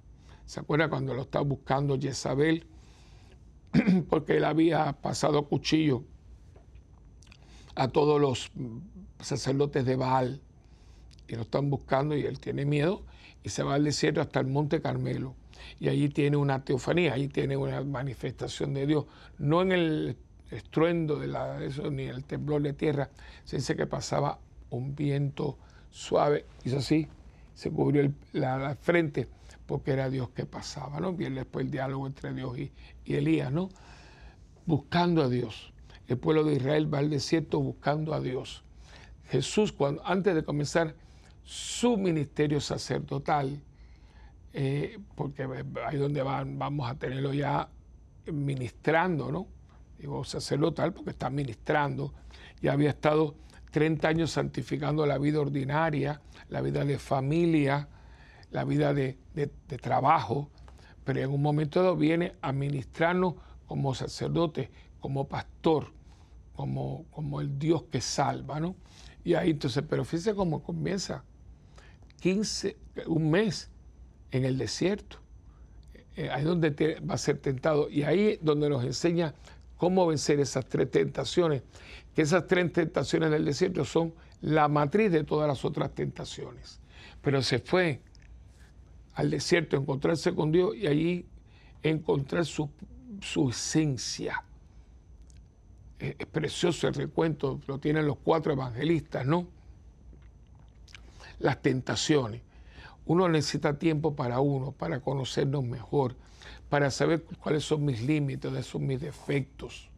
¿Se 0.47 0.61
acuerda 0.61 0.89
cuando 0.89 1.15
lo 1.15 1.23
estaba 1.23 1.45
buscando 1.45 1.99
Jezabel? 2.01 2.67
Porque 4.09 4.39
él 4.39 4.45
había 4.45 4.93
pasado 4.95 5.47
cuchillo 5.47 6.03
a 7.75 7.89
todos 7.89 8.21
los 8.21 8.51
sacerdotes 9.21 9.85
de 9.85 9.97
Baal 9.97 10.41
y 11.29 11.37
lo 11.37 11.43
están 11.43 11.69
buscando 11.69 12.17
y 12.17 12.23
él 12.23 12.41
tiene 12.41 12.65
miedo 12.65 13.05
y 13.43 13.51
se 13.51 13.63
va 13.63 13.75
al 13.75 13.85
desierto 13.85 14.23
hasta 14.23 14.41
el 14.41 14.47
Monte 14.47 14.81
Carmelo. 14.81 15.35
Y 15.79 15.89
allí 15.89 16.09
tiene 16.09 16.37
una 16.37 16.65
teofanía, 16.65 17.13
allí 17.13 17.29
tiene 17.29 17.57
una 17.57 17.83
manifestación 17.83 18.73
de 18.73 18.87
Dios, 18.87 19.07
no 19.39 19.63
en 19.63 19.73
el 19.73 20.17
estruendo 20.51 21.17
de 21.19 21.29
la, 21.29 21.63
eso, 21.63 21.91
ni 21.91 22.05
el 22.05 22.25
temblor 22.25 22.63
de 22.63 22.73
tierra, 22.73 23.11
se 23.45 23.57
dice 23.57 23.77
que 23.77 23.87
pasaba 23.87 24.39
un 24.71 24.95
viento 24.95 25.59
suave, 25.91 26.45
hizo 26.65 26.79
así, 26.79 27.09
se 27.55 27.71
cubrió 27.71 28.13
la, 28.33 28.77
frente 28.77 29.29
porque 29.67 29.93
era 29.93 30.11
Dios 30.11 30.31
que 30.31 30.47
pasaba, 30.47 31.01
¿no? 31.01 31.13
Bien 31.13 31.35
después 31.35 31.65
el 31.65 31.73
diálogo 31.73 32.07
entre 32.07 32.33
Dios 32.33 32.57
y, 32.59 32.73
Elías, 33.07 33.51
¿no? 33.51 33.71
Buscando 34.65 35.23
a 35.23 35.29
Dios. 35.29 35.73
El 36.07 36.19
pueblo 36.19 36.45
de 36.45 36.55
Israel 36.55 36.93
va 36.93 36.99
al 36.99 37.11
desierto 37.11 37.59
buscando 37.61 38.15
a 38.15 38.21
Dios. 38.21 38.63
Jesús, 39.29 39.73
cuando, 39.73 40.07
antes 40.07 40.35
de 40.37 40.45
comenzar 40.45 40.95
su 41.43 41.97
ministerio 41.97 42.61
sacerdotal, 42.61 43.61
eh, 44.53 44.99
porque 45.17 45.49
ahí 45.85 45.97
donde 45.97 46.23
vamos 46.23 46.89
a 46.89 46.95
tenerlo 46.95 47.33
ya 47.33 47.69
ministrando, 48.27 49.33
¿no? 49.33 49.49
Digo 49.99 50.25
sacerdotal 50.25 50.93
porque 50.93 51.11
está 51.11 51.31
ministrando, 51.31 52.13
ya 52.61 52.73
había 52.73 52.91
estado 52.91 53.35
30 53.71 54.09
años 54.09 54.31
santificando 54.31 55.07
la 55.07 55.19
vida 55.19 55.41
ordinaria, 55.41 56.21
la 56.49 56.61
vida 56.61 56.85
de 56.85 56.99
familia, 56.99 57.89
la 58.51 58.65
vida 58.65 58.95
de, 58.95 59.19
trabajo, 59.81 60.51
pero 61.05 61.21
en 61.21 61.31
un 61.31 61.43
momento 61.43 61.83
dado 61.83 61.97
viene 61.97 62.35
a 62.41 62.53
ministrarnos 62.53 63.35
como 63.67 63.95
sacerdote, 63.95 64.71
como 65.01 65.29
pastor, 65.29 65.93
como, 66.55 67.05
como 67.11 67.41
el 67.41 67.59
Dios 67.59 67.85
que 67.85 68.01
salva, 68.01 68.61
¿no? 68.61 68.77
Y 69.25 69.35
ahí 69.35 69.51
entonces, 69.51 69.85
pero 69.89 70.05
fíjese 70.05 70.35
cómo 70.35 70.63
comienza, 70.63 71.25
15, 72.21 72.77
un 73.09 73.31
mes 73.31 73.71
en 74.31 74.45
el 74.45 74.57
desierto, 74.57 75.19
eh, 76.17 76.31
ahí 76.31 76.45
donde 76.45 77.01
va 77.01 77.15
a 77.15 77.19
ser 77.19 77.39
tentado, 77.39 77.91
y 77.91 78.05
ahí 78.05 78.39
donde 78.41 78.71
nos 78.71 78.85
enseña 78.85 79.35
cómo 79.77 80.07
vencer 80.07 80.41
esas 80.41 80.67
tres 80.67 80.91
tentaciones 80.91 81.63
que 82.17 82.23
esas 82.23 82.47
tres 82.47 82.73
tentaciones 82.73 83.31
del 83.31 83.45
desierto 83.45 83.85
son 83.85 84.15
la 84.41 84.69
matriz 84.69 85.13
de 85.13 85.23
todas 85.23 85.47
las 85.47 85.67
otras 85.67 85.95
tentaciones. 85.95 86.81
Pero 87.21 87.43
se 87.43 87.59
fue 87.59 88.01
al 89.13 89.31
desierto 89.31 89.77
a 89.77 89.81
encontrarse 89.81 90.35
con 90.35 90.51
Dios 90.51 90.75
y 90.75 90.87
allí 90.87 91.27
encontrar 91.83 92.47
su, 92.47 92.71
esencia. 93.51 94.43
Es, 95.99 96.17
es, 96.19 96.27
precioso 96.27 96.89
el 96.89 96.95
recuento, 96.95 97.61
lo 97.67 97.79
tienen 97.79 98.07
los 98.07 98.17
cuatro 98.17 98.55
evangelistas, 98.55 99.27
¿no? 99.27 99.47
Las 101.39 101.61
tentaciones. 101.61 102.41
Uno 103.07 103.29
necesita 103.29 103.79
tiempo 103.79 104.15
para 104.15 104.41
uno, 104.41 104.73
para 104.73 105.01
conocernos 105.01 105.65
mejor, 105.65 106.17
para 106.69 106.91
saber 106.91 107.25
cuáles 107.41 107.65
son 107.65 107.85
mis 107.85 108.03
límites, 108.03 108.51
cuáles 108.51 108.67
son 108.67 108.87
mis 108.87 109.01
defectos 109.01 109.89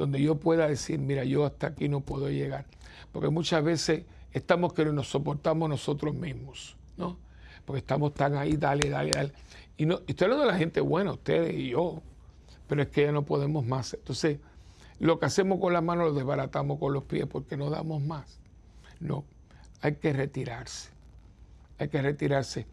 donde 0.00 0.22
yo 0.22 0.36
pueda 0.36 0.66
decir, 0.66 0.98
mira, 0.98 1.24
yo 1.24 1.44
hasta 1.44 1.66
aquí 1.68 1.86
no 1.86 2.00
puedo 2.00 2.30
llegar. 2.30 2.64
Porque 3.12 3.28
muchas 3.28 3.62
veces 3.62 4.04
estamos 4.32 4.72
que 4.72 4.86
nos 4.86 5.10
soportamos 5.10 5.68
nosotros 5.68 6.14
mismos, 6.14 6.74
¿no? 6.96 7.18
Porque 7.66 7.80
estamos 7.80 8.14
tan 8.14 8.34
ahí, 8.34 8.56
dale, 8.56 8.88
dale, 8.88 9.10
dale. 9.10 9.32
Y, 9.76 9.84
no, 9.84 10.00
estoy 10.06 10.24
hablando 10.24 10.46
de 10.46 10.52
la 10.52 10.58
gente 10.58 10.80
buena, 10.80 11.12
ustedes 11.12 11.54
y 11.54 11.68
yo, 11.68 12.00
pero 12.66 12.80
es 12.80 12.88
que 12.88 13.02
ya 13.02 13.12
no 13.12 13.26
podemos 13.26 13.66
más. 13.66 13.92
Entonces, 13.92 14.38
lo 15.00 15.18
que 15.18 15.26
hacemos 15.26 15.60
con 15.60 15.74
las 15.74 15.82
manos 15.82 16.06
lo 16.06 16.14
desbaratamos 16.14 16.78
con 16.78 16.94
los 16.94 17.04
pies 17.04 17.26
porque 17.26 17.58
no 17.58 17.68
damos 17.68 18.02
más. 18.02 18.38
No, 19.00 19.26
hay 19.82 19.96
que 19.96 20.14
retirarse. 20.14 20.88
Hay 21.80 21.88
que 21.88 22.02
retirarse. 22.02 22.66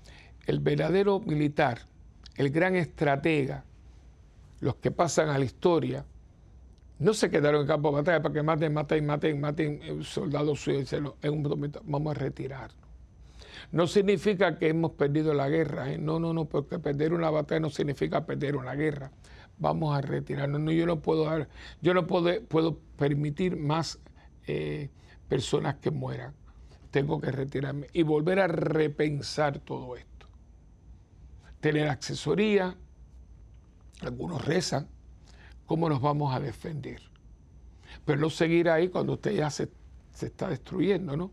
El 0.45 0.60
verdadero 0.60 1.22
militar, 1.22 1.80
el 2.36 2.49
gran 2.49 2.76
estratega, 2.76 3.64
los 4.60 4.76
que 4.76 4.91
pasan 4.91 5.30
a 5.30 5.38
la 5.38 5.45
historia, 5.45 6.05
no 6.99 7.14
se 7.14 7.30
quedaron 7.30 7.62
en 7.62 7.68
campo 7.68 7.89
de 7.89 7.95
batalla 7.95 8.22
para 8.22 8.34
que 8.34 8.43
maten, 8.43 8.74
maten, 8.74 9.05
maten, 9.05 9.39
maten 9.39 9.80
eh, 9.82 9.99
soldados 10.03 10.60
suyos. 10.60 10.91
En 10.91 11.34
un 11.34 11.41
momento 11.41 11.82
vamos 11.86 12.18
a 12.18 12.20
retirarnos. 12.20 12.86
No 13.72 13.88
significa 13.88 14.58
que 14.58 14.68
hemos 14.68 14.91
perdido 14.91 15.34
la 15.34 15.47
guerra. 15.47 15.93
¿eh? 15.93 15.97
No, 15.97 16.20
no, 16.20 16.34
no, 16.34 16.45
porque 16.45 16.78
perder 16.78 17.14
una 17.14 17.30
batalla 17.30 17.62
no 17.62 17.70
significa 17.70 18.26
perder 18.26 18.58
una 18.58 18.76
guerra. 18.76 19.12
Vamos 19.58 19.97
a 19.97 20.01
retirarnos. 20.01 20.60
No, 20.60 20.72
yo 20.72 20.86
no 20.86 20.99
puedo 20.99 21.47
yo 21.82 21.93
no 21.93 22.08
puedo, 22.08 22.41
puedo 22.43 22.78
permitir 22.97 23.55
más 23.55 23.99
eh, 24.47 24.89
personas 25.30 25.76
que 25.76 25.91
mueran. 25.91 26.34
Tengo 26.92 27.20
que 27.20 27.32
retirarme 27.32 27.88
y 27.94 28.04
volver 28.04 28.40
a 28.40 28.48
repensar 28.48 29.60
todo 29.60 29.96
esto. 29.96 30.28
Tener 31.60 31.90
asesoría, 31.90 32.76
algunos 34.02 34.46
rezan, 34.46 34.88
¿cómo 35.66 35.90
nos 35.90 36.02
vamos 36.02 36.34
a 36.34 36.40
defender? 36.40 37.02
Pero 38.06 38.20
no 38.20 38.30
seguir 38.30 38.70
ahí 38.70 38.90
cuando 38.90 39.14
usted 39.14 39.32
ya 39.32 39.50
se, 39.50 39.70
está 40.22 40.50
destruyendo, 40.50 41.18
¿no? 41.18 41.32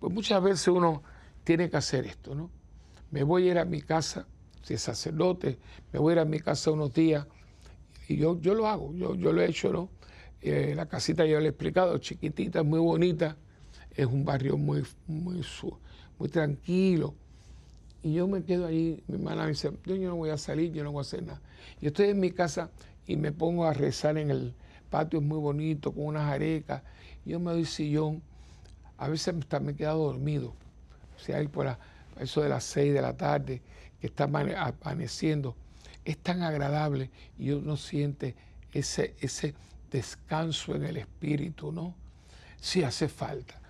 Pues 0.00 0.12
muchas 0.12 0.42
veces 0.42 0.68
uno 0.68 1.02
tiene 1.44 1.70
que 1.70 1.76
hacer 1.76 2.06
esto, 2.06 2.34
¿no? 2.34 2.50
Me 3.10 3.22
voy 3.22 3.48
a 3.48 3.52
ir 3.52 3.58
a 3.58 3.64
mi 3.64 3.80
casa, 3.80 4.26
si 4.62 4.74
es 4.74 4.82
sacerdote, 4.82 5.58
me 5.92 5.98
voy 5.98 6.12
a 6.12 6.14
ir 6.14 6.18
a 6.20 6.24
mi 6.24 6.40
casa 6.40 6.70
unos 6.70 6.92
días 6.92 7.26
y 8.08 8.16
yo, 8.16 8.40
yo 8.40 8.54
lo 8.54 8.66
hago, 8.66 8.92
yo, 8.94 9.14
yo 9.14 9.32
lo 9.32 9.40
he 9.40 9.46
hecho, 9.46 9.72
¿no? 9.72 9.90
Eh, 10.40 10.74
la 10.76 10.86
casita 10.86 11.26
ya 11.26 11.38
lo 11.38 11.46
he 11.46 11.48
explicado, 11.48 11.98
chiquitita, 11.98 12.62
muy 12.62 12.78
bonita, 12.78 13.36
es 13.98 14.06
un 14.06 14.24
barrio 14.24 14.56
muy, 14.56 14.84
muy, 15.08 15.44
muy 16.18 16.28
tranquilo 16.28 17.14
Y 18.02 18.14
yo 18.14 18.28
me 18.28 18.44
quedo 18.44 18.66
ahí, 18.66 19.02
mi 19.08 19.16
hermana 19.16 19.42
me 19.42 19.48
dice, 19.50 19.72
yo, 19.84 19.96
no 19.96 20.14
voy 20.14 20.30
a 20.30 20.38
salir, 20.38 20.72
yo 20.72 20.84
no 20.84 20.92
voy 20.92 21.00
a 21.00 21.02
hacer 21.02 21.24
nada. 21.24 21.40
Y 21.80 21.88
estoy 21.88 22.10
en 22.10 22.20
mi 22.20 22.30
casa 22.30 22.70
y 23.08 23.16
me 23.16 23.32
pongo 23.32 23.66
a 23.66 23.72
rezar 23.74 24.16
en 24.16 24.30
el 24.30 24.54
patio, 24.88 25.18
es 25.18 25.24
muy 25.24 25.38
bonito, 25.38 25.92
con 25.92 26.06
unas 26.06 26.30
arecas. 26.32 26.82
Yo 27.24 27.40
me 27.40 27.50
doy 27.50 27.64
sillón, 27.64 28.22
a 28.98 29.08
veces 29.08 29.34
hasta 29.34 29.58
me 29.58 29.72
he 29.72 29.74
quedado 29.74 30.04
dormido. 30.04 30.54
O 31.16 31.18
sea, 31.18 31.38
ahí 31.38 31.48
por 31.48 31.76
eso 32.20 32.40
de 32.40 32.48
las 32.48 32.62
seis 32.64 32.94
de 32.94 33.02
la 33.02 33.16
tarde, 33.16 33.62
que 34.00 34.06
está 34.06 34.24
amaneciendo, 34.24 35.56
es 36.04 36.18
tan 36.18 36.42
agradable 36.42 37.10
y 37.36 37.50
uno 37.50 37.76
siente 37.76 38.36
ese, 38.72 39.16
ese 39.20 39.54
descanso 39.90 40.76
en 40.76 40.84
el 40.84 40.98
espíritu, 40.98 41.72
¿no? 41.72 41.96
Sí 42.60 42.84
hace 42.84 43.08
falta. 43.08 43.60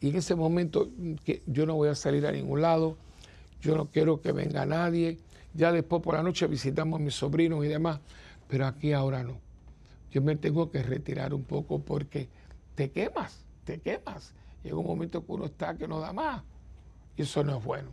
Y 0.00 0.10
en 0.10 0.16
ese 0.16 0.34
momento 0.34 0.90
que 1.24 1.42
yo 1.46 1.66
no 1.66 1.74
voy 1.74 1.88
a 1.88 1.94
salir 1.94 2.26
a 2.26 2.32
ningún 2.32 2.62
lado, 2.62 2.96
yo 3.60 3.76
no 3.76 3.86
quiero 3.86 4.20
que 4.20 4.32
venga 4.32 4.64
nadie, 4.64 5.18
ya 5.54 5.72
después 5.72 6.02
por 6.02 6.14
la 6.14 6.22
noche 6.22 6.46
visitamos 6.46 7.00
a 7.00 7.02
mis 7.02 7.14
sobrinos 7.14 7.64
y 7.64 7.68
demás, 7.68 8.00
pero 8.48 8.66
aquí 8.66 8.92
ahora 8.92 9.24
no. 9.24 9.40
Yo 10.10 10.22
me 10.22 10.36
tengo 10.36 10.70
que 10.70 10.82
retirar 10.82 11.34
un 11.34 11.44
poco 11.44 11.80
porque 11.80 12.28
te 12.74 12.90
quemas, 12.90 13.44
te 13.64 13.80
quemas. 13.80 14.34
Llega 14.62 14.76
un 14.76 14.86
momento 14.86 15.24
que 15.24 15.32
uno 15.32 15.46
está 15.46 15.76
que 15.76 15.88
no 15.88 16.00
da 16.00 16.12
más. 16.12 16.42
Y 17.16 17.22
eso 17.22 17.42
no 17.44 17.58
es 17.58 17.64
bueno. 17.64 17.90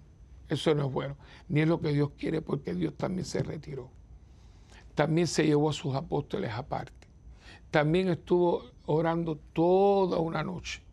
Eso 0.48 0.76
no 0.76 0.88
es 0.88 0.94
bueno. 0.94 1.18
Ni 1.50 1.62
es 1.62 1.68
lo 1.68 1.82
que 1.82 1.92
Dios 1.92 2.12
quiere 2.18 2.42
porque 2.42 2.74
Dios 2.74 2.94
también 2.96 3.26
se 3.26 3.42
retiró. 3.42 3.90
También 4.94 5.28
se 5.28 5.46
llevó 5.46 5.70
a 5.70 5.74
sus 5.74 5.96
apóstoles 5.96 6.52
aparte. 6.52 7.08
También 7.72 8.08
estuvo 8.10 8.64
orando 8.86 9.38
toda 9.54 10.20
una 10.20 10.44
noche. 10.44 10.85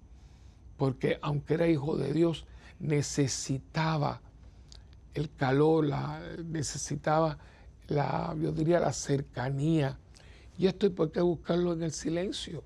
Porque 0.82 1.16
aunque 1.22 1.54
era 1.54 1.68
hijo 1.68 1.96
de 1.96 2.12
Dios, 2.12 2.44
necesitaba 2.80 4.20
el 5.14 5.30
calor, 5.32 5.86
la, 5.86 6.20
necesitaba 6.44 7.38
la, 7.86 8.34
yo 8.36 8.50
diría, 8.50 8.80
la 8.80 8.92
cercanía. 8.92 9.96
Y 10.58 10.66
esto 10.66 10.86
hay 10.86 10.92
por 10.92 11.12
qué 11.12 11.20
buscarlo 11.20 11.72
en 11.72 11.84
el 11.84 11.92
silencio, 11.92 12.64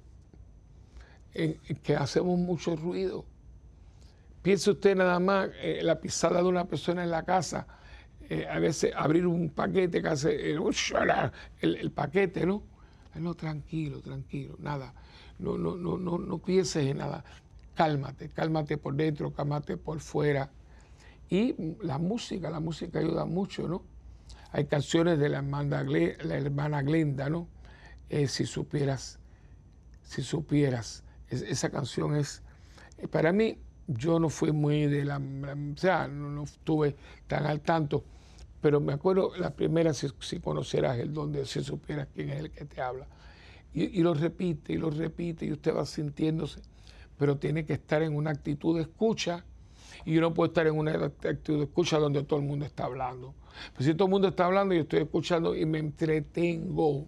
en, 1.35 1.59
que 1.83 1.95
hacemos 1.95 2.39
mucho 2.39 2.75
ruido. 2.75 3.27
Piense 4.41 4.71
usted 4.71 4.97
nada 4.97 5.19
más 5.21 5.51
eh, 5.61 5.81
la 5.83 6.01
pisada 6.01 6.41
de 6.41 6.49
una 6.49 6.65
persona 6.65 7.05
en 7.05 7.11
la 7.11 7.23
casa, 7.23 7.67
eh, 8.31 8.47
a 8.51 8.59
veces 8.59 8.95
abrir 8.97 9.27
un 9.27 9.51
paquete 9.51 10.01
que 10.01 10.09
hace 10.09 10.53
el, 10.53 10.63
el, 11.61 11.91
paquete, 11.91 12.47
¿no? 12.47 12.63
No, 13.17 13.35
tranquilo, 13.35 14.01
tranquilo, 14.01 14.57
nada. 14.59 14.95
No, 15.39 15.59
no, 15.59 15.77
no, 15.77 15.99
no, 15.99 16.17
no 16.17 16.39
pienses 16.39 16.87
en 16.87 16.97
nada. 16.97 17.23
Cálmate, 17.77 18.31
cálmate 18.31 18.79
por 18.79 18.95
dentro, 18.95 19.33
cálmate 19.35 19.77
por 19.77 20.01
fuera. 20.01 20.51
Y 21.29 21.55
la 21.83 21.99
música, 21.99 22.49
la 22.49 22.59
música 22.59 23.01
ayuda 23.01 23.27
mucho, 23.27 23.69
¿no? 23.69 23.85
Hay 24.51 24.65
canciones 24.65 25.19
de 25.19 25.29
la 25.29 25.39
hermana, 25.39 26.83
Glenda, 26.83 27.29
¿no? 27.29 27.49
Eh, 28.09 28.29
si 28.29 28.47
supieras, 28.47 29.19
si 30.03 30.23
supieras. 30.23 31.05
esa 31.29 31.69
canción 31.69 32.17
es, 32.17 32.43
eh, 32.97 33.09
para 33.09 33.33
mí, 33.33 33.59
yo 33.87 34.19
no 34.19 34.31
fui 34.31 34.53
muy 34.53 34.87
de 34.87 35.05
la, 35.05 35.19
o 35.19 35.77
sea, 35.77 36.09
no, 36.09 36.45
estuve 36.45 36.97
tan 37.27 37.45
al 37.45 37.61
tanto, 37.61 38.05
pero 38.63 38.81
me 38.81 38.95
acuerdo 38.95 39.37
la 39.37 39.51
primera, 39.51 39.93
si, 39.93 40.09
conocieras 40.41 40.99
el 40.99 41.13
donde 41.13 41.45
si 41.45 41.63
supieras 41.63 42.09
quién 42.15 42.31
es 42.31 42.41
el 42.41 42.51
que 42.51 42.65
te 42.65 42.81
habla. 42.81 43.07
Y, 43.75 43.99
y, 43.99 44.03
lo 44.03 44.15
repite, 44.15 44.73
y 44.73 44.77
lo 44.79 44.89
repite, 44.89 45.45
y 45.45 45.53
usted 45.53 45.77
va 45.77 45.85
sintiéndose, 45.85 46.63
pero 47.19 47.39
tiene 47.39 47.65
que 47.65 47.75
estar 47.75 48.03
en 48.03 48.15
una 48.15 48.31
actitud 48.31 48.77
de 48.77 48.83
escucha 48.83 49.45
y 50.05 50.15
yo 50.15 50.21
no 50.21 50.35
puedo 50.35 50.49
estar 50.49 50.67
en 50.67 50.77
una 50.77 50.93
actitud 50.93 51.59
de 51.59 51.65
escucha 51.65 51.99
donde 51.99 52.23
todo 52.25 52.39
el 52.39 52.47
mundo 52.47 52.65
está 52.65 52.85
hablando. 52.85 53.35
Pero 53.73 53.85
si 53.85 53.95
todo 53.95 54.07
el 54.07 54.13
mundo 54.13 54.29
está 54.29 54.47
hablando, 54.47 54.75
yo 54.75 54.83
estoy 54.83 55.01
escuchando 55.01 55.57
y 55.57 55.65
me 55.65 55.79
entretengo, 55.79 57.07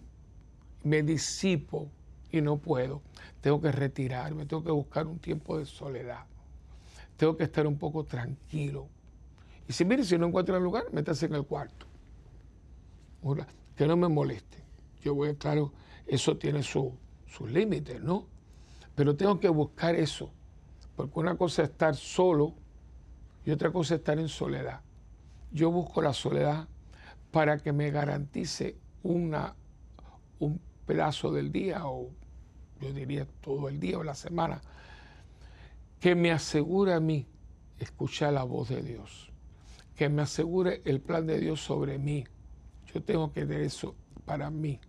me 0.83 1.03
disipo 1.03 1.89
y 2.31 2.41
no 2.41 2.57
puedo. 2.57 3.01
Tengo 3.41 3.61
que 3.61 3.71
retirarme, 3.71 4.45
tengo 4.45 4.63
que 4.63 4.71
buscar 4.71 5.07
un 5.07 5.19
tiempo 5.19 5.57
de 5.57 5.65
soledad. 5.65 6.25
Tengo 7.15 7.37
que 7.37 7.43
estar 7.43 7.67
un 7.67 7.77
poco 7.77 8.03
tranquilo. 8.03 8.87
Y 9.67 9.73
si 9.73 9.85
mire, 9.85 10.03
si 10.03 10.17
no 10.17 10.27
encuentro 10.27 10.57
el 10.57 10.63
lugar, 10.63 10.85
métase 10.91 11.27
en 11.27 11.35
el 11.35 11.45
cuarto. 11.45 11.85
Que 13.75 13.85
no 13.85 13.95
me 13.95 14.07
moleste. 14.07 14.57
Yo 15.01 15.13
voy, 15.13 15.35
claro, 15.35 15.71
eso 16.07 16.37
tiene 16.37 16.63
sus 16.63 16.91
límites, 17.51 18.01
¿no? 18.01 18.27
Pero 18.99 19.15
tengo 19.15 19.39
que 19.39 19.47
buscar 19.47 19.95
eso. 19.95 20.29
Porque 20.97 21.17
una 21.21 21.37
cosa 21.37 21.63
es 21.63 21.69
estar 21.69 21.95
solo 21.95 22.53
y 23.45 23.51
otra 23.51 23.71
cosa 23.71 23.95
es 23.95 23.99
estar 23.99 24.19
en 24.19 24.27
soledad. 24.27 24.81
Yo 25.53 25.71
busco 25.71 26.01
la 26.01 26.11
soledad 26.11 26.67
para 27.31 27.59
que 27.59 27.71
me 27.71 27.91
garantice 27.91 28.75
una, 29.01 29.55
un 30.39 30.59
pedazo 30.85 31.31
del 31.31 31.49
día, 31.49 31.87
o 31.87 32.09
yo 32.81 32.91
diría 32.91 33.25
todo 33.39 33.69
el 33.69 33.79
día 33.79 33.99
o 33.99 34.03
la 34.03 34.15
semana, 34.15 34.61
que 36.01 36.13
me 36.13 36.33
asegure 36.33 36.93
a 36.93 36.99
mí 36.99 37.25
escuchar 37.77 38.33
la 38.33 38.43
voz 38.43 38.67
de 38.67 38.81
Dios, 38.81 39.31
que 39.95 40.09
me 40.09 40.23
asegure 40.23 40.81
el 40.83 40.99
plan 40.99 41.25
de 41.25 41.39
Dios 41.39 41.61
sobre 41.61 41.97
mí. 41.99 42.25
Yo 42.93 43.01
tengo 43.01 43.31
que 43.31 43.45
tener 43.45 43.61
eso 43.61 43.95
para 44.25 44.49
mí. 44.49 44.81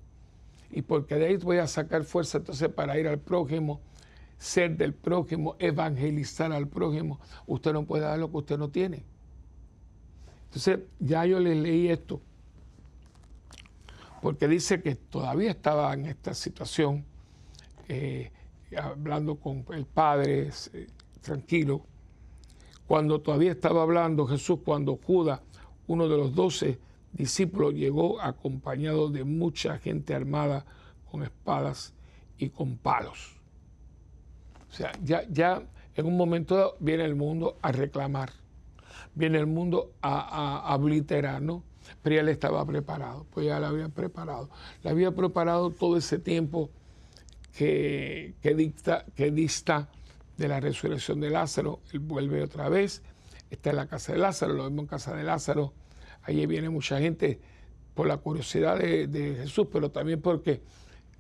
Y 0.73 0.83
porque 0.83 1.15
de 1.15 1.27
ahí 1.27 1.37
voy 1.37 1.59
a 1.59 1.69
sacar 1.69 2.03
fuerza 2.03 2.39
entonces 2.39 2.69
para 2.71 2.99
ir 2.99 3.07
al 3.07 3.21
prójimo 3.21 3.81
ser 4.41 4.75
del 4.75 4.95
prójimo, 4.95 5.55
evangelizar 5.59 6.51
al 6.51 6.67
prójimo. 6.67 7.21
Usted 7.47 7.75
no 7.75 7.85
puede 7.85 8.05
dar 8.05 8.19
lo 8.19 8.31
que 8.31 8.39
usted 8.39 8.59
no 8.59 8.71
tiene. 8.71 9.05
Entonces, 10.47 10.81
ya 10.99 11.27
yo 11.27 11.39
le 11.39 11.55
leí 11.55 11.89
esto, 11.89 12.23
porque 14.23 14.49
dice 14.49 14.81
que 14.81 14.95
todavía 14.95 15.51
estaba 15.51 15.93
en 15.93 16.07
esta 16.07 16.33
situación, 16.33 17.05
eh, 17.87 18.33
hablando 18.77 19.37
con 19.37 19.65
el 19.73 19.85
Padre, 19.85 20.51
eh, 20.73 20.87
tranquilo, 21.21 21.85
cuando 22.87 23.21
todavía 23.21 23.53
estaba 23.53 23.83
hablando 23.83 24.27
Jesús, 24.27 24.61
cuando 24.65 24.97
Judas, 24.97 25.41
uno 25.87 26.09
de 26.09 26.17
los 26.17 26.35
doce 26.35 26.79
discípulos, 27.13 27.75
llegó 27.75 28.21
acompañado 28.23 29.11
de 29.11 29.23
mucha 29.23 29.79
gente 29.79 30.15
armada 30.15 30.65
con 31.11 31.23
espadas 31.23 31.93
y 32.39 32.49
con 32.49 32.79
palos. 32.79 33.40
O 34.71 34.73
sea, 34.73 34.93
ya, 35.03 35.25
ya 35.29 35.63
en 35.97 36.07
un 36.07 36.17
momento 36.17 36.77
viene 36.81 37.05
el 37.05 37.17
mundo 37.17 37.59
a 37.63 37.73
reclamar, 37.73 38.31
viene 39.15 39.39
el 39.39 39.47
mundo 39.47 39.93
a, 40.01 40.63
a, 40.67 40.75
obliterar, 40.77 41.43
¿no? 41.43 41.65
Pero 42.03 42.17
ya 42.17 42.23
él 42.23 42.29
estaba 42.29 42.65
preparado, 42.65 43.27
pues 43.31 43.47
ya 43.47 43.59
lo 43.59 43.67
había 43.67 43.89
preparado. 43.89 44.49
Le 44.83 44.91
había 44.91 45.11
preparado 45.11 45.71
todo 45.71 45.97
ese 45.97 46.19
tiempo 46.19 46.71
que, 47.53 48.35
que, 48.41 48.55
dicta, 48.55 49.05
que 49.17 49.31
dista 49.31 49.89
de 50.37 50.49
la 50.49 50.61
resurrección 50.61 51.21
de 51.21 51.31
Lázaro. 51.31 51.81
Él 51.93 51.99
vuelve 51.99 52.43
otra 52.43 52.69
vez, 52.69 53.03
está 53.51 53.71
en 53.71 53.77
la 53.77 53.87
casa 53.87 54.13
de 54.13 54.19
Lázaro, 54.19 54.55
lo 54.55 54.65
vemos 54.65 54.85
en 54.85 54.87
casa 54.87 55.17
de 55.17 55.25
Lázaro. 55.25 55.75
Allí 56.23 56.47
viene 56.47 56.71
mucha 56.71 57.01
gente 57.01 57.41
por 57.95 58.07
la 58.07 58.19
curiosidad 58.19 58.79
de, 58.79 59.35
Jesús, 59.43 59.67
pero 59.73 59.91
también 59.91 60.21
porque 60.21 60.63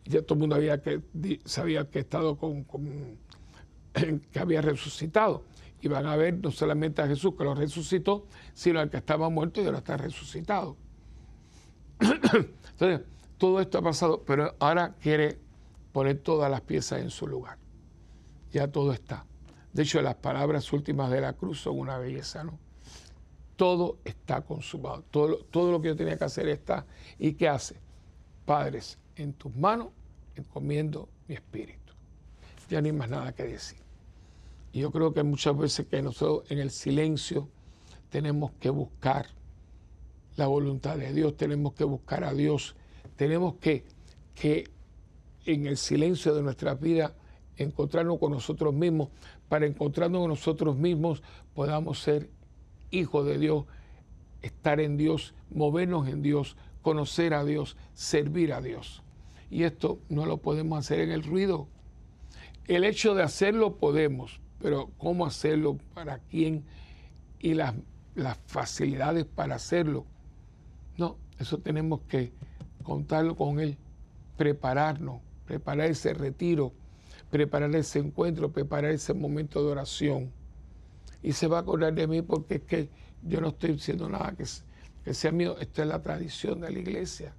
ya 0.04 0.22
todo 0.22 0.34
el 0.34 0.40
mundo 0.40 0.54
había 0.54 0.80
que, 0.80 1.02
sabía 1.44 1.90
que 1.90 1.98
estado 1.98 2.36
con 2.38 2.64
que 3.92 4.38
había 4.38 4.62
resucitado. 4.62 5.44
Y 5.80 5.88
van 5.88 6.06
a 6.06 6.16
ver 6.16 6.38
no 6.38 6.50
solamente 6.50 7.00
a 7.00 7.06
Jesús 7.06 7.34
que 7.36 7.44
lo 7.44 7.54
resucitó, 7.54 8.26
sino 8.52 8.80
al 8.80 8.90
que 8.90 8.98
estaba 8.98 9.30
muerto 9.30 9.62
y 9.62 9.66
ahora 9.66 9.78
está 9.78 9.96
resucitado. 9.96 10.76
Entonces, 12.00 13.00
todo 13.38 13.60
esto 13.60 13.78
ha 13.78 13.82
pasado, 13.82 14.22
pero 14.24 14.54
ahora 14.58 14.94
quiere 15.00 15.38
poner 15.92 16.18
todas 16.18 16.50
las 16.50 16.60
piezas 16.60 17.00
en 17.00 17.10
su 17.10 17.26
lugar. 17.26 17.56
Ya 18.52 18.68
todo 18.68 18.92
está. 18.92 19.24
De 19.72 19.84
hecho, 19.84 20.02
las 20.02 20.16
palabras 20.16 20.72
últimas 20.72 21.10
de 21.10 21.20
la 21.20 21.32
cruz 21.32 21.60
son 21.60 21.78
una 21.78 21.98
belleza, 21.98 22.44
¿no? 22.44 22.58
Todo 23.56 23.98
está 24.04 24.42
consumado. 24.42 25.04
Todo, 25.10 25.38
todo 25.50 25.72
lo 25.72 25.80
que 25.80 25.88
yo 25.88 25.96
tenía 25.96 26.16
que 26.16 26.24
hacer 26.24 26.48
está. 26.48 26.86
¿Y 27.18 27.34
qué 27.34 27.48
hace? 27.48 27.76
Padres, 28.44 28.98
en 29.16 29.32
tus 29.32 29.54
manos 29.54 29.88
encomiendo 30.34 31.08
mi 31.28 31.34
espíritu 31.34 31.79
ya 32.70 32.80
no 32.80 32.86
hay 32.86 32.92
más 32.92 33.10
nada 33.10 33.32
que 33.32 33.44
decir. 33.44 33.78
Y 34.72 34.80
yo 34.80 34.90
creo 34.90 35.12
que 35.12 35.22
muchas 35.22 35.56
veces 35.58 35.86
que 35.86 36.00
nosotros 36.00 36.50
en 36.50 36.58
el 36.58 36.70
silencio 36.70 37.48
tenemos 38.08 38.52
que 38.60 38.70
buscar 38.70 39.26
la 40.36 40.46
voluntad 40.46 40.96
de 40.96 41.12
Dios, 41.12 41.36
tenemos 41.36 41.74
que 41.74 41.84
buscar 41.84 42.24
a 42.24 42.32
Dios, 42.32 42.76
tenemos 43.16 43.56
que, 43.56 43.84
que 44.34 44.70
en 45.44 45.66
el 45.66 45.76
silencio 45.76 46.34
de 46.34 46.42
nuestra 46.42 46.74
vida 46.74 47.14
encontrarnos 47.56 48.18
con 48.18 48.32
nosotros 48.32 48.72
mismos, 48.72 49.08
para 49.48 49.66
encontrarnos 49.66 50.20
con 50.20 50.30
nosotros 50.30 50.76
mismos 50.76 51.22
podamos 51.54 52.00
ser 52.00 52.30
hijos 52.90 53.26
de 53.26 53.38
Dios, 53.38 53.64
estar 54.42 54.80
en 54.80 54.96
Dios, 54.96 55.34
movernos 55.50 56.08
en 56.08 56.22
Dios, 56.22 56.56
conocer 56.82 57.34
a 57.34 57.44
Dios, 57.44 57.76
servir 57.94 58.52
a 58.52 58.60
Dios. 58.60 59.02
Y 59.50 59.64
esto 59.64 59.98
no 60.08 60.26
lo 60.26 60.38
podemos 60.38 60.78
hacer 60.78 61.00
en 61.00 61.10
el 61.10 61.24
ruido, 61.24 61.68
el 62.76 62.84
hecho 62.84 63.14
de 63.14 63.22
hacerlo 63.22 63.76
podemos, 63.76 64.40
pero 64.60 64.90
cómo 64.98 65.26
hacerlo, 65.26 65.78
para 65.94 66.18
quién 66.18 66.64
y 67.40 67.54
las 67.54 67.74
facilidades 68.46 69.24
para 69.24 69.56
hacerlo. 69.56 70.06
No, 70.96 71.16
eso 71.38 71.58
tenemos 71.58 72.00
que 72.08 72.32
contarlo 72.82 73.34
con 73.36 73.60
Él, 73.60 73.76
prepararnos, 74.36 75.20
preparar 75.46 75.90
ese 75.90 76.14
retiro, 76.14 76.72
preparar 77.30 77.74
ese 77.74 77.98
encuentro, 77.98 78.50
preparar 78.52 78.92
ese 78.92 79.14
momento 79.14 79.64
de 79.64 79.72
oración. 79.72 80.30
Y 81.22 81.32
se 81.32 81.48
va 81.48 81.58
a 81.58 81.60
acordar 81.62 81.94
de 81.94 82.06
mí 82.06 82.22
porque 82.22 82.56
es 82.56 82.62
que 82.62 82.88
yo 83.22 83.40
no 83.40 83.48
estoy 83.48 83.72
diciendo 83.72 84.08
nada 84.08 84.34
que, 84.36 84.44
que 85.04 85.14
sea 85.14 85.32
mío, 85.32 85.56
esto 85.60 85.82
es 85.82 85.88
la 85.88 86.02
tradición 86.02 86.60
de 86.60 86.70
la 86.70 86.78
iglesia. 86.78 87.34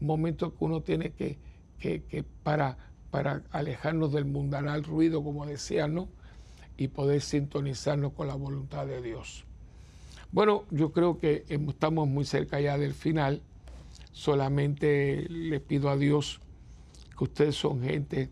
Un 0.00 0.06
momento 0.06 0.54
que 0.54 0.64
uno 0.64 0.82
tiene 0.82 1.10
que, 1.10 1.38
que, 1.78 2.24
para, 2.42 2.76
para 3.10 3.42
alejarnos 3.50 4.12
del 4.12 4.24
mundanal 4.24 4.84
ruido, 4.84 5.22
como 5.22 5.46
decía, 5.46 5.88
¿no? 5.88 6.08
Y 6.76 6.88
poder 6.88 7.20
sintonizarnos 7.22 8.12
con 8.12 8.28
la 8.28 8.34
voluntad 8.34 8.86
de 8.86 9.00
Dios. 9.00 9.44
Bueno, 10.32 10.64
yo 10.70 10.92
creo 10.92 11.18
que 11.18 11.44
estamos 11.48 12.08
muy 12.08 12.24
cerca 12.24 12.60
ya 12.60 12.76
del 12.76 12.94
final. 12.94 13.42
Solamente 14.12 15.26
le 15.28 15.60
pido 15.60 15.88
a 15.88 15.96
Dios 15.96 16.40
que 17.16 17.24
ustedes 17.24 17.56
son 17.56 17.82
gente 17.82 18.30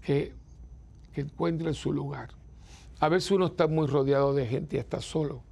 que, 0.00 0.32
que 1.12 1.20
encuentren 1.20 1.74
su 1.74 1.92
lugar. 1.92 2.30
A 3.00 3.08
veces 3.08 3.30
uno 3.30 3.46
está 3.46 3.68
muy 3.68 3.86
rodeado 3.86 4.34
de 4.34 4.46
gente 4.46 4.76
y 4.76 4.78
está 4.80 5.00
solo. 5.00 5.42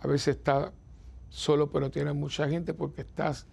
A 0.00 0.06
veces 0.06 0.36
está 0.36 0.72
solo 1.32 1.70
pero 1.70 1.90
tiene 1.90 2.12
mucha 2.12 2.48
gente 2.48 2.74
porque 2.74 3.00
estás 3.00 3.46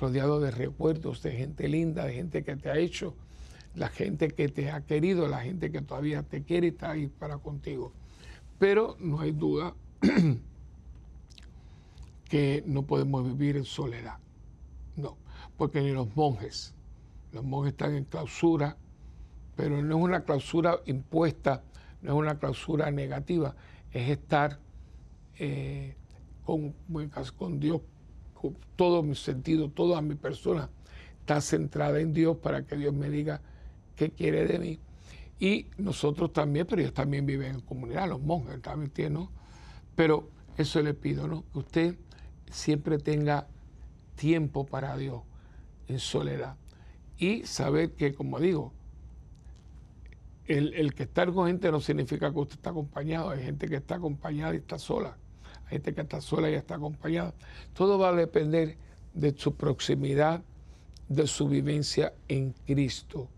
rodeado 0.00 0.38
de 0.40 0.52
recuerdos, 0.52 1.22
de 1.22 1.32
gente 1.32 1.68
linda, 1.68 2.04
de 2.04 2.14
gente 2.14 2.44
que 2.44 2.56
te 2.56 2.70
ha 2.70 2.78
hecho, 2.78 3.14
la 3.78 3.88
gente 3.88 4.28
que 4.28 4.48
te 4.48 4.70
ha 4.70 4.80
querido, 4.80 5.28
la 5.28 5.40
gente 5.40 5.70
que 5.70 5.80
todavía 5.80 6.24
te 6.24 6.42
quiere 6.42 6.68
está 6.68 6.90
ahí 6.90 7.06
para 7.06 7.38
contigo. 7.38 7.92
Pero 8.58 8.96
no 8.98 9.20
hay 9.20 9.30
duda 9.30 9.74
que 12.28 12.64
no 12.66 12.82
podemos 12.82 13.24
vivir 13.24 13.56
en 13.56 13.64
soledad. 13.64 14.18
No, 14.96 15.16
porque 15.56 15.80
ni 15.80 15.92
los 15.92 16.14
monjes, 16.16 16.74
los 17.32 17.44
monjes 17.44 17.72
están 17.72 17.94
en 17.94 18.04
clausura, 18.04 18.76
pero 19.54 19.80
no 19.80 19.96
es 19.96 20.02
una 20.02 20.24
clausura 20.24 20.80
impuesta, 20.86 21.62
no 22.02 22.12
es 22.12 22.18
una 22.18 22.38
clausura 22.38 22.90
negativa, 22.90 23.54
es 23.92 24.10
estar 24.10 24.58
eh, 25.38 25.94
con, 26.44 26.74
con 27.36 27.60
Dios, 27.60 27.80
con 28.34 28.56
todo 28.74 29.04
mi 29.04 29.14
sentido, 29.14 29.70
toda 29.70 30.00
mi 30.00 30.16
persona 30.16 30.68
está 31.20 31.40
centrada 31.40 32.00
en 32.00 32.12
Dios 32.12 32.38
para 32.38 32.64
que 32.64 32.76
Dios 32.76 32.92
me 32.92 33.08
diga 33.08 33.40
qué 33.98 34.10
quiere 34.10 34.46
de 34.46 34.58
mí. 34.58 34.78
Y 35.40 35.66
nosotros 35.76 36.32
también, 36.32 36.66
pero 36.66 36.80
ellos 36.80 36.94
también 36.94 37.26
viven 37.26 37.56
en 37.56 37.60
comunidad, 37.60 38.08
los 38.08 38.20
monjes 38.20 38.62
también 38.62 38.90
tienen, 38.90 39.28
Pero 39.94 40.30
eso 40.56 40.80
le 40.82 40.94
pido, 40.94 41.28
¿no? 41.28 41.44
Que 41.52 41.58
usted 41.58 41.94
siempre 42.50 42.98
tenga 42.98 43.46
tiempo 44.14 44.64
para 44.64 44.96
Dios 44.96 45.22
en 45.88 45.98
soledad. 45.98 46.56
Y 47.18 47.44
saber 47.44 47.92
que, 47.92 48.14
como 48.14 48.38
digo, 48.38 48.72
el, 50.46 50.72
el, 50.74 50.94
que 50.94 51.02
estar 51.02 51.32
con 51.32 51.48
gente 51.48 51.70
no 51.70 51.80
significa 51.80 52.32
que 52.32 52.38
usted 52.38 52.56
está 52.56 52.70
acompañado. 52.70 53.30
Hay 53.30 53.42
gente 53.42 53.68
que 53.68 53.76
está 53.76 53.96
acompañada 53.96 54.54
y 54.54 54.58
está 54.58 54.78
sola. 54.78 55.16
Hay 55.66 55.72
gente 55.72 55.94
que 55.94 56.00
está 56.00 56.20
sola 56.20 56.50
y 56.50 56.54
está 56.54 56.76
acompañada. 56.76 57.34
Todo 57.74 57.98
va 57.98 58.10
a 58.10 58.14
depender 58.14 58.76
de 59.14 59.34
su 59.36 59.54
proximidad, 59.54 60.42
de 61.08 61.26
su 61.26 61.48
vivencia 61.48 62.12
en 62.28 62.54
Cristo. 62.66 63.28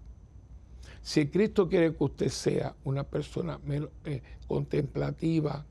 Si 1.03 1.27
Cristo 1.29 1.69
quiere 1.69 1.95
que 1.95 2.05
usted 2.05 2.29
sea 2.29 2.75
una 2.85 3.05
persona 3.05 3.59
eh, 4.05 4.23
contemplativa, 4.47 5.65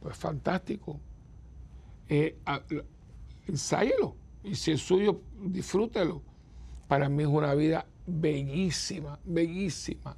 pues 0.00 0.16
fantástico 0.16 1.00
eh, 2.08 2.36
ensáyelo. 3.48 4.14
Y 4.42 4.54
si 4.54 4.72
es 4.72 4.80
suyo, 4.80 5.20
disfrútelo. 5.42 6.22
Para 6.86 7.08
mí 7.08 7.22
es 7.22 7.28
una 7.28 7.54
vida 7.54 7.86
bellísima, 8.06 9.18
bellísima. 9.24 10.16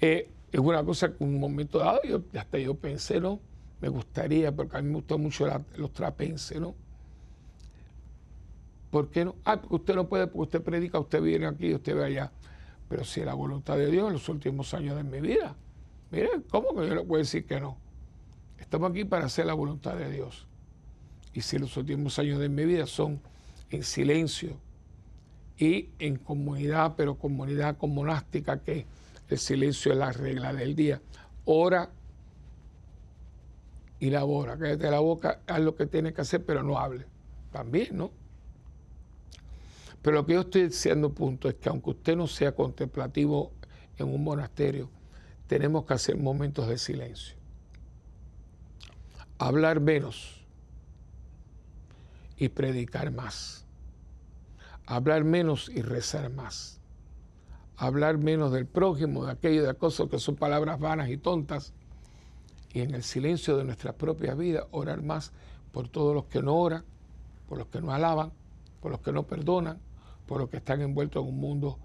Eh, 0.00 0.28
es 0.50 0.60
una 0.60 0.84
cosa 0.84 1.12
que 1.12 1.22
un 1.22 1.38
momento 1.38 1.78
dado, 1.78 2.00
yo, 2.02 2.22
hasta 2.36 2.58
yo 2.58 2.74
pensé, 2.74 3.20
¿no? 3.20 3.40
Me 3.80 3.88
gustaría, 3.88 4.54
porque 4.54 4.76
a 4.76 4.82
mí 4.82 4.88
me 4.88 4.96
gustan 4.96 5.20
mucho 5.20 5.46
los 5.76 5.92
trapenses, 5.92 6.60
¿no? 6.60 6.74
¿Por 8.90 9.08
qué 9.10 9.24
no? 9.24 9.36
Ah, 9.44 9.60
porque 9.60 9.76
usted 9.76 9.94
no 9.94 10.08
puede, 10.08 10.26
porque 10.26 10.40
usted 10.40 10.62
predica, 10.62 10.98
usted 10.98 11.22
viene 11.22 11.46
aquí, 11.46 11.72
usted 11.72 11.94
ve 11.94 12.04
allá. 12.04 12.32
Pero 12.92 13.06
si 13.06 13.22
la 13.22 13.32
voluntad 13.32 13.78
de 13.78 13.90
Dios 13.90 14.08
en 14.08 14.12
los 14.12 14.28
últimos 14.28 14.74
años 14.74 14.96
de 14.98 15.02
mi 15.02 15.18
vida, 15.22 15.56
mire, 16.10 16.28
¿cómo 16.50 16.74
que 16.74 16.86
yo 16.86 16.94
le 16.94 17.02
puedo 17.02 17.22
decir 17.22 17.46
que 17.46 17.58
no? 17.58 17.78
Estamos 18.58 18.90
aquí 18.90 19.06
para 19.06 19.24
hacer 19.24 19.46
la 19.46 19.54
voluntad 19.54 19.96
de 19.96 20.10
Dios. 20.10 20.46
Y 21.32 21.40
si 21.40 21.58
los 21.58 21.74
últimos 21.78 22.18
años 22.18 22.38
de 22.38 22.50
mi 22.50 22.66
vida 22.66 22.86
son 22.86 23.22
en 23.70 23.82
silencio 23.82 24.58
y 25.56 25.88
en 26.00 26.16
comunidad, 26.16 26.92
pero 26.94 27.14
comunidad 27.14 27.78
monástica, 27.80 28.60
que 28.60 28.84
el 29.30 29.38
silencio 29.38 29.92
es 29.92 29.98
la 29.98 30.12
regla 30.12 30.52
del 30.52 30.76
día. 30.76 31.00
Ora 31.46 31.88
y 34.00 34.10
labora. 34.10 34.58
Cállate 34.58 34.90
la 34.90 35.00
boca, 35.00 35.40
haz 35.46 35.60
lo 35.60 35.74
que 35.76 35.86
tienes 35.86 36.12
que 36.12 36.20
hacer, 36.20 36.44
pero 36.44 36.62
no 36.62 36.78
hable. 36.78 37.06
También, 37.52 37.96
¿no? 37.96 38.10
Pero 40.02 40.16
lo 40.16 40.26
que 40.26 40.34
yo 40.34 40.40
estoy 40.40 40.64
diciendo, 40.64 41.10
punto, 41.10 41.48
es 41.48 41.54
que 41.54 41.68
aunque 41.68 41.90
usted 41.90 42.16
no 42.16 42.26
sea 42.26 42.52
contemplativo 42.52 43.52
en 43.96 44.12
un 44.12 44.22
monasterio, 44.22 44.90
tenemos 45.46 45.84
que 45.84 45.94
hacer 45.94 46.16
momentos 46.16 46.68
de 46.68 46.76
silencio 46.78 47.42
hablar 49.42 49.80
menos 49.80 50.40
y 52.36 52.48
predicar 52.48 53.10
más. 53.10 53.64
Hablar 54.86 55.24
menos 55.24 55.68
y 55.68 55.82
rezar 55.82 56.30
más. 56.30 56.80
Hablar 57.76 58.18
menos 58.18 58.52
del 58.52 58.66
prójimo, 58.66 59.26
de 59.26 59.32
aquello, 59.32 59.66
de 59.66 59.74
cosas 59.74 60.08
que 60.08 60.20
son 60.20 60.36
palabras 60.36 60.78
vanas 60.78 61.08
y 61.08 61.16
tontas. 61.16 61.72
Y 62.72 62.82
en 62.82 62.94
el 62.94 63.02
silencio 63.02 63.56
de 63.56 63.64
nuestra 63.64 63.92
propia 63.92 64.34
vida, 64.34 64.68
orar 64.70 65.02
más 65.02 65.32
por 65.72 65.88
todos 65.88 66.14
los 66.14 66.26
que 66.26 66.40
no 66.40 66.54
oran, 66.54 66.84
por 67.48 67.58
los 67.58 67.66
que 67.66 67.80
no 67.80 67.92
alaban, 67.92 68.32
por 68.80 68.92
los 68.92 69.00
que 69.00 69.10
no 69.10 69.24
perdonan, 69.24 69.80
por 70.32 70.40
los 70.40 70.48
que 70.48 70.56
están 70.56 70.80
envueltos 70.80 71.22
en 71.22 71.28
un 71.28 71.38
mundo 71.38 71.78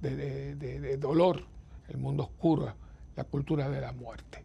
de, 0.00 0.54
de 0.54 0.96
dolor, 0.98 1.44
el 1.88 1.96
mundo 1.96 2.22
oscuro, 2.22 2.72
la 3.16 3.24
cultura 3.24 3.68
de 3.68 3.80
la 3.80 3.90
muerte. 3.90 4.44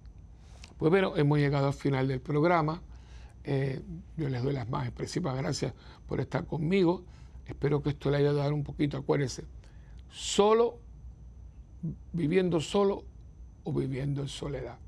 Pues 0.75 0.89
bueno, 0.89 1.15
hemos 1.15 1.37
llegado 1.37 1.67
al 1.67 1.73
final 1.73 2.07
del 2.07 2.19
programa. 2.19 2.81
Eh, 3.43 3.79
yo 4.17 4.27
les 4.27 4.41
doy 4.41 4.53
las 4.53 4.67
más 4.67 4.87
expresivas 4.87 5.37
gracias 5.37 5.71
por 6.07 6.19
estar 6.19 6.47
conmigo. 6.47 7.03
Espero 7.45 7.83
que 7.83 7.89
esto 7.89 8.09
le 8.09 8.17
haya 8.17 8.33
dado 8.33 8.55
un 8.55 8.63
poquito, 8.63 8.97
acuérdense, 8.97 9.45
solo, 10.09 10.79
viviendo 12.11 12.59
solo 12.59 13.03
o 13.65 13.71
viviendo 13.71 14.23
en 14.23 14.29
soledad. 14.29 14.79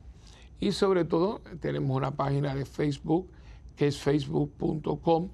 Y 0.59 0.73
sobre 0.73 1.05
todo 1.05 1.43
tenemos 1.61 1.95
una 1.95 2.13
página 2.13 2.55
de 2.55 2.65
Facebook 2.65 3.31
que 3.77 3.89
es 3.89 3.99
facebook.com 3.99 5.29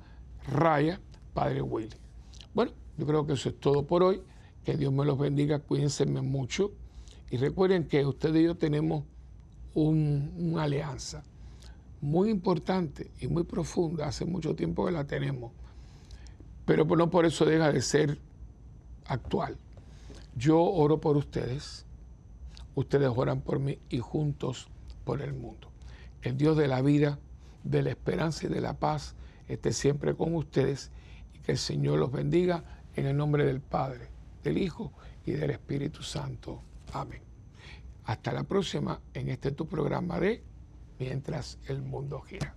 raya 0.49 1.01
Padre 1.33 1.63
Willy. 1.63 1.95
Bueno, 2.53 2.73
yo 2.99 3.07
creo 3.07 3.25
que 3.25 3.35
eso 3.35 3.51
es 3.51 3.61
todo 3.61 3.87
por 3.87 4.03
hoy. 4.03 4.21
Que 4.65 4.77
Dios 4.77 4.93
me 4.93 5.05
los 5.05 5.17
bendiga, 5.17 5.61
cuídense 5.61 6.07
mucho. 6.07 6.73
Y 7.31 7.37
recuerden 7.37 7.87
que 7.87 8.05
ustedes 8.05 8.43
y 8.43 8.45
yo 8.47 8.57
tenemos 8.57 9.05
una 9.75 10.65
alianza 10.65 11.23
muy 12.01 12.31
importante 12.31 13.13
y 13.21 13.29
muy 13.29 13.45
profunda. 13.45 14.09
Hace 14.09 14.25
mucho 14.25 14.57
tiempo 14.57 14.87
que 14.87 14.91
la 14.91 15.07
tenemos. 15.07 15.53
Pero 16.67 16.85
no 16.85 17.09
por 17.09 17.25
eso 17.25 17.47
deja 17.47 17.73
de 17.73 17.81
ser 17.81 18.19
actual. 19.07 19.57
Yo 20.37 20.61
oro 20.61 21.01
por 21.01 21.17
ustedes, 21.17 21.87
ustedes 22.75 23.11
oran 23.15 23.41
por 23.41 23.59
mí 23.59 23.79
y 23.89 24.01
juntos 24.01 24.69
por 25.05 25.23
el 25.23 25.33
mundo. 25.33 25.71
El 26.23 26.37
Dios 26.37 26.57
de 26.57 26.69
la 26.69 26.83
vida, 26.83 27.19
de 27.65 27.83
la 27.83 27.91
esperanza 27.91 28.47
y 28.47 28.51
de 28.51 28.61
la 28.61 28.75
paz 28.75 29.15
esté 29.49 29.73
siempre 29.73 30.15
con 30.15 30.35
ustedes 30.35 30.91
y 31.33 31.39
que 31.39 31.53
el 31.53 31.59
Señor 31.59 31.99
los 31.99 32.13
bendiga 32.13 32.65
en 32.97 33.07
el 33.07 33.17
nombre 33.17 33.47
del 33.47 33.61
Padre, 33.61 34.09
del 34.43 34.59
Hijo 34.59 34.93
y 35.25 35.33
del 35.33 35.51
Espíritu 35.51 36.03
Santo. 36.03 36.61
Amén. 36.93 37.23
Hasta 38.05 38.33
la 38.33 38.43
próxima 38.43 39.01
en 39.15 39.29
este 39.29 39.53
tu 39.53 39.67
programa 39.67 40.19
de 40.21 40.43
Mientras 40.99 41.59
el 41.69 41.83
mundo 41.83 42.21
gira. 42.23 42.55